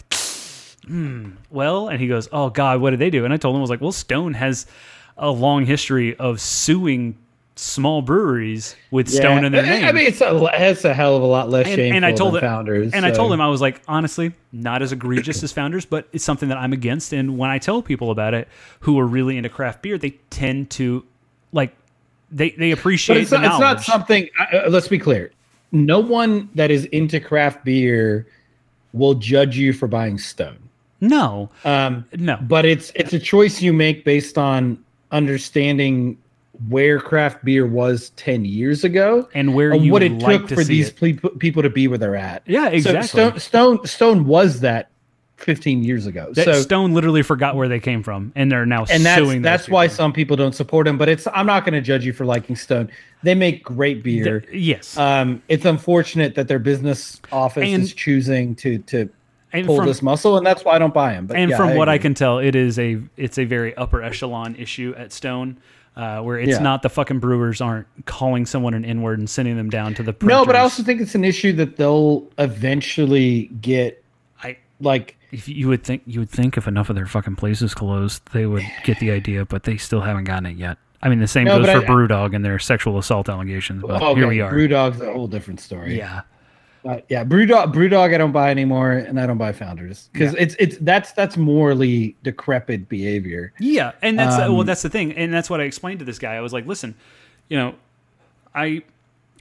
[0.85, 1.31] Hmm.
[1.49, 3.61] Well, and he goes, "Oh God, what did they do?" And I told him, I
[3.61, 4.65] was like, "Well, Stone has
[5.17, 7.17] a long history of suing
[7.55, 11.23] small breweries with Stone in their name." I mean, it's a, it's a hell of
[11.23, 12.93] a lot less and, shameful and I told than him, founders.
[12.93, 16.23] and I told him I was like, honestly, not as egregious as founders, but it's
[16.23, 17.13] something that I'm against.
[17.13, 18.47] And when I tell people about it,
[18.81, 21.05] who are really into craft beer, they tend to
[21.51, 21.75] like
[22.31, 24.29] they they but appreciate it's the not, it's not something.
[24.51, 25.31] Uh, let's be clear.
[25.71, 28.27] No one that is into craft beer
[28.93, 30.57] will judge you for buying Stone.
[31.01, 34.77] no, Um, no, but it's it's a choice you make based on
[35.11, 36.17] understanding
[36.69, 40.49] where craft beer was 10 years ago and where and you what it like took
[40.49, 42.43] to for these ple- people to be where they're at.
[42.45, 43.07] Yeah, exactly.
[43.07, 44.89] so stone, stone stone was that
[45.37, 46.31] 15 years ago.
[46.33, 49.67] That so Stone literally forgot where they came from, and they're now and that's that's
[49.67, 49.95] why people.
[49.95, 52.55] some people don't support him but it's i'm not going to judge you for liking
[52.55, 52.89] stone.
[53.23, 54.41] They make great beer.
[54.41, 59.09] Th- yes, um it's unfortunate that their business office And- is choosing to to
[59.51, 61.57] and pull from, this muscle and that's why i don't buy them but and yeah,
[61.57, 65.11] from what I can tell, it is a it's a very upper echelon issue at
[65.13, 65.57] Stone,
[65.95, 66.59] uh, where it's Yeah.
[66.59, 70.03] not the fucking brewers aren't calling someone an N word and sending them down to
[70.03, 74.03] the No, but I also think it's an issue that they'll eventually get
[74.43, 77.73] I like if you would think you would think if enough of their fucking places
[77.73, 80.77] closed, they would get the idea, but they still haven't gotten it yet.
[81.01, 83.81] I mean, the same No, goes for I- BrewDog and their sexual assault allegations.
[83.85, 84.51] But okay, here we are.
[84.51, 85.97] Brewdog's a whole different story.
[85.97, 86.21] yeah,
[86.85, 90.55] Uh, yeah, Brewdog Brewdog I don't buy anymore and I don't buy Founders cuz it's
[90.59, 93.53] it's that's that's morally decrepit behavior.
[93.59, 96.05] yeah, and that's uh, well, Um, that's the thing, and that's what I explained to
[96.05, 96.35] this guy.
[96.35, 96.95] I was like, listen,
[97.47, 97.75] you know,
[98.53, 98.81] I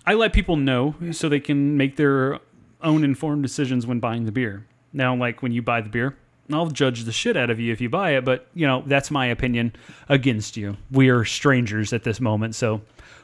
[0.07, 2.39] I let people know so they can make their
[2.83, 4.65] own informed decisions when buying the beer.
[4.93, 6.17] Now, like when you buy the beer,
[6.53, 9.11] I'll judge the shit out of you if you buy it, but you know that's
[9.11, 9.73] my opinion
[10.09, 10.77] against you.
[10.91, 12.83] We are strangers at this moment, so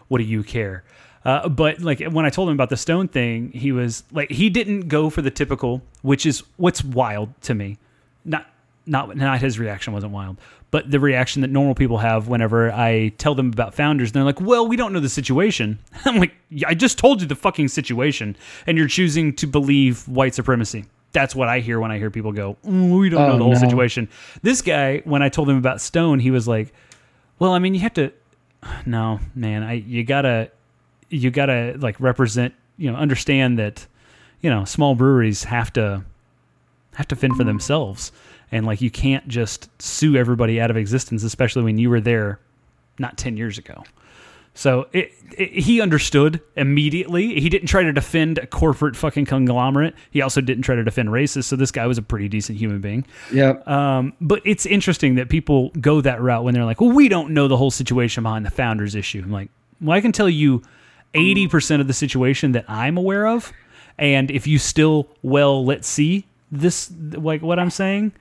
[0.08, 0.82] what do you care?
[1.28, 4.48] Uh, but like when I told him about the stone thing, he was like he
[4.48, 7.76] didn't go for the typical, which is what's wild to me.
[8.24, 8.46] Not
[8.86, 10.38] not not his reaction wasn't wild,
[10.70, 14.12] but the reaction that normal people have whenever I tell them about founders.
[14.12, 17.26] They're like, "Well, we don't know the situation." I'm like, "Yeah, "I just told you
[17.26, 18.34] the fucking situation,
[18.66, 22.32] and you're choosing to believe white supremacy." That's what I hear when I hear people
[22.32, 23.58] go, "Mm, "We don't know Oh, the whole no.
[23.60, 24.08] situation."
[24.42, 26.72] This guy, when I told him about Stone, he was like,
[27.38, 28.12] "Well, I mean, you have to."
[28.86, 30.50] No, man, I you gotta
[31.10, 33.86] you gotta like represent you know understand that
[34.40, 36.04] you know small breweries have to
[36.94, 38.10] have to fend for themselves.
[38.50, 42.40] And like you can't just sue everybody out of existence especially when you were there
[42.98, 43.84] not 10 years ago.
[44.54, 47.38] So it, it, he understood immediately.
[47.38, 49.94] He didn't try to defend a corporate fucking conglomerate.
[50.10, 52.80] He also didn't try to defend racists so this guy was a pretty decent human
[52.80, 53.06] being.
[53.32, 53.54] Yeah.
[53.66, 57.30] um, but it's interesting that people go that route when they're like, well, we don't
[57.30, 59.22] know the whole situation behind the founders issue.
[59.24, 60.62] I'm like, well, I can tell you
[61.14, 63.52] 80% of the situation that I'm aware of.
[63.98, 68.12] And if you still, well, let's see this, like what I'm saying,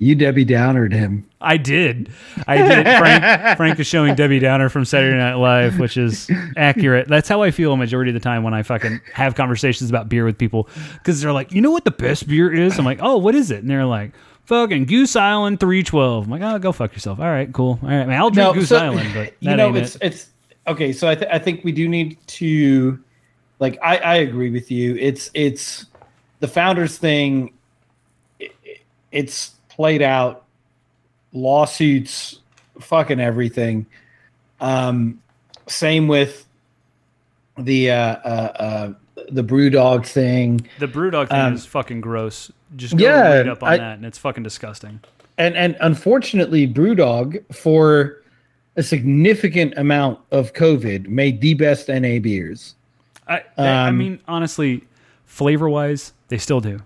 [0.00, 1.28] You Debbie Downered him.
[1.42, 2.10] I did.
[2.46, 2.86] I did.
[2.98, 7.06] Frank, Frank is showing Debbie Downer from Saturday Night Live, which is accurate.
[7.06, 10.08] That's how I feel a majority of the time when I fucking have conversations about
[10.08, 10.70] beer with people.
[10.94, 12.78] Because they're like, you know what the best beer is?
[12.78, 13.60] I'm like, oh, what is it?
[13.60, 14.12] And they're like,
[14.46, 16.24] fucking Goose Island 312.
[16.24, 17.20] I'm like, oh, go fuck yourself.
[17.20, 17.78] All right, cool.
[17.82, 20.02] All right, man, I'll drink Goose so, Island, but you know ain't it's it.
[20.02, 20.30] it's
[20.66, 20.92] okay.
[20.92, 22.98] So I th- I think we do need to
[23.58, 24.96] like I I agree with you.
[24.96, 25.86] It's it's
[26.40, 27.52] the founders thing.
[28.38, 28.80] it- it-
[29.12, 30.44] it's played out
[31.32, 32.40] lawsuits,
[32.80, 33.86] fucking everything.
[34.60, 35.20] Um,
[35.66, 36.46] same with
[37.58, 38.92] the uh, uh, uh,
[39.30, 40.66] the BrewDog thing.
[40.78, 42.50] The Brewdog thing um, is fucking gross.
[42.76, 45.00] Just go yeah, read up on I- that, and it's fucking disgusting.
[45.38, 48.19] and and unfortunately, BrewDog for
[48.76, 52.74] a significant amount of COVID made the best NA beers,
[53.26, 54.84] I, I Um, mean, honestly,
[55.26, 56.80] flavor wise, they still do.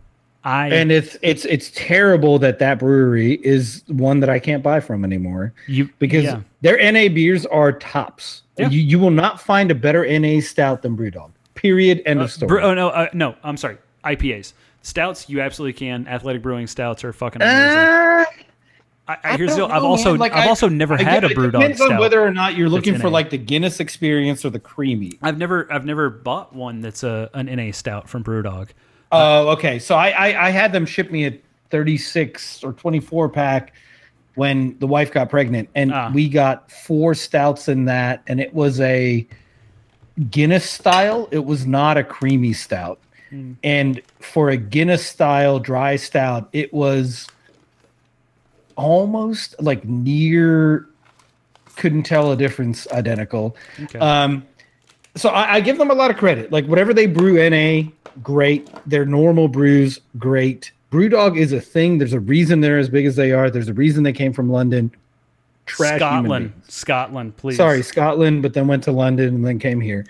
[0.47, 4.79] I and it's it's it's terrible that that brewery is one that I can't buy
[4.79, 6.41] from anymore you because yeah.
[6.61, 8.43] their NA beers are tops.
[8.59, 8.69] Yeah.
[8.69, 11.31] You you will not find a better NA stout than BrewDog.
[11.55, 12.03] Period.
[12.05, 12.49] End of story.
[12.49, 13.35] Bre- oh no, uh, no.
[13.43, 13.79] I'm sorry.
[14.05, 14.53] IPAs,
[14.83, 15.31] stouts.
[15.31, 16.07] You absolutely can.
[16.07, 17.79] Athletic Brewing stouts are fucking amazing.
[17.79, 18.25] Uh,
[19.07, 20.17] I, I, here's don't the, I've know, also.
[20.17, 22.57] Like, I've I- also never I had a BrewDog It depends on whether or not
[22.57, 23.13] you're looking for NA.
[23.13, 25.13] like the Guinness experience or the creamy.
[25.23, 28.71] I've never I've never bought one that's a an NA stout from BrewDog.
[29.13, 29.79] Oh, okay.
[29.79, 31.39] So I, I I had them ship me a
[31.71, 33.75] 36 or 24 pack
[34.37, 36.11] when the wife got pregnant, and Ah.
[36.13, 39.27] we got four stouts in that, and it was a
[40.31, 41.29] Guinness style.
[41.31, 42.99] It was not a creamy stout,
[43.63, 47.27] and for a Guinness style dry stout, it was
[48.77, 50.87] almost like near.
[51.77, 52.87] Couldn't tell a difference.
[52.93, 53.57] Identical.
[53.83, 53.99] Okay.
[53.99, 54.47] Um,
[55.17, 56.53] so I, I give them a lot of credit.
[56.53, 57.91] Like whatever they brew NA,
[58.23, 58.69] great.
[58.87, 60.73] Their normal brews, great.
[60.91, 61.99] Brewdog is a thing.
[61.99, 63.51] There's a reason they're as big as they are.
[63.51, 64.93] There's a reason they came from London.
[65.67, 66.53] Trash Scotland.
[66.69, 67.57] Scotland, please.
[67.57, 70.07] Sorry, Scotland, but then went to London and then came here.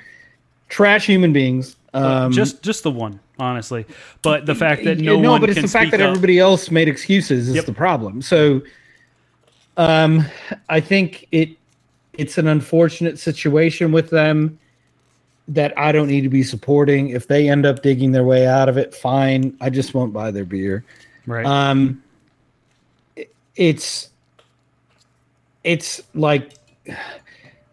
[0.69, 1.77] Trash human beings.
[1.95, 3.85] Um, just just the one, honestly.
[4.23, 6.39] But the fact that no, no, one but it's can the fact that up- everybody
[6.39, 7.67] else made excuses is Yep.
[7.67, 8.23] the problem.
[8.23, 8.63] So,
[9.77, 10.25] um,
[10.69, 11.51] I think it
[12.17, 14.57] it's an unfortunate situation with them
[15.49, 17.09] that I don't need to be supporting.
[17.09, 19.57] If they end up digging their way out of it, fine.
[19.61, 20.85] I just won't buy their beer.
[21.27, 21.45] right.
[21.45, 22.03] Um,
[23.17, 24.11] it- it's
[25.65, 26.53] it's like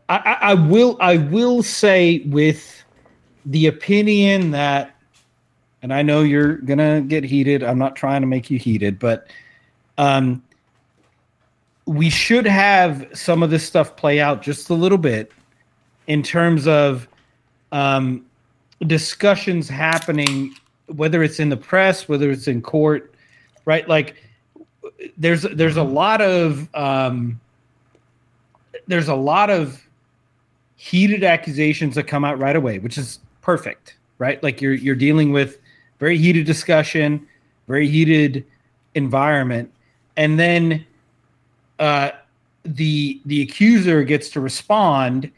[0.09, 2.83] I, I will I will say with
[3.45, 4.90] the opinion that,
[5.81, 7.63] and I know you're gonna get heated.
[7.63, 9.27] I'm not trying to make you heated, but
[9.97, 10.43] um,
[11.85, 15.31] we should have some of this stuff play out just a little bit
[16.07, 17.07] in terms of
[17.71, 18.25] um,
[18.87, 20.53] discussions happening,
[20.87, 23.13] whether it's in the press, whether it's in court,
[23.65, 23.87] right?
[23.87, 24.15] Like
[25.17, 27.39] there's there's a lot of um,
[28.87, 29.87] there's a lot of
[30.75, 34.41] heated accusations that come out right away, which is perfect, right?
[34.43, 35.59] Like you're you're dealing with
[36.01, 37.25] very heated discussion,
[37.67, 38.43] very heated
[38.95, 39.71] environment,
[40.17, 40.83] and then
[41.77, 42.09] uh,
[42.63, 45.31] the the accuser gets to respond,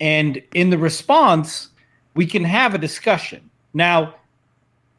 [0.00, 1.70] and in the response,
[2.14, 3.50] we can have a discussion.
[3.74, 4.14] Now,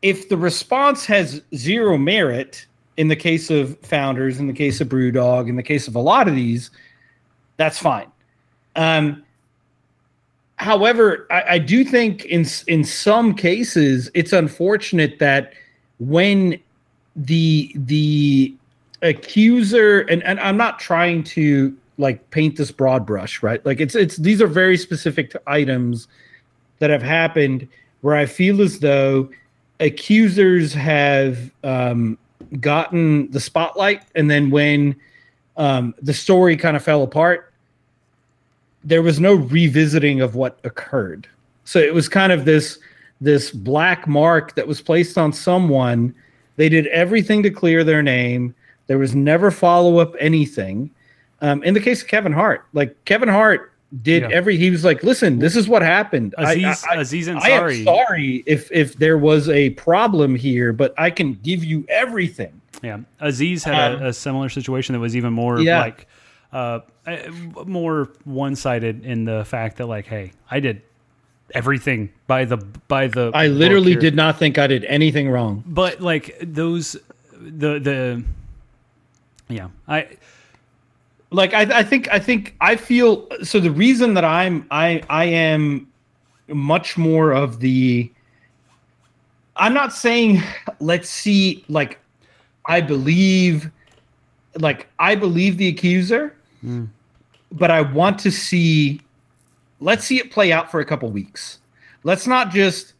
[0.02, 2.66] if the response has zero merit,
[2.98, 6.00] in the case of founders, in the case of BrewDog, in the case of a
[6.00, 6.72] lot of these,
[7.56, 8.12] that's fine.
[8.76, 9.24] Um,
[10.60, 15.54] however, I, I do think in in some cases it's unfortunate that
[16.00, 16.60] when
[17.16, 18.54] the the
[19.02, 23.66] accuser and, and I'm not trying to like paint this broad brush, right?
[23.66, 26.08] Like it's it's these are very specific to items
[26.80, 27.68] that have happened
[28.02, 29.30] where I feel as though
[29.80, 32.18] accusers have um,
[32.60, 34.96] gotten the spotlight, and then when
[35.58, 37.49] um, the story kind of fell apart,
[38.84, 41.28] there was no revisiting of what occurred.
[41.66, 42.80] So it was kind of this
[43.22, 46.14] this black mark that was placed on someone.
[46.56, 48.56] They did everything to clear their name.
[48.88, 50.90] There was never follow up anything.
[51.42, 54.30] Um, in the case of Kevin Hart, like Kevin Hart did Yeah.
[54.32, 54.58] every.
[54.58, 56.34] He was like, "Listen, this is what happened.
[56.38, 60.94] Aziz, I, I, Aziz I am sorry if if there was a problem here, but
[60.98, 62.54] I can give you everything."
[62.84, 65.80] Yeah, Aziz had Um, a, a similar situation that was even more Yeah.
[65.82, 66.08] like
[66.52, 67.18] uh, uh,
[67.66, 70.82] more one-sided in the fact that like, hey, I did
[71.54, 73.32] everything by the by the.
[73.34, 75.64] I literally did not think I did anything wrong.
[75.66, 76.98] but like those,
[77.34, 78.24] the the,
[79.48, 80.08] yeah, I
[81.32, 85.26] like I, I think I think I feel so the reason that I'm I I
[85.26, 85.88] am
[86.48, 88.12] much more of the
[89.56, 90.42] I'm not saying
[90.80, 92.00] let's see like
[92.66, 93.70] I believe
[94.56, 96.36] like I believe the accuser
[97.52, 99.02] but I want to see
[99.80, 101.60] let's see it play out for a couple weeks.
[102.04, 102.94] Let's not just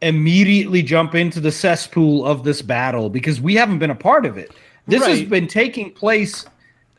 [0.00, 4.38] immediately jump into the cesspool of this battle because we haven't been a part of
[4.38, 4.52] it.
[4.86, 6.46] This has been taking place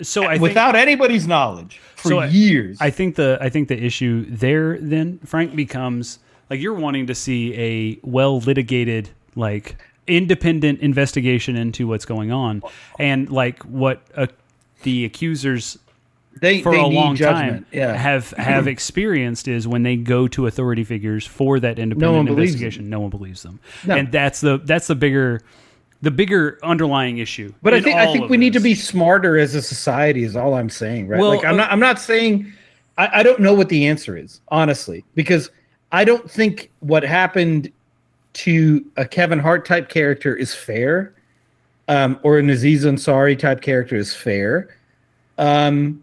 [0.02, 2.78] so I think, without anybody's knowledge for So years.
[2.80, 6.20] I think the I think the issue there then Frank becomes
[6.50, 9.76] like you're wanting to see a well litigated like
[10.08, 12.64] independent investigation into what's going on
[12.98, 14.28] and like what uh,
[14.84, 15.78] the accusers
[16.42, 17.66] they for they a need long judgment.
[17.66, 22.28] time Yeah, have have experienced is when they go to authority figures for that independent
[22.28, 23.96] believes investigation no one believes them No.
[23.96, 25.42] and that's the that's the bigger
[26.02, 29.54] the bigger underlying issue but I think I think we need to be smarter as
[29.56, 30.24] a society.
[30.24, 31.20] Is all I'm saying, right?
[31.20, 32.54] Well, like I'm uh, not I'm not saying
[32.98, 35.52] I, I don't know what the answer is honestly because
[35.92, 37.70] I don't think what happened
[38.34, 41.16] to a Kevin Hart type character is fair,
[41.90, 44.70] um, or an Aziz Ansari type character is fair.
[45.38, 46.02] Um,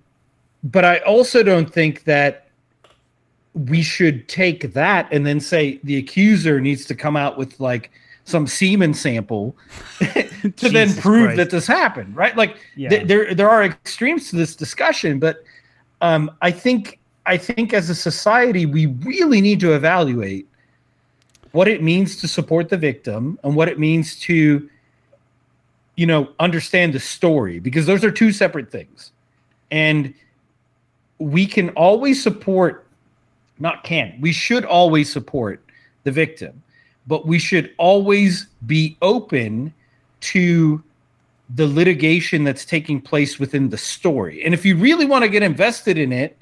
[0.65, 2.49] but I also don't think that
[3.55, 7.91] we should take that and then say the accuser needs to come out with like
[8.25, 9.57] some semen sample
[10.57, 11.37] to then prove Christ.
[11.37, 12.37] that this happened, right?
[12.37, 12.89] Like Yeah.
[12.91, 15.45] th- there there are extremes to this discussion, but
[16.03, 20.47] um, I think I think as a society we really need to evaluate
[21.53, 24.69] what it means to support the victim and what it means to
[25.97, 29.13] you know understand the story because those are two separate things.
[29.71, 30.15] And
[31.19, 32.87] we can always support
[33.59, 35.63] not can we should always support
[36.05, 36.63] the victim
[37.07, 39.73] but we should always be open
[40.21, 40.83] to
[41.55, 44.45] the litigation that's taking place within the story.
[44.45, 46.37] And if you really want to get invested in it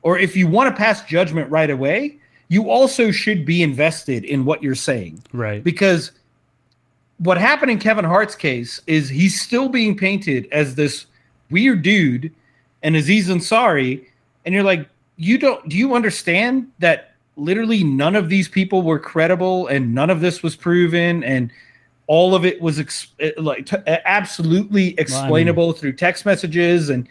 [0.00, 2.16] or if you want to pass judgment right away
[2.48, 5.22] you also should be invested in what you're saying.
[5.32, 5.62] Right.
[5.62, 6.10] because
[7.20, 11.06] what happened in Kevin Hart's case is he's still being painted as this
[11.50, 12.32] weird dude
[12.82, 14.06] and Aziz Ansari,
[14.44, 18.98] and you're like, you don't do you understand that literally none of these people were
[18.98, 21.50] credible and none of this was proven and
[22.06, 27.06] all of it was ex- like t- absolutely explainable through text messages and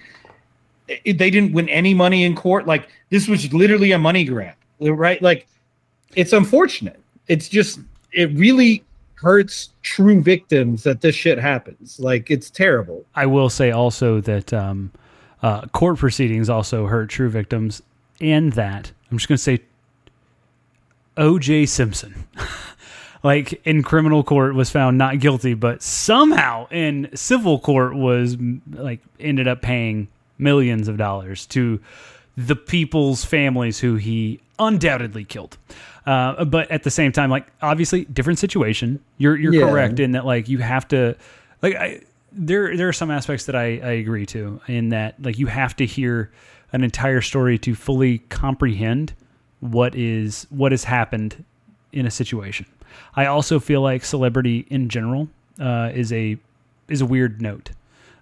[0.88, 2.66] it, they didn't win any money in court.
[2.66, 5.22] Like this was literally a money grab right?
[5.22, 5.48] Like
[6.16, 7.00] it's unfortunate.
[7.28, 7.80] It's just
[8.12, 8.84] it really
[9.22, 14.54] hurts true victims that this shit happens like it's terrible I will say also that
[14.54, 14.92] um,
[15.42, 17.82] uh, court proceedings also hurt true victims,
[18.20, 19.62] and that I'm just going to say
[21.18, 21.66] O.J.
[21.66, 22.28] Simpson,
[23.24, 28.38] like in criminal court, was found not guilty, but somehow in civil court was
[28.72, 31.80] like ended up paying millions of dollars to
[32.38, 35.58] the people's families who he undoubtedly killed.
[36.10, 39.00] Uh, but at the same time, like obviously different situation.
[39.18, 39.70] You're you're Yeah.
[39.70, 41.16] correct in that like you have to
[41.62, 45.38] like I there there are some aspects that I, I agree to in that like
[45.38, 46.32] you have to hear
[46.74, 49.14] an entire story to fully comprehend
[49.60, 51.44] what is what has happened
[51.92, 52.66] in a situation.
[53.16, 55.28] I also feel like celebrity in general
[55.60, 56.38] uh, is a
[56.88, 57.72] is a weird note.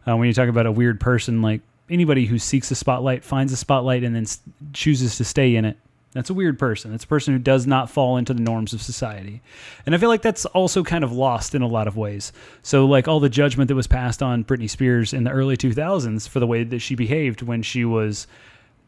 [0.06, 3.54] Uh, when you talk about a weird person, like anybody who seeks a spotlight, finds
[3.54, 4.42] a spotlight, and then s-
[4.74, 5.78] chooses to stay in it,
[6.18, 6.94] that's a weird person.
[6.94, 9.42] It's a person who does not fall into the norms of society.
[9.86, 12.34] And I feel like that's also kind of lost in a lot of ways.
[12.64, 16.28] So, like all the judgment that was passed on Britney Spears in the early 2000s
[16.28, 18.26] for the way that she behaved when she was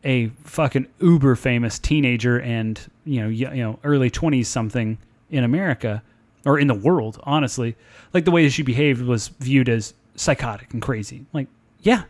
[0.04, 4.98] a fucking uber famous teenager and you know y- you know early 20s something
[5.30, 6.02] in America
[6.46, 7.76] or in the world honestly
[8.14, 11.48] like the way that she behaved was viewed as psychotic and crazy like
[11.82, 12.04] yeah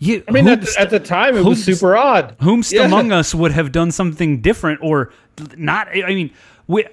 [0.00, 2.84] you i mean at, whomst- at the time it was super odd whomst Yeah.
[2.86, 5.12] among us would have done something different or
[5.56, 6.30] not i mean
[6.66, 6.84] we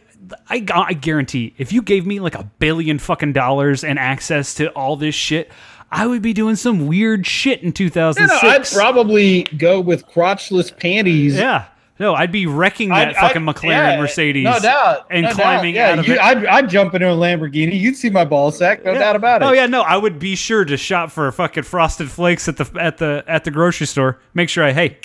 [0.50, 4.70] I, I guarantee if you gave me like a billion fucking dollars and access to
[4.72, 5.50] all this shit
[5.90, 10.06] i would be doing some weird shit in No, 2006 no, I'd probably go with
[10.08, 11.36] crotchless panties.
[11.38, 11.66] yeah.
[12.00, 15.32] No, I'd be wrecking that I'd- fucking I'd- McLaren yeah, Mercedes no doubt, and no
[15.34, 15.80] climbing doubt.
[15.80, 16.20] Yeah, out of you, it.
[16.20, 17.80] I'd, I'd jump into a Lamborghini.
[17.80, 19.00] You'd see my ball sack, no Yeah.
[19.00, 19.46] doubt about it.
[19.46, 22.70] Oh yeah, no, I would be sure to shop for fucking frosted flakes at the
[22.80, 24.20] at the at the grocery store.
[24.34, 24.98] Make sure I hey,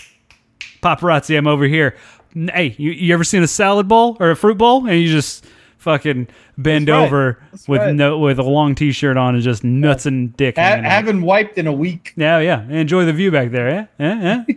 [0.82, 1.96] paparazzi, I'm over here.
[2.34, 5.46] Hey, you, you ever seen a salad bowl or a fruit bowl and you just
[5.78, 7.04] fucking bend right.
[7.04, 7.94] over That's with right.
[7.94, 10.56] no with a long t-shirt on and just nuts and dick.
[10.56, 12.12] Ha- haven't wiped in a week.
[12.16, 12.62] yeah, yeah.
[12.70, 14.54] Enjoy the view back there, Yeah, Eh?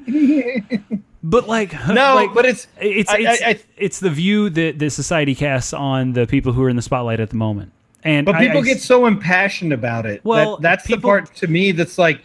[0.72, 0.78] eh?
[1.30, 4.80] but like No, like, but it's it's I- it's, I- I- it's the view that,
[4.80, 7.72] the society casts on the people who are in the spotlight at the moment.
[8.04, 10.22] And But people get so impassioned about it.
[10.24, 12.22] Well, that, that's people- the part to me that's like,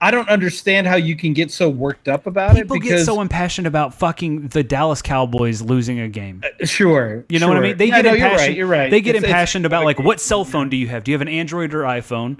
[0.00, 3.04] I don't understand how you can get so worked up about people it People get
[3.04, 6.42] so impassioned about fucking the Dallas Cowboys losing a game.
[6.44, 7.76] Uh, uh, sure, You know what I mean?
[7.78, 8.48] They Yeah, get no, you're impassioned.
[8.48, 8.56] right.
[8.56, 8.90] You're right.
[8.90, 11.02] They get It's- it's- impassioned about like what cell phone do you have?
[11.04, 12.36] Do you have an Android or iPhone?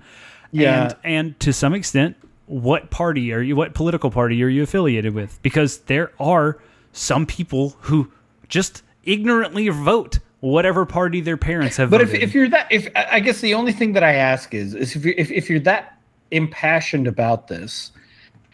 [0.52, 0.84] Yeah.
[0.84, 3.56] And and to some extent, what party are you?
[3.56, 5.40] What political party are you affiliated with?
[5.42, 6.58] Because there are
[6.92, 8.10] some people who
[8.48, 12.22] just ignorantly vote whatever party their parents have But if, voted.
[12.22, 14.94] if you're that, if I I guess the only thing that I ask is, is
[14.94, 15.98] if you're if, if you're that
[16.30, 17.92] impassioned about this,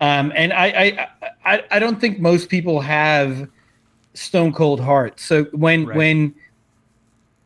[0.01, 1.09] um, and I, I
[1.55, 3.49] I I don't think most people have
[4.15, 5.25] stone cold hearts.
[5.25, 5.97] So when Right.
[5.97, 6.35] when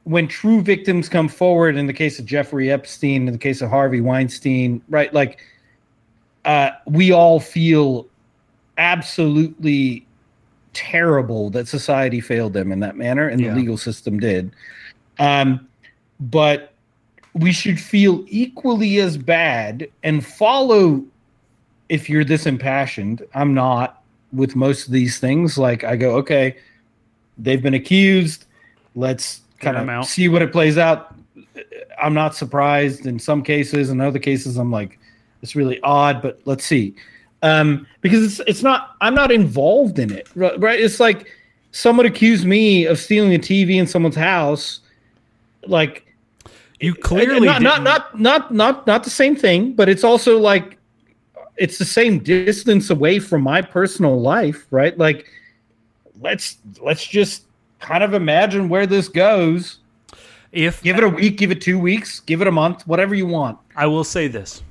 [0.05, 3.71] when true victims come forward, in the case of Jeffrey Epstein, in the case of
[3.71, 5.13] Harvey Weinstein, right?
[5.15, 5.41] Like,
[6.45, 8.07] uh, we all feel
[8.79, 10.07] absolutely
[10.73, 13.51] terrible that society failed them in that manner and Yeah.
[13.51, 14.51] the legal system did.
[15.19, 15.67] Um,
[16.21, 16.73] but
[17.35, 21.05] we should feel equally as bad and follow
[21.89, 23.23] if you're this impassioned.
[23.35, 24.03] I'm not
[24.33, 25.57] with most of these things.
[25.59, 26.57] Like I go, okay,
[27.39, 28.47] they've been accused.
[28.95, 31.15] Let's kind of see what it plays out.
[32.01, 33.91] I'm not surprised in some cases.
[33.91, 34.99] In other cases, I'm like,
[35.45, 36.95] it's really odd, but let's see.
[37.43, 40.81] Um, because it's it's not I'm not involved in it, right?
[40.81, 41.31] It's like
[41.71, 44.81] someone accused me of stealing a TV in someone's house,
[45.67, 46.07] like
[46.81, 50.79] You clearly not, not not not not not the same thing, but it's also like
[51.59, 54.97] it's the same distance away from my personal life, right?
[54.97, 55.29] Like
[56.23, 57.45] let's let's just
[57.81, 59.81] kind of imagine where this goes.
[60.53, 63.27] if Give it a week, give it two weeks, give it a month, whatever you
[63.27, 63.59] want.
[63.77, 64.63] I will say this.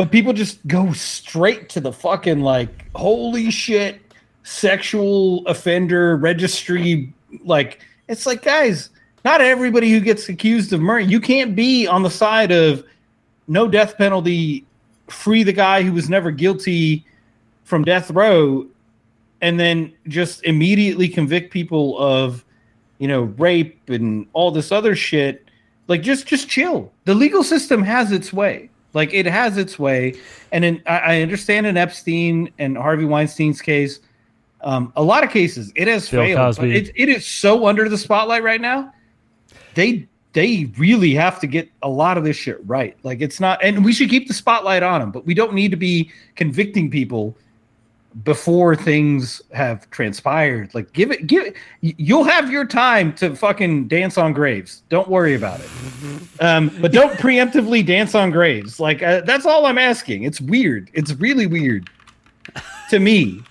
[0.00, 4.00] But people just go straight to the fucking like, holy shit,
[4.44, 7.12] sexual offender registry.
[7.44, 8.88] Like, it's like, guys,
[9.26, 12.82] not everybody who gets accused of murder, you can't be on the side of
[13.46, 14.64] no death penalty,
[15.08, 17.04] free the guy who was never guilty
[17.64, 18.66] from death row,
[19.42, 22.42] and then just immediately convict people of,
[22.96, 25.44] you know, rape and all this other shit.
[25.88, 26.90] Like, just just chill.
[27.04, 28.70] The legal system has its way.
[28.92, 30.14] Like it has its way,
[30.52, 34.00] and in, I, I understand in Epstein and Harvey Weinstein's case,
[34.62, 36.36] um, a lot of cases it has Bill failed.
[36.36, 36.76] But Cosby.
[36.76, 38.92] it, it is so under the spotlight right now.
[39.74, 42.96] They they really have to get a lot of this shit right.
[43.02, 45.70] Like it's not, and we should keep the spotlight on them, but we don't need
[45.70, 47.36] to be convicting people
[48.24, 50.74] before things have transpired.
[50.74, 51.56] Like give it, give it.
[51.80, 54.82] You'll have your time to fucking dance on graves.
[54.88, 55.70] Don't worry about it.
[56.40, 58.80] Um, but don't preemptively dance on graves.
[58.80, 60.24] Like uh, that's all I'm asking.
[60.24, 60.90] It's weird.
[60.92, 61.88] It's really weird.
[62.90, 63.42] To me,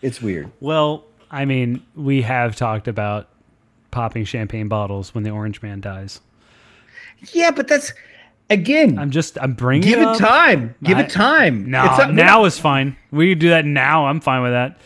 [0.00, 0.50] it's weird.
[0.60, 3.28] Well, I mean, we have talked about
[3.90, 6.20] popping champagne bottles when the orange man dies.
[7.32, 7.92] Yeah, but that's
[8.50, 8.98] again.
[8.98, 10.74] I'm just I'm bringing give it, it time.
[10.82, 11.70] Give I- it time.
[11.70, 12.96] No, It's now is fine.
[13.10, 14.06] We can do that now.
[14.06, 14.78] I'm fine with that.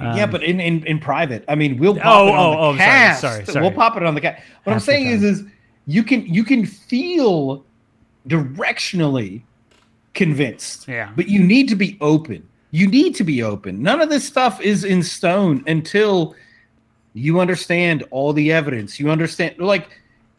[0.00, 2.36] yeah, um, but in, in in private, I mean, we'll oh, pop Oh, it on
[2.36, 3.20] oh, the oh, sorry, cast.
[3.20, 3.62] sorry, sorry.
[3.62, 4.42] We'll pop it on the cast.
[4.64, 5.44] What I'm saying is, is
[5.86, 7.64] you can you can feel
[8.28, 9.42] directionally
[10.14, 10.88] convinced.
[10.88, 11.10] Yeah.
[11.14, 12.48] But you need to be open.
[12.70, 13.82] You need to be open.
[13.82, 16.34] None of this stuff is in stone until
[17.12, 18.98] you understand all the evidence.
[18.98, 19.94] You understand, like, By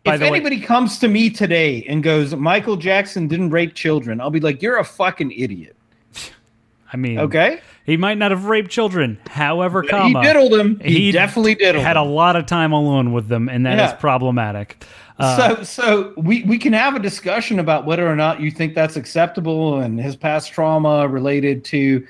[0.06, 4.22] if the way- anybody comes to me today and goes, Michael Jackson didn't rape children,
[4.22, 5.76] I'll be like, you're a fucking idiot.
[6.94, 7.60] I mean, Okay.
[7.86, 9.18] he might not have raped children.
[9.28, 10.80] However, comma, he diddled him.
[10.80, 12.04] He, he definitely diddled had him.
[12.04, 13.96] a lot of time alone with them, and that is Yeah.
[13.96, 14.84] problematic.
[15.18, 18.76] Uh, so so we we can have a discussion about whether or not you think
[18.76, 22.06] that's acceptable and his past trauma related to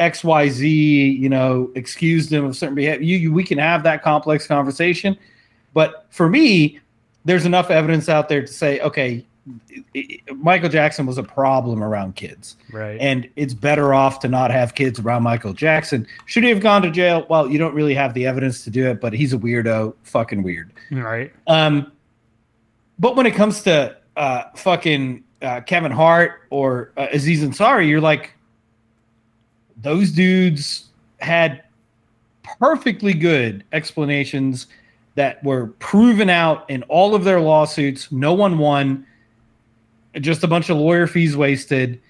[0.00, 4.44] xyz you know excused him of certain behavior you, you we can have that complex
[4.46, 5.16] conversation
[5.72, 6.80] but for me
[7.28, 9.24] there's enough evidence out there to say okay
[10.36, 12.98] michael jackson was a problem around kids right.
[13.00, 16.06] and it's better off to not have kids around Michael Jackson.
[16.26, 17.26] Should he have gone to jail?
[17.28, 20.42] Well, you don't really have the evidence to do it, but he's a weirdo, fucking
[20.42, 20.72] weird.
[20.90, 21.32] right.
[21.46, 21.92] Um,
[22.98, 28.00] but when it comes to uh, fucking uh, Kevin Hart or uh, Aziz Ansari, you're
[28.00, 28.34] like,
[29.76, 30.86] those dudes
[31.20, 31.62] had
[32.58, 34.66] perfectly good explanations
[35.18, 38.12] that were proven out in all of their lawsuits.
[38.12, 39.04] No one won,
[40.20, 42.00] just a bunch of lawyer fees wasted.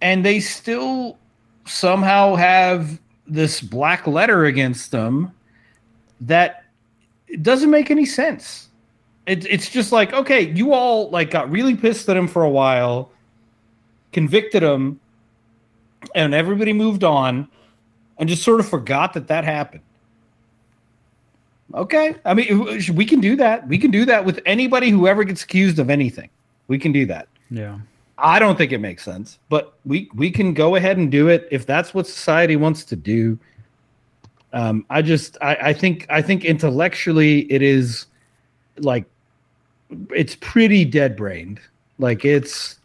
[0.00, 1.16] And they still
[1.64, 5.30] somehow have this black letter against them
[6.22, 6.64] that
[7.40, 8.68] doesn't make any sense.
[9.26, 12.50] It, it's just like, okay, you all like got really pissed at him for a
[12.50, 13.12] while,
[14.12, 14.98] convicted him,
[16.16, 17.46] and everybody moved on,
[18.18, 19.82] and just sort of forgot that that happened.
[21.74, 23.68] Okay, I mean, we can do that.
[23.68, 26.30] We can do that with anybody who ever gets accused of anything.
[26.66, 27.28] We can do that.
[27.50, 27.78] Yeah.
[28.18, 31.46] I don't think it makes sense, but we we can go ahead and do it
[31.52, 33.38] if that's what society wants to do.
[34.52, 38.06] Um, I just I, I think I think intellectually it is
[38.78, 39.04] like
[40.10, 41.60] it's pretty dead brained.
[41.98, 42.80] Like it's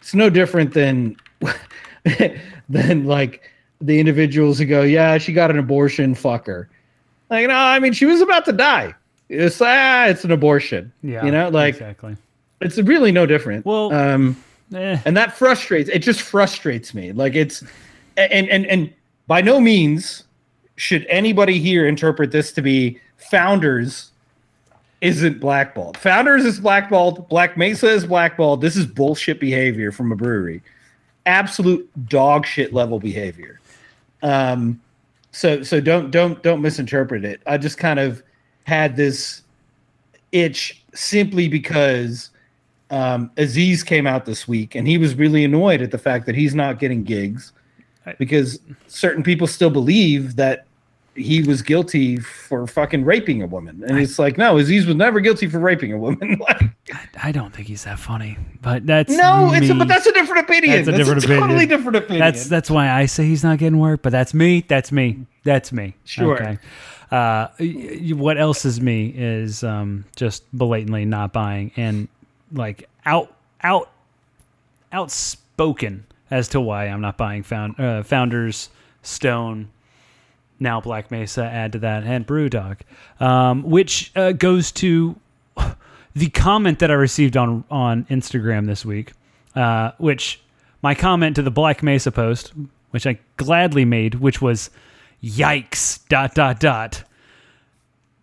[0.00, 1.16] it's no different than
[2.68, 3.50] than like
[3.80, 6.68] the individuals who go, yeah, she got an abortion, fuck her.
[7.30, 8.94] Like no, I mean she was about to die.
[9.28, 10.92] It's ah, it's an abortion.
[11.02, 11.24] Yeah.
[11.24, 12.16] you know, like exactly.
[12.60, 13.66] it's really no different.
[13.66, 14.36] Well- um
[14.74, 17.64] Eh, and that frustrates it just frustrates me like it's
[18.18, 18.92] and and and
[19.26, 20.24] by no means
[20.76, 24.10] should anybody here interpret this to be founders
[25.00, 30.16] isn't blackballed founders is blackballed black mesa is blackballed this is bullshit behavior from a
[30.16, 30.60] brewery
[31.24, 33.60] absolute dog shit level behavior
[34.22, 34.78] um
[35.38, 37.40] so so don't don't don't misinterpret it.
[37.46, 38.24] I just kind of
[38.64, 39.42] had this
[40.32, 42.30] itch simply because
[42.90, 46.34] um, Aziz came out this week, and he was really annoyed at the fact that
[46.34, 47.52] he's not getting gigs
[48.18, 48.58] because
[48.88, 50.66] certain people still believe that
[51.18, 55.20] he was guilty for fucking raping a woman, and it's like, no, Aziz was never
[55.20, 56.38] guilty for raping a woman.
[56.40, 56.62] like,
[57.22, 60.44] I don't think he's that funny, but that's no, it's a, but that's a different
[60.44, 60.76] opinion.
[60.76, 62.20] That's a That's, different a totally different opinion.
[62.20, 64.64] That's that's why I say he's not getting work, but that's me.
[64.66, 65.26] That's me.
[65.44, 65.94] That's me.
[66.04, 66.34] Sure.
[66.34, 66.58] Okay.
[67.10, 67.48] Uh,
[68.14, 72.08] what else is me is um, just blatantly not buying and
[72.52, 73.90] like out out
[74.92, 78.68] outspoken as to why I'm not buying found, uh, Founders
[79.02, 79.70] Stone.
[80.60, 82.78] Now Black Mesa, add to that, and Brewdog,
[83.20, 85.16] um, which uh, goes to
[86.14, 89.12] the comment that I received on on Instagram this week,
[89.54, 90.40] uh, which
[90.82, 92.52] my comment to the Black Mesa post,
[92.90, 94.70] which I gladly made, which was
[95.22, 97.04] "Yikes!" dot dot dot.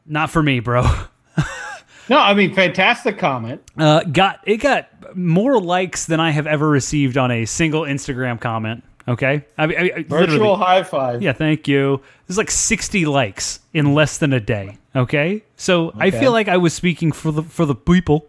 [0.06, 0.84] Not for me, bro.
[2.10, 3.62] no, I mean, fantastic comment.
[3.78, 8.40] Uh, got it got more likes than I have ever received on a single Instagram
[8.40, 8.84] comment.
[9.08, 11.22] Okay, I mean, I, I, Virtual high five.
[11.22, 12.02] Yeah, thank you.
[12.28, 14.80] There's like 60 likes in less than a day.
[14.96, 18.28] Okay, so I feel like I was speaking for the for the people.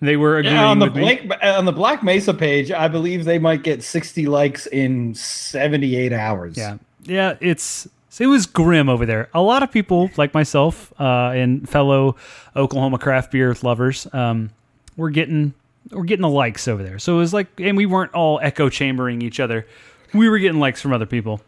[0.00, 1.02] They were agreeing Yeah, on the with me.
[1.02, 6.12] Blake, on the Black Mesa page, I believe they might get 60 likes in 78
[6.12, 6.56] hours.
[6.56, 7.88] Yeah, yeah, it's
[8.18, 9.28] it was grim over there.
[9.34, 12.16] A lot of people like myself uh, and fellow
[12.54, 14.50] Oklahoma craft beer lovers um,
[14.96, 15.54] were getting
[15.90, 16.98] were getting the likes over there.
[16.98, 19.66] So it was like, and we weren't all echo chambering each other.
[20.14, 21.40] We were getting likes from other people.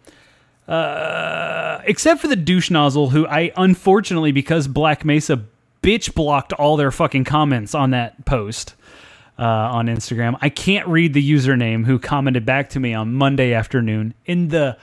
[0.68, 5.44] Uh, except for the douche nozzle, who I unfortunately because Black Mesa
[5.80, 8.74] bitch blocked all their fucking comments on that post
[9.38, 10.36] uh, on Instagram.
[10.40, 14.76] I can't read the username who commented back to me on Monday afternoon in the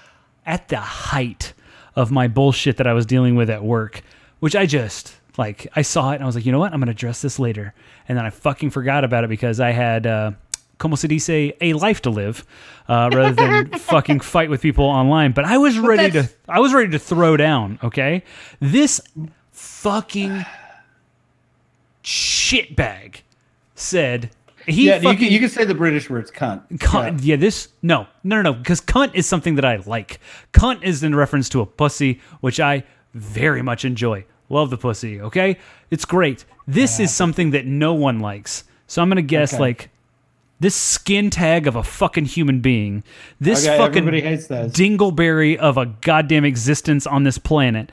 [0.45, 1.53] at the height
[1.95, 4.01] of my bullshit that I was dealing with at work,
[4.39, 6.79] which I just like I saw it and I was like, you know what, I'm
[6.79, 7.73] gonna address this later,
[8.07, 10.07] and then I fucking forgot about it because I had.
[10.07, 10.31] Uh,
[10.79, 12.45] Como se dice, a life to live,
[12.87, 15.31] uh, rather than fucking fight with people online.
[15.31, 17.79] But I was ready to, I was ready to throw down.
[17.83, 18.23] Okay,
[18.59, 19.01] this
[19.51, 20.45] fucking
[22.03, 23.21] shitbag
[23.75, 24.29] said
[24.65, 26.67] he Yeah, you can, you can say the British words cunt.
[26.77, 27.19] cunt.
[27.21, 27.35] Yeah.
[27.35, 28.53] this no, no, no, no.
[28.53, 30.19] Because cunt is something that I like.
[30.53, 32.83] Cunt is in reference to a pussy, which I
[33.13, 34.25] very much enjoy.
[34.49, 35.19] Love the pussy.
[35.21, 35.57] Okay,
[35.91, 36.45] it's great.
[36.67, 38.63] This is something that no one likes.
[38.87, 39.61] So I'm gonna guess Okay.
[39.61, 39.89] like
[40.59, 43.03] this skin tag of a fucking human being.
[43.39, 44.71] This Okay, fucking everybody hates those.
[44.71, 47.91] dingleberry of a goddamn existence on this planet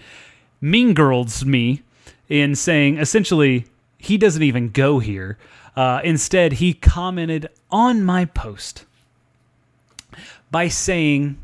[0.61, 1.83] mean girls me
[2.29, 3.65] in saying essentially
[3.99, 5.37] he doesn't even go here.
[5.77, 8.85] Uh, instead, he commented on my post
[10.51, 11.39] by saying,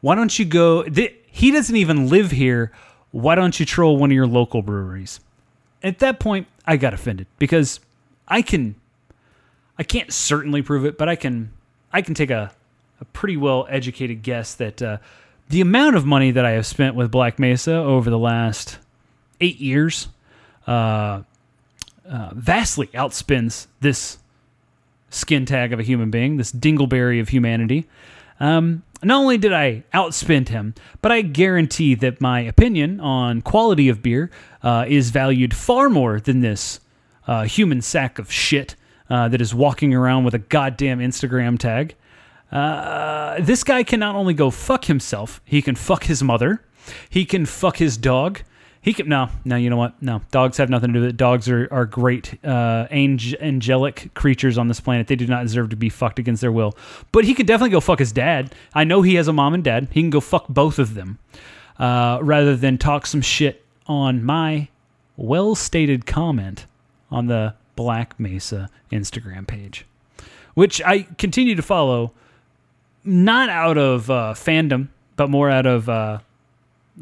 [0.00, 0.82] "Why don't you go?
[0.84, 2.72] Th- he doesn't even live here.
[3.10, 5.20] Why don't you troll one of your local breweries?"
[5.82, 7.80] At that point, I got offended because
[8.28, 8.76] I can,
[9.82, 11.50] I can't certainly prove it, but I can,
[11.92, 12.52] I can take a,
[13.00, 14.98] a pretty well educated guess that uh,
[15.48, 18.78] the amount of money that I have spent with Black Mesa over the last
[19.40, 20.06] eight years
[20.68, 21.22] uh,
[22.08, 24.18] uh, vastly outspins this
[25.10, 27.88] skin tag of a human being, this dingleberry of humanity.
[28.38, 33.88] Um, not only did I outspend him, but I guarantee that my opinion on quality
[33.88, 34.30] of beer
[34.62, 36.78] uh, is valued far more than this
[37.26, 38.76] uh, human sack of shit
[39.12, 41.94] uh, that is walking around with a goddamn Instagram tag.
[42.50, 46.64] Uh, this guy can not only go fuck himself, he can fuck his mother,
[47.10, 48.40] he can fuck his dog.
[48.80, 49.54] He can no, no.
[49.54, 50.02] You know what?
[50.02, 51.16] No, dogs have nothing to do with it.
[51.16, 55.06] Dogs are are great, uh, ang- angelic creatures on this planet.
[55.06, 56.74] They do not deserve to be fucked against their will.
[57.12, 58.52] But he can definitely go fuck his dad.
[58.74, 59.88] I know he has a mom and dad.
[59.92, 61.18] He can go fuck both of them,
[61.78, 64.68] uh, rather than talk some shit on my
[65.16, 66.66] well stated comment
[67.08, 69.86] on the Black Mesa Instagram page,
[70.54, 72.12] which I continue to follow,
[73.04, 76.18] not out of uh, fandom, but more out of uh,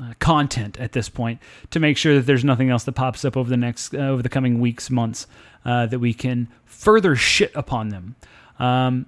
[0.01, 1.40] uh, content at this point
[1.70, 4.22] to make sure that there's nothing else that pops up over the next uh, over
[4.22, 5.26] the coming weeks, months
[5.64, 8.14] uh, that we can further shit upon them.
[8.59, 9.06] Um,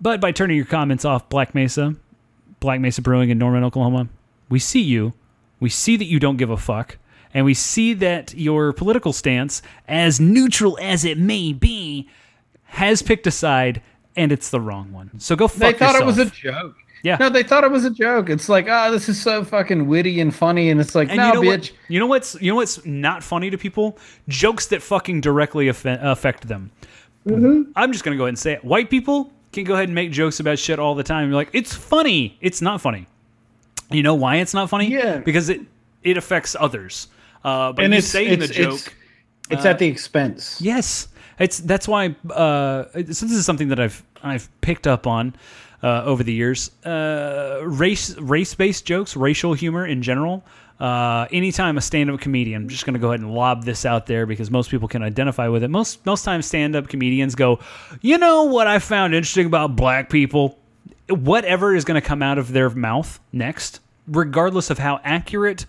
[0.00, 1.96] but by turning your comments off, Black Mesa,
[2.60, 4.08] Black Mesa Brewing in Norman, Oklahoma,
[4.48, 5.12] we see you.
[5.60, 6.98] We see that you don't give a fuck.
[7.34, 12.08] And we see that your political stance, as neutral as it may be,
[12.64, 13.82] has picked a side,
[14.16, 15.10] and it's the wrong one.
[15.18, 16.76] So go fuck They thought it was a joke.
[17.02, 17.16] Yeah.
[17.20, 18.28] No, they thought it was a joke.
[18.28, 21.28] It's like, ah, this is so fucking witty and funny, and it's like, And no,
[21.28, 21.70] you know bitch.
[21.70, 21.72] what?
[21.88, 23.98] You know what's you know what's not funny to people?
[24.26, 26.70] Jokes that fucking directly affe- affect them.
[27.26, 27.70] Mm-hmm.
[27.76, 28.64] I'm just gonna go ahead and say it.
[28.64, 31.28] White people can go ahead and make jokes about shit all the time.
[31.28, 32.36] You're like, it's funny.
[32.40, 33.06] It's not funny.
[33.90, 34.90] You know why it's not funny?
[34.90, 35.18] Yeah.
[35.18, 35.60] Because it
[36.02, 37.08] it affects others.
[37.44, 38.74] Uh, but And you it's saying the it's, joke.
[38.74, 38.90] it's,
[39.50, 40.60] it's at the expense.
[40.60, 41.08] Yes,
[41.38, 42.14] it's that's why.
[42.30, 45.34] Uh, so this is something that I've I've picked up on
[45.82, 46.70] uh, over the years.
[46.84, 50.42] Uh, race race based jokes, racial humor in general,
[50.80, 54.06] Uh, anytime a stand-up comedian, I'm just going to go ahead and lob this out
[54.06, 55.70] there because most people can identify with it.
[55.70, 57.58] Most most times, stand-up comedians go,
[58.00, 60.56] you know what I found interesting about black people?
[61.08, 65.66] Whatever is going to come out of their mouth next, regardless of how accurate,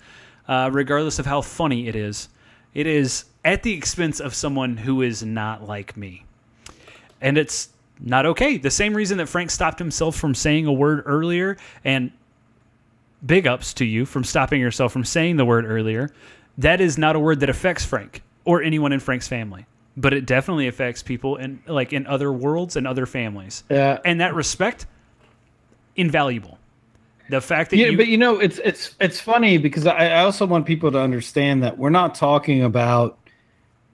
[0.50, 2.28] uh, regardless of how funny it is,
[2.74, 6.26] it is at the expense of someone who is not like me,
[7.22, 7.70] and it's
[8.00, 8.58] not okay.
[8.58, 11.56] The same reason that Frank stopped himself from saying a word earlier,
[11.86, 12.12] and
[13.26, 16.10] big ups to you from stopping yourself from saying the word earlier.
[16.58, 19.66] That is not a word that affects Frank or anyone in Frank's family,
[19.96, 23.64] but it definitely affects people in like in other worlds and other families.
[23.70, 24.00] Yeah.
[24.04, 24.86] And that respect,
[25.96, 26.59] invaluable.
[27.30, 30.22] The fact that Yeah, you, but you know, it's it's it's funny because I, I
[30.22, 33.20] also want people to understand that we're not talking about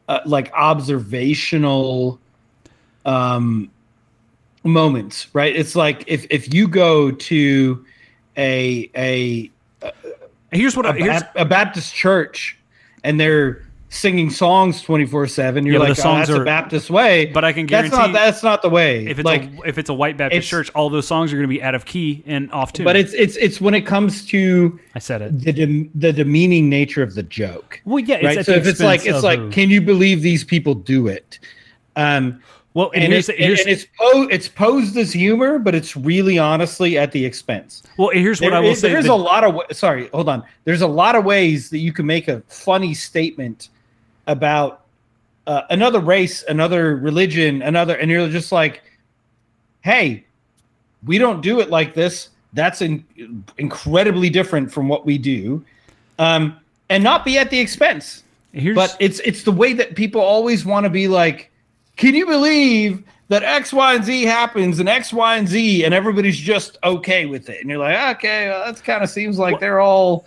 [0.07, 2.19] uh, like observational
[3.05, 3.69] um
[4.63, 5.55] moments, right?
[5.55, 7.85] It's like if if you go to
[8.37, 9.51] a a
[10.51, 12.57] here's what a, here's, a Baptist church
[13.03, 13.64] and they're
[13.95, 17.43] singing songs 24/7 you're Yeah, like the oh, songs that's are- a Baptist way but
[17.45, 19.89] I can guarantee that's not that's not the way if it's like a if it's
[19.89, 22.51] a white Baptist church, all those songs are going to be out of key and
[22.51, 22.83] off tune.
[22.83, 25.39] but it's it's it's when it comes to I said it.
[25.41, 28.79] the dem- the demeaning nature of the joke Well, yeah, it's right so if it's
[28.81, 31.39] like it's like who- can you believe these people do it
[31.95, 32.41] um
[32.73, 35.95] well, and, and, here's, it, here's and it's po- it's posed as humor but it's
[35.95, 38.89] really honestly at the expense well, here's what There I will is- say.
[38.89, 40.43] There's the- a lot of sorry, hold on.
[40.65, 43.69] There's a lot of ways that you can make a funny statement
[44.27, 44.81] about
[45.47, 48.83] uh, another race, another religion, another, and you're just like,
[49.81, 50.25] "Hey,
[51.05, 52.29] we don't do it like this.
[52.53, 53.03] That's in,
[53.57, 55.63] incredibly different from what we do,"
[56.19, 56.57] um,
[56.89, 58.23] and not be at the expense.
[58.53, 61.51] here's, But it's it's the way that people always want to be like,
[61.95, 65.93] can you believe that X, Y, and Z happens and X, Y, and Z, and
[65.93, 67.61] everybody's just okay with it?
[67.61, 70.25] And you're like, okay, well, that kind of seems like they're all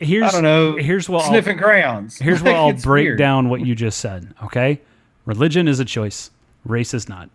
[0.00, 0.76] here's I don't know.
[0.76, 2.18] Here's what I'll- sniffing crayons.
[2.20, 3.18] Here's what I'll break weird.
[3.18, 4.32] down what you just said.
[4.44, 4.80] Okay,
[5.26, 6.30] religion is a choice.
[6.64, 7.30] Race is not.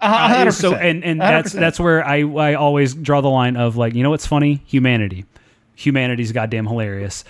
[0.00, 1.60] Uh, so and and A hundred that's percent.
[1.60, 5.24] that's where I I always draw the line of like you know what's funny humanity.
[5.76, 7.24] Humanity's goddamn hilarious.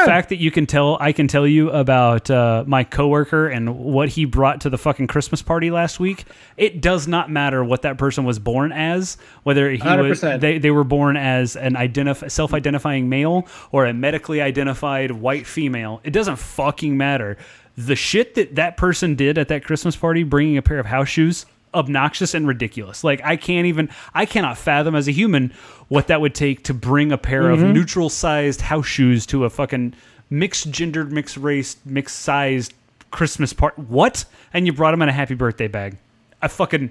[0.00, 3.78] The fact that you can tell, I can tell you about uh, my coworker and
[3.78, 6.24] what he brought to the fucking Christmas party last week.
[6.56, 10.40] It does not matter what that person was born as, whether he was 100%.
[10.40, 16.00] they, they were born as an identif- self-identifying male or a medically identified white female.
[16.02, 17.36] It doesn't fucking matter.
[17.76, 21.08] The shit that that person did at that Christmas party, bringing a pair of house
[21.08, 23.04] shoes, obnoxious and ridiculous.
[23.04, 25.52] Like I can't even, I cannot fathom as a human
[25.88, 27.64] what that would take to bring a pair Mm-hmm.
[27.64, 29.94] of neutral-sized house shoes to a fucking
[30.30, 32.74] mixed gendered, mixed race, mixed sized
[33.10, 33.80] Christmas party.
[33.82, 34.24] What?
[34.52, 35.96] And you brought them in a happy birthday bag.
[36.42, 36.90] I fucking,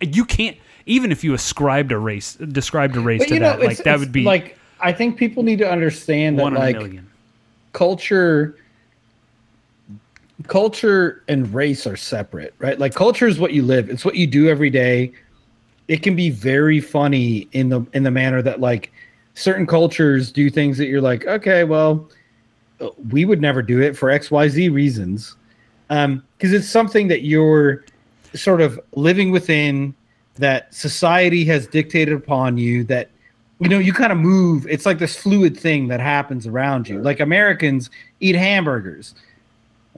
[0.00, 0.56] you can't.
[0.86, 3.78] Even if you ascribed a race, described a race But to you know, that, like
[3.78, 6.76] that would be like I think people need to understand that like
[7.72, 8.56] culture
[10.48, 12.78] culture and race are separate right?
[12.78, 13.88] Like culture is what you live.
[13.88, 15.12] It's what you do every day.
[15.88, 18.92] It can be very funny in the in the manner that like
[19.34, 22.08] certain cultures do things that you're like okay well
[23.10, 25.36] we would never do it for xyz reasons.
[25.90, 27.84] Um because it's something that you're
[28.34, 29.94] sort of living within
[30.36, 33.08] that society has dictated upon you that
[33.60, 34.66] you know you kind of move.
[34.68, 37.00] It's like this fluid thing that happens around you.
[37.00, 37.88] Like americans
[38.20, 39.14] eat hamburgers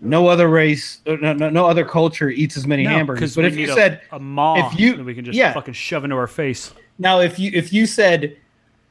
[0.01, 3.57] no other race uh, no, no, no other culture eats as many hamburgers but if
[3.57, 5.53] you a- said a mom, if you- that we can just yeah.
[5.55, 6.73] fucking shove into our face.
[6.99, 8.37] now if you if you said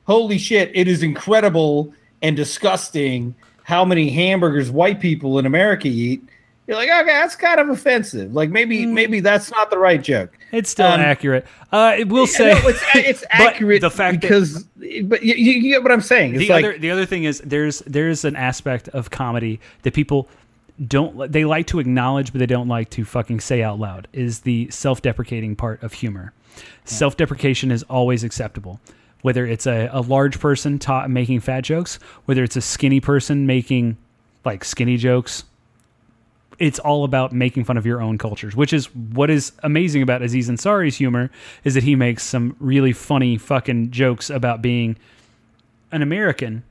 [0.08, 6.22] holy shit it is incredible and disgusting how many hamburgers white people in america eat
[6.68, 10.36] you're like okay that's kind of offensive like maybe maybe that's not the right joke
[10.52, 11.46] It's still Um, accurate.
[11.72, 14.64] Uh, it will say No, it's, it's accurate The fact that because
[15.04, 17.40] but you, you get what i'm saying it's the like other the other thing is
[17.46, 20.28] there's there's an aspect of comedy that people
[20.88, 24.42] don't they like to acknowledge but they don't like to fucking say out loud is
[24.42, 26.34] the self-deprecating part of humor.
[26.86, 28.80] Self-deprecation is always acceptable.
[29.22, 31.96] Whether it's a, a large person ta- making fat jokes
[32.26, 33.98] whether it's a skinny person making
[34.44, 35.46] like skinny jokes
[36.60, 40.22] it's all about making fun of your own cultures, which is what is amazing about
[40.22, 41.30] Aziz Ansari's humor
[41.64, 44.98] is that he makes some really funny fucking jokes about being
[45.92, 46.64] an American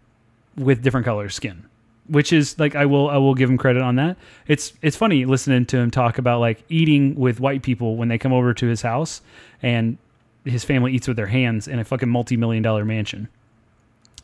[0.56, 1.66] with different color skin.
[2.06, 4.16] Which is like I will I will give him credit on that.
[4.46, 8.18] It's it's funny listening to him talk about like eating with white people when they
[8.18, 9.22] come over to his house
[9.62, 9.96] and
[10.44, 13.28] his family eats with their hands in a fucking multi-million dollar mansion.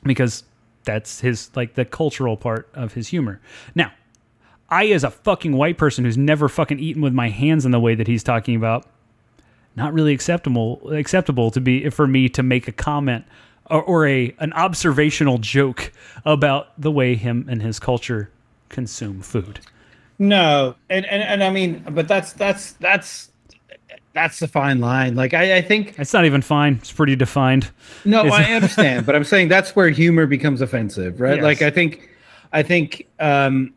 [0.02, 0.44] Because
[0.84, 3.40] that's his like the cultural part of his humor.
[3.74, 3.92] Now,
[4.68, 7.80] I, as a fucking white person who's never fucking eaten with my hands in the
[7.80, 8.86] way that he's talking about,
[9.74, 13.24] not really acceptable acceptable to be for me to make a comment
[13.70, 15.92] or, or a an observational joke
[16.24, 18.30] about the way him and his culture
[18.68, 19.60] consume food.
[20.18, 23.30] No, and, and and I mean, but that's that's that's
[24.12, 25.14] that's the fine line.
[25.14, 26.74] Like I, I think It's not even fine.
[26.74, 27.70] It's pretty defined.
[28.04, 31.36] no, I understand, but I'm saying that's where humor becomes offensive, right?
[31.36, 31.42] Yes.
[31.42, 32.10] Like I think,
[32.52, 33.72] I think um,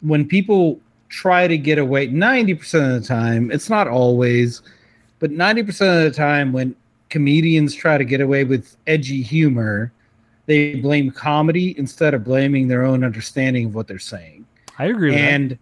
[0.00, 4.62] when people try to get away, ninety percent of the time, it's not always,
[5.18, 6.74] but ninety percent of the time, when
[7.10, 9.92] comedians try to get away with edgy humor,
[10.46, 14.46] they blame comedy instead of blaming their own understanding of what they're saying,
[14.78, 15.30] I agree with that.
[15.32, 15.58] and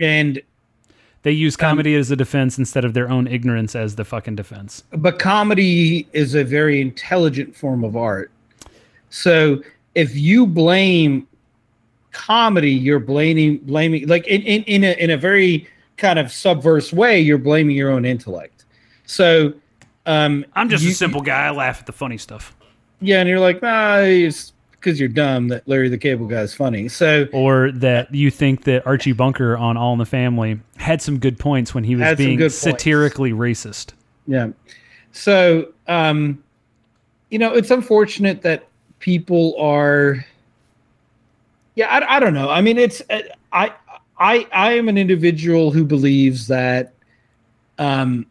[0.00, 0.42] and
[1.22, 4.34] They use Um, comedy as a defense instead of their own ignorance as the fucking
[4.36, 4.82] defense.
[4.92, 8.30] but comedy is a very intelligent form of art.
[9.10, 9.62] So
[9.94, 11.26] if you blame
[12.12, 15.66] comedy, you're blaming blaming like in, in, in a in a very
[15.96, 18.64] kind of subverse way, you're blaming your own intellect.
[19.06, 19.54] So
[20.06, 21.46] um I'm just you- a simple guy.
[21.46, 22.54] I laugh at the funny stuff.
[23.00, 26.54] Yeah, and you're like, nah, it's because you're dumb that Larry the Cable Guy is
[26.54, 26.88] funny.
[26.88, 31.18] So Or that you think that Archie Bunker on All in the Family had some
[31.18, 32.56] good points when he was being good points.
[32.58, 33.90] satirically racist.
[34.26, 34.48] Yeah.
[35.12, 36.42] So, um,
[37.30, 38.68] you know, it's unfortunate that
[39.00, 40.24] people are.
[41.74, 42.50] Yeah, I, I don't know.
[42.50, 43.20] I mean, it's uh,
[43.52, 43.72] I
[44.18, 46.92] I I am an individual who believes that
[47.78, 48.26] um,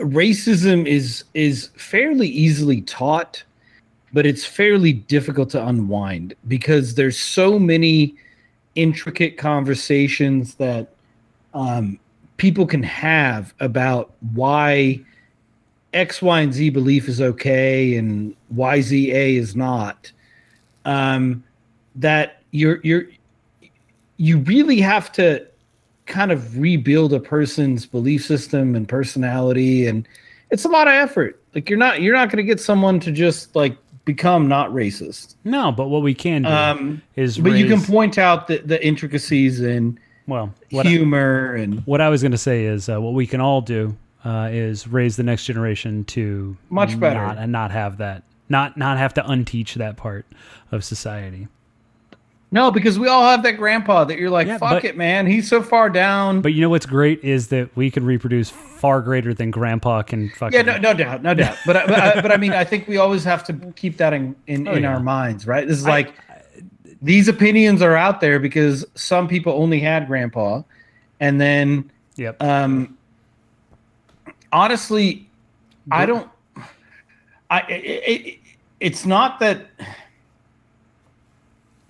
[0.00, 3.42] racism is is fairly easily taught,
[4.12, 8.14] but it's fairly difficult to unwind because there's so many
[8.74, 10.92] intricate conversations that
[11.54, 11.98] um,
[12.36, 15.00] people can have about why
[15.92, 20.12] X, Y, and Z belief is okay and Y, Z, A is not.
[20.84, 21.44] Um,
[21.96, 23.08] that you're you're
[24.16, 25.46] you really have to
[26.08, 30.08] kind of rebuild a person's belief system and personality, and
[30.50, 31.40] it's a lot of effort.
[31.54, 35.36] Like you're not you're not going to get someone to just like become not racist.
[35.44, 38.84] No, but what we can do Um, is but you can point out the, the
[38.84, 43.26] intricacies and well humor and what I was going to say is uh, what we
[43.26, 47.20] can all do uh, is raise the next generation to Much better.
[47.20, 50.26] not, and not have that not not have to unteach that part
[50.72, 51.48] of society.
[52.50, 55.26] No, because we all have that grandpa that you're like, Yeah, fuck but- it, man.
[55.26, 56.40] He's so far down.
[56.40, 60.30] But you know what's great is that we can reproduce far greater than Grandpa can
[60.30, 60.54] fucking.
[60.56, 61.58] yeah, no, no doubt, no doubt.
[61.66, 64.12] But I- but, I, but I mean, I think we always have to keep that
[64.14, 64.94] in in, Oh, in yeah.
[64.94, 65.66] our minds, right?
[65.68, 66.14] This is like
[67.02, 70.62] these opinions are out there because some people only had grandpa,
[71.20, 72.42] and then Yep.
[72.42, 72.96] um,
[74.52, 75.28] honestly,
[75.90, 76.28] I don't.
[77.50, 78.38] I it, it,
[78.80, 79.66] it's not that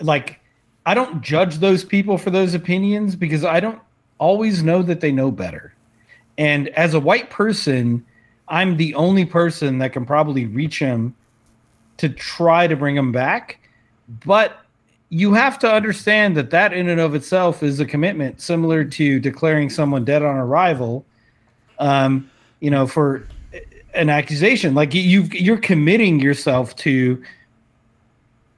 [0.01, 0.41] like
[0.89, 3.79] I don't judge those people for those opinions because I don't
[4.17, 5.75] always know that they know better.
[6.39, 8.07] And as a white person,
[8.49, 11.15] I'm the only person that can probably reach him
[11.99, 13.59] to try to bring him back.
[14.25, 14.61] But
[15.11, 19.21] you have to understand that that in and of itself is a commitment similar to
[19.21, 21.05] declaring someone dead on arrival
[21.81, 23.27] um, you know for
[23.93, 27.23] an accusation like you you're committing yourself to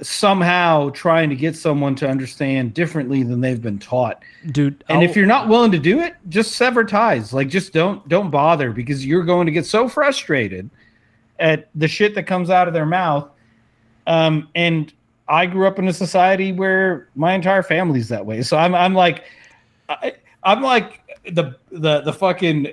[0.02, 4.22] somehow trying to get someone to understand differently than they've been taught
[4.52, 7.72] Dude, and if I'll- you're not willing to do it just sever ties like just
[7.72, 10.70] don't don't bother because you're going to get so frustrated
[11.38, 13.28] at the shit that comes out of their mouth
[14.06, 14.92] um, and
[15.28, 18.42] I grew up in a society where my entire family's that way.
[18.42, 19.24] So I'm I'm like
[19.88, 21.00] I, I'm like
[21.30, 22.72] the the the fucking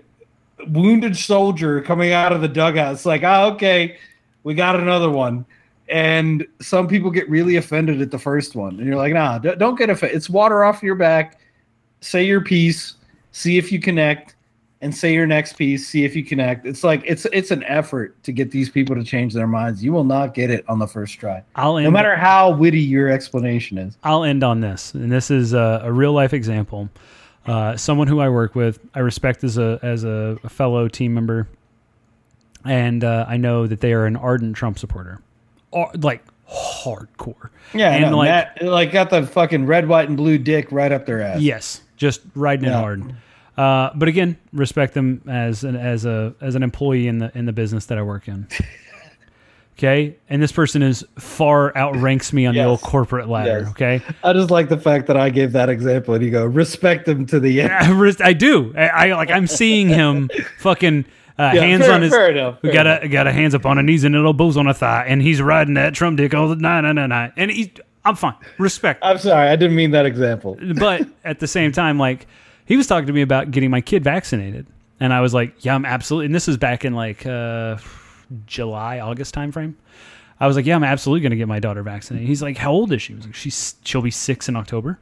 [0.69, 2.93] wounded soldier coming out of the dugout.
[2.93, 3.97] It's like, oh, okay,
[4.43, 5.45] we got another one.
[5.89, 9.55] And some people get really offended at the first one, and you're like, nah, d-
[9.57, 10.18] don't get offended.
[10.18, 11.39] It's water off your back.
[12.01, 12.95] Say your piece,
[13.31, 14.35] see if you connect,
[14.81, 16.65] and say your next piece, see if you connect.
[16.65, 19.84] It's like it's it's an effort to get these people to change their minds.
[19.84, 22.81] You will not get it on the first try, I'll end, no matter how witty
[22.81, 23.97] your explanation is.
[24.03, 26.89] I'll end on this, and this is a, a real life example.
[27.45, 31.14] Uh, someone who I work with, I respect as a as a, a fellow team
[31.14, 31.47] member,
[32.65, 35.22] and uh, I know that they are an ardent Trump supporter,
[35.72, 37.49] like hardcore.
[37.73, 40.91] Yeah, and and like like, like got the fucking red, white, and blue dick right
[40.91, 41.41] up their ass.
[41.41, 43.15] Yes, just riding it hard.
[43.57, 47.45] Uh, but again, respect them as an as a as an employee in the in
[47.45, 48.48] the business that I work in.
[49.77, 53.60] Okay, and this person is far outranks me on the old corporate ladder.
[53.60, 53.69] Yes.
[53.69, 57.06] Okay, I just like the fact that I gave that example, and you go respect
[57.06, 57.72] them to the end.
[57.72, 58.73] I, I do.
[58.76, 59.30] I, I like.
[59.30, 61.06] I'm seeing him fucking
[61.39, 62.11] uh, Yeah, hands fair- on his.
[62.11, 64.57] fair enough, We fair got a got a hands up on a knees and elbows
[64.57, 67.51] on a thigh, and he's riding that Trump dick all the nine nine nine, and
[67.51, 67.69] he's.
[68.05, 68.35] I'm fine.
[68.57, 69.01] Respect.
[69.03, 70.57] I'm sorry, I didn't mean that example.
[70.80, 72.26] but at the same time, like
[72.65, 74.65] he was talking to me about getting my kid vaccinated,
[74.99, 77.77] and I was like, "Yeah, I'm absolutely." And this is back in like uh,
[78.45, 79.73] July, August timeframe.
[80.39, 82.27] I was like, yeah, I'm absolutely going to get my daughter vaccinated.
[82.27, 83.14] He's like, how old is she?
[83.14, 84.99] I was like, she's she'll be six in October.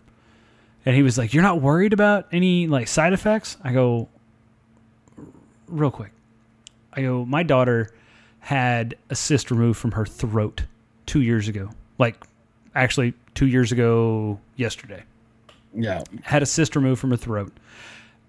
[0.86, 3.58] And he was like, you're not worried about any like side effects?
[3.62, 4.08] I go,
[5.68, 6.12] real quick.
[6.96, 7.92] I go, my daughter
[8.40, 10.64] had a cyst removed from her throat
[11.06, 11.70] two years ago.
[11.98, 12.26] Like,
[12.74, 15.04] actually, two years ago yesterday.
[15.74, 16.04] Yeah.
[16.24, 17.52] Had a cyst removed from her throat.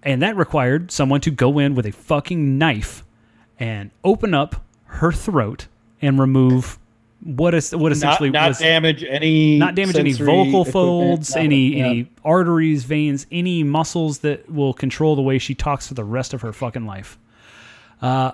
[0.03, 3.03] And that required someone to go in with a fucking knife
[3.59, 5.67] and open up her throat
[6.01, 6.77] and remove
[7.23, 11.45] what is what essentially not, not was damage any not damage any vocal folds, nothing.
[11.45, 11.85] any Yeah.
[11.85, 16.33] any arteries, veins, any muscles that will control the way she talks for the rest
[16.35, 17.17] of her fucking life.
[18.01, 18.33] Uh,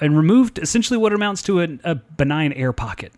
[0.00, 3.12] and removed essentially what amounts to a, a benign air pocket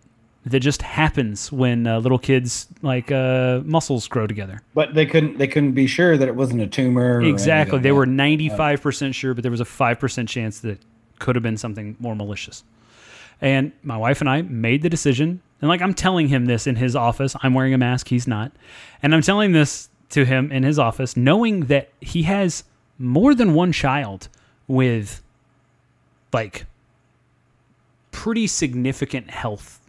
[0.45, 4.61] that just happens when uh, little kids like uh, muscles grow together.
[4.73, 7.21] But they couldn't they couldn't be sure that it wasn't a tumor.
[7.21, 7.79] Exactly.
[7.79, 10.79] They were 95% sure, but there was a 5% chance that it
[11.19, 12.63] could have been something more malicious.
[13.41, 15.41] And my wife and I made the decision.
[15.61, 17.35] And like I'm telling him this in his office.
[17.43, 18.51] I'm wearing a mask, he's not.
[19.03, 22.63] And I'm telling this to him in his office, knowing that he has
[22.97, 24.29] more than one child
[24.67, 25.21] with
[26.33, 26.65] like
[28.11, 29.79] pretty significant health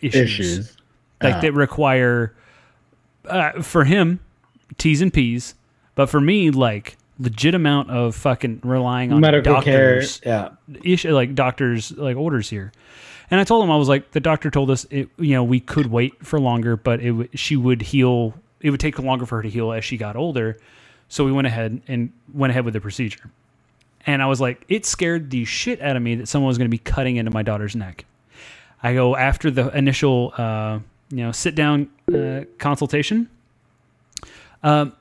[0.00, 0.76] issues issues.
[1.22, 1.40] like Ah.
[1.40, 2.34] that require
[3.24, 4.20] uh, for him
[4.78, 5.54] T's and P's,
[5.94, 9.94] but for me like legit amount of fucking relying on Medical care.
[10.00, 10.50] doctors Yeah.
[10.84, 12.72] issue like doctors like orders here.
[13.30, 15.58] And I told him I was like the doctor told us it you know we
[15.60, 18.34] could wait for longer, but it w- she would heal.
[18.60, 20.58] It would take longer for her to heal as she got older.
[21.08, 23.30] So we went ahead and went ahead with the procedure.
[24.06, 26.70] And I was like, it scared the shit out of me that someone was going
[26.70, 28.04] to be cutting into my daughter's neck.
[28.82, 30.78] I go after the initial, uh,
[31.10, 33.28] you know, sit down uh, consultation.
[34.62, 34.94] Um,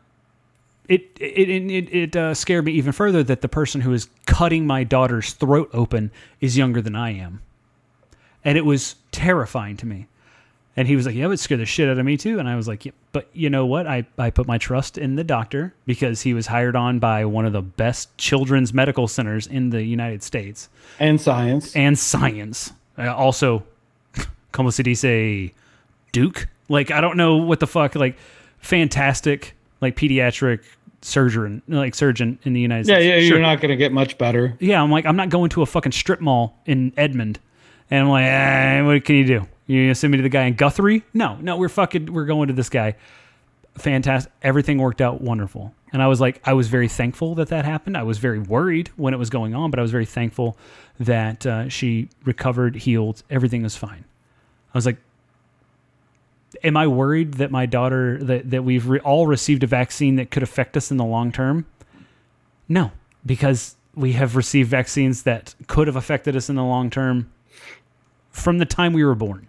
[0.87, 4.67] it it it, it, uh, scared me even further that the person who is cutting
[4.67, 7.41] my daughter's throat open is younger than I am,
[8.43, 10.07] and it was terrifying to me.
[10.77, 12.49] And he was like, "Yeah, it would scare the shit out of me too." And
[12.49, 13.87] I was like, yeah, "But you know what?
[13.87, 17.45] I I put my trust in the doctor because he was hired on by one
[17.45, 20.67] of the best children's medical centers in the United States."
[20.99, 21.75] And science.
[21.75, 22.73] and science.
[22.97, 23.63] Uh, also,
[24.51, 25.51] como se dice,
[26.11, 26.47] Duke.
[26.67, 27.95] Like I don't know what the fuck.
[27.95, 28.17] Like
[28.59, 30.59] fantastic, like pediatric
[31.01, 33.05] surgeon, like surgeon in the United yeah, States.
[33.05, 33.37] yeah, Sure.
[33.37, 34.55] you're not gonna get much better.
[34.59, 37.39] Yeah, I'm like I'm not going to a fucking strip mall in Edmond,
[37.89, 39.47] and I'm like, eh, what can you do?
[39.67, 41.03] You gonna send me to the guy in Guthrie?
[41.13, 42.95] No, no, we're fucking we're going to this guy.
[43.77, 44.31] Fantastic.
[44.41, 45.73] Everything worked out wonderful.
[45.91, 47.97] And I was like, I was very thankful that that happened.
[47.97, 50.57] I was very worried when it was going on, but I was very thankful
[50.99, 54.05] that uh, she recovered, healed, everything was fine.
[54.73, 54.97] I was like,
[56.63, 60.31] am I worried that my daughter that that we've re- all received a vaccine that
[60.31, 61.65] could affect us in the long term?
[62.67, 62.91] No,
[63.25, 67.31] because we have received vaccines that could have affected us in the long term
[68.29, 69.47] from the time we were born.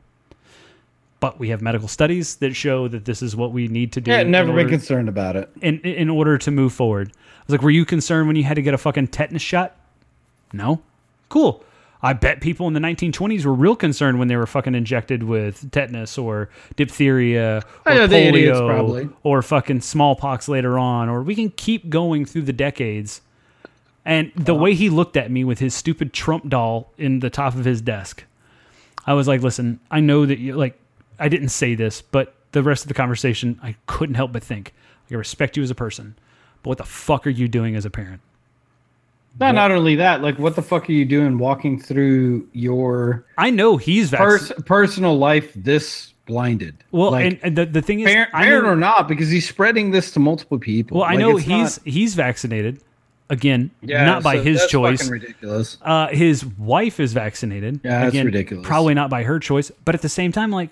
[1.18, 4.10] But we have medical studies that show that this is what we need to do.
[4.10, 5.50] Yeah, never been concerned about it.
[5.62, 7.12] in in order to move forward.
[7.14, 9.76] I was like, were you concerned when you had to get a fucking tetanus shot?
[10.52, 10.82] No.
[11.28, 11.62] Cool.
[12.02, 15.70] I bet people in the 1920s were real concerned when they were fucking injected with
[15.70, 19.08] tetanus or diphtheria or idiots, polio probably.
[19.22, 21.08] or fucking smallpox later on.
[21.08, 23.22] Or we can keep going through the decades.
[24.04, 27.54] And the way he looked at me with his stupid Trump doll in the top
[27.54, 28.22] of his desk,
[29.04, 30.78] I was like, listen, I know that you like
[31.18, 34.72] I didn't say this, but the rest of the conversation I couldn't help but think.
[35.10, 36.16] I respect you as a person,
[36.62, 38.20] but what the fuck are you doing as a parent?
[39.38, 43.50] Not not only that, like what the fuck are you doing walking through your I
[43.50, 46.82] know he's pers- personal life this blinded?
[46.90, 49.28] well, like, and, and the, the thing is, parent, I parent know, or not, because
[49.28, 50.98] he's spreading this to multiple people.
[50.98, 52.80] well, I Like, know he's not- he's vaccinated.
[53.28, 55.10] Again, yeah, not by so his that's choice.
[55.10, 55.78] ridiculous.
[55.82, 57.80] Uh, his wife is vaccinated.
[57.84, 58.64] Yeah, that's Again, ridiculous.
[58.66, 60.70] Probably not by her choice, but at the same time, like,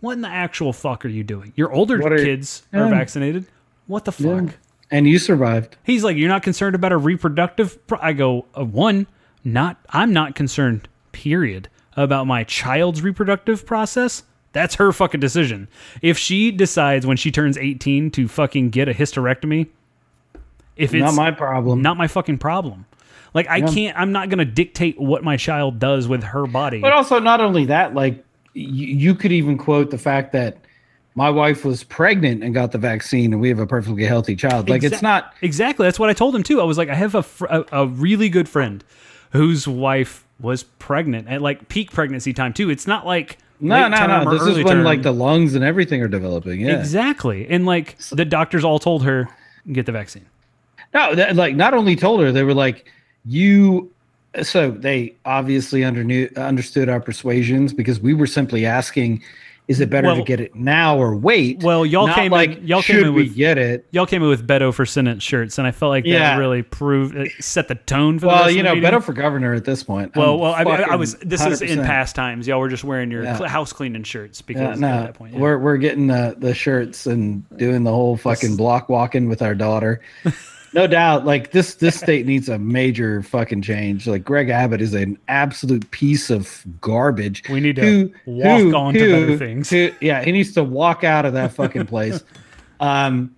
[0.00, 1.52] what in the actual fuck are you doing?
[1.56, 2.90] Your older are- kids are Yeah.
[2.90, 3.46] vaccinated.
[3.86, 4.24] What the fuck?
[4.44, 4.50] Yeah.
[4.90, 5.76] And you survived.
[5.84, 7.86] He's like, you're not concerned about a reproductive.
[7.86, 7.98] Pro-?
[8.02, 9.06] I go, uh, one,
[9.44, 9.76] not.
[9.90, 10.88] I'm not concerned.
[11.12, 11.68] Period.
[11.96, 14.22] About my child's reproductive process.
[14.52, 15.68] That's her fucking decision.
[16.02, 19.68] If she decides when she turns 18 to fucking get a hysterectomy,
[20.76, 21.82] if it's not my problem.
[21.82, 22.86] not my fucking problem.
[23.34, 23.96] Like I can't.
[23.98, 26.80] I'm not gonna dictate what my child does with her body.
[26.80, 28.24] But also, not only that, like
[28.54, 30.58] you, you could even quote the fact that
[31.14, 34.68] my wife was pregnant and got the vaccine, and we have a perfectly healthy child.
[34.68, 35.34] Like it's not.
[35.42, 35.84] exactly.
[35.86, 36.60] That's what I told him too.
[36.60, 38.84] I was like, I have a fr- a, a really good friend
[39.32, 42.70] whose wife was pregnant at like peak pregnancy time too.
[42.70, 44.30] It's not like No, no, no.
[44.32, 44.84] This is when term.
[44.84, 46.60] like the lungs and everything are developing.
[46.60, 46.78] Yeah.
[46.78, 47.46] exactly.
[47.48, 49.28] And like the doctors all told her
[49.70, 50.26] get the vaccine.
[50.94, 52.90] No, that, like not only told her, they were like,
[53.24, 53.92] "You
[54.42, 59.22] so they obviously underknew, understood our persuasions because we were simply asking,
[59.68, 61.62] is it Beto Well- to get it now or wait?
[61.62, 63.86] Well, y'all Not came like in, y'all should came in we with get it?
[63.92, 67.14] y'all came in with Beto for Senate shirts, and I felt like that really proved
[67.16, 69.84] it set the tone for Well, rest you the know, better for governor at this
[69.84, 70.16] point.
[70.16, 71.14] Well, I'm well, I, I was.
[71.16, 72.48] This is in past times.
[72.48, 73.46] Y'all were just wearing your Yeah.
[73.46, 75.40] house cleaning shirts because Yeah, at that point, yeah.
[75.40, 79.54] we're we're getting the the shirts and doing the whole fucking block walking with our
[79.54, 80.00] daughter.
[80.72, 84.06] no doubt, like this this state needs a major fucking change.
[84.06, 87.42] Like Greg Abbott is an absolute piece of garbage.
[87.48, 89.68] We need to Who- walk who- on to better things.
[89.70, 92.22] who- yeah, he needs to walk out of that fucking place.
[92.80, 93.34] Um,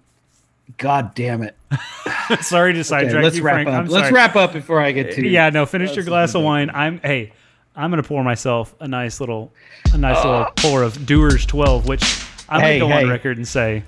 [0.78, 1.56] God damn it.
[2.42, 3.68] sorry to Okay, sidetrack let's you, wrap Frank.
[3.68, 3.88] up.
[3.88, 5.66] Let's wrap up before I get to Yeah, no.
[5.66, 6.70] Finish your glass of wine.
[6.72, 7.00] I'm.
[7.00, 7.32] Hey,
[7.74, 9.52] I'm gonna pour myself a nice little,
[9.92, 10.52] a nice little Ah.
[10.58, 12.04] pour of Dewar's 12, which
[12.48, 13.04] I'm Hey, gonna go hey.
[13.04, 13.82] on record and say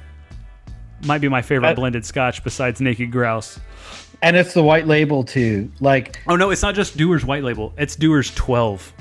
[1.04, 3.58] might be my favorite blended Scotch besides Naked Grouse.
[4.22, 5.70] And it's the white label too.
[5.80, 7.72] Like Oh no, it's not just Dewar's White Label.
[7.76, 8.92] It's Dewar's 12.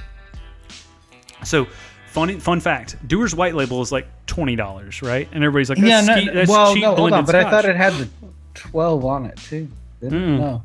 [1.44, 1.68] So,
[2.08, 5.28] funny fun fact: Dewar's White Label is like twenty dollars, right?
[5.32, 7.50] And everybody's like, yeah, that's, no, that's well, cheap no, hold blended on, but I
[7.50, 8.08] thought it had the
[8.54, 9.68] twelve on it too.
[10.02, 10.20] Didn't?
[10.20, 10.40] Mm.
[10.40, 10.64] No.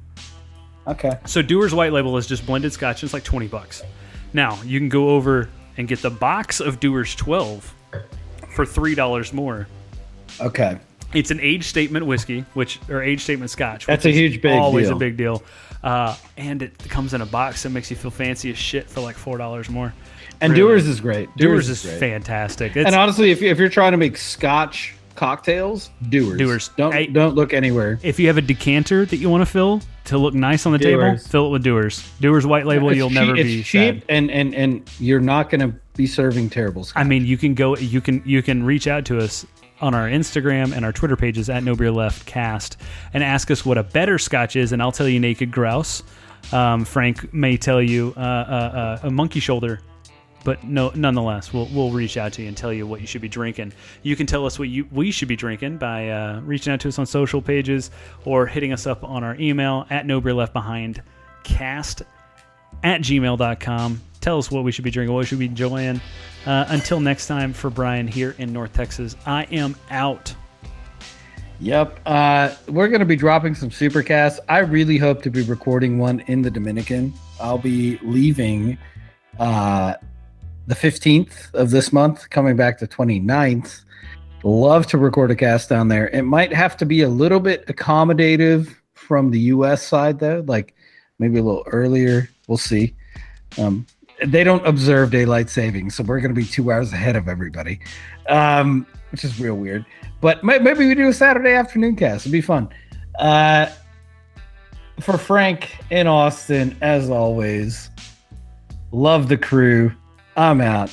[0.87, 1.19] Okay.
[1.27, 3.03] So Dewar's White Label is just blended Scotch.
[3.03, 3.83] and It's like twenty bucks.
[4.33, 7.75] Now you can go over and get the box of Dewar's 12
[8.51, 9.69] for three dollars more.
[10.41, 10.79] Okay.
[11.15, 13.87] It's an age statement whiskey, which or age statement Scotch.
[13.87, 14.97] That's a huge big always deal.
[14.97, 15.43] a big deal.
[15.83, 19.01] Uh, and it comes in a box that makes you feel fancy as shit for
[19.01, 19.95] like four dollars more.
[20.41, 20.63] And Really.
[20.63, 21.29] Dewar's is great.
[21.37, 21.99] Dewar's is great.
[21.99, 22.77] fantastic.
[22.77, 26.39] It's, And honestly, if, you, if you're trying to make Scotch cocktails, Dewar's.
[26.39, 26.69] Dewar's.
[26.77, 27.07] Don't Hey.
[27.07, 27.99] don't look anywhere.
[28.03, 30.79] if you have a decanter that you want to fill to look nice on the
[30.79, 32.09] table, fill it with Dewar's.
[32.21, 32.91] Dewar's White Label.
[32.91, 34.05] It's you'll cheap, never it's be cheap, sad.
[34.09, 37.01] and and and you're not going to be serving terrible Scotch.
[37.05, 39.45] I mean, you can go, you can, you can reach out to us
[39.81, 42.77] on our Instagram and our Twitter pages at No Beer Left Cast
[43.13, 46.03] and ask us what a better Scotch is, and I'll tell you Naked Grouse.
[46.53, 49.81] Um, Frank may tell you uh, uh, uh, a Monkey Shoulder,
[50.45, 53.21] but no, nonetheless, we'll we'll reach out to you and tell you what you should
[53.21, 53.73] be drinking.
[54.03, 56.89] You can tell us what you we should be drinking by uh, reaching out to
[56.89, 57.91] us on social pages
[58.25, 61.03] or hitting us up on our email at No Beer Left Behind
[61.45, 62.03] Cast
[62.83, 64.01] at gmail.com.
[64.21, 66.01] Tell us what we should be drinking, what we should be enjoying.
[66.47, 70.35] Uh, until next time, for Brian here in North Texas, I am out.
[71.61, 72.01] Yep.
[72.07, 74.39] Uh, we're going to be dropping some supercasts.
[74.49, 77.13] I really hope to be recording one in the Dominican.
[77.41, 78.79] I'll be leaving
[79.39, 79.95] uh,
[80.67, 83.85] the 15th of this month, coming back the 29th.
[84.45, 86.09] Love to record a cast down there.
[86.11, 90.75] It might have to be a little bit accommodative from the US side, though, like
[91.19, 92.29] maybe a little earlier.
[92.47, 92.95] We'll see.
[93.59, 93.87] Um,
[94.27, 97.81] they don't observe daylight savings, so we're going to be two hours ahead of everybody,
[98.29, 99.85] um, which is real weird.
[100.21, 102.23] But may- maybe we do a Saturday afternoon cast.
[102.23, 102.69] It'd be fun.
[103.19, 103.67] Uh,
[105.01, 107.91] for Frank in Austin, as always,
[108.91, 109.93] love the crew.
[110.37, 110.91] I'm out.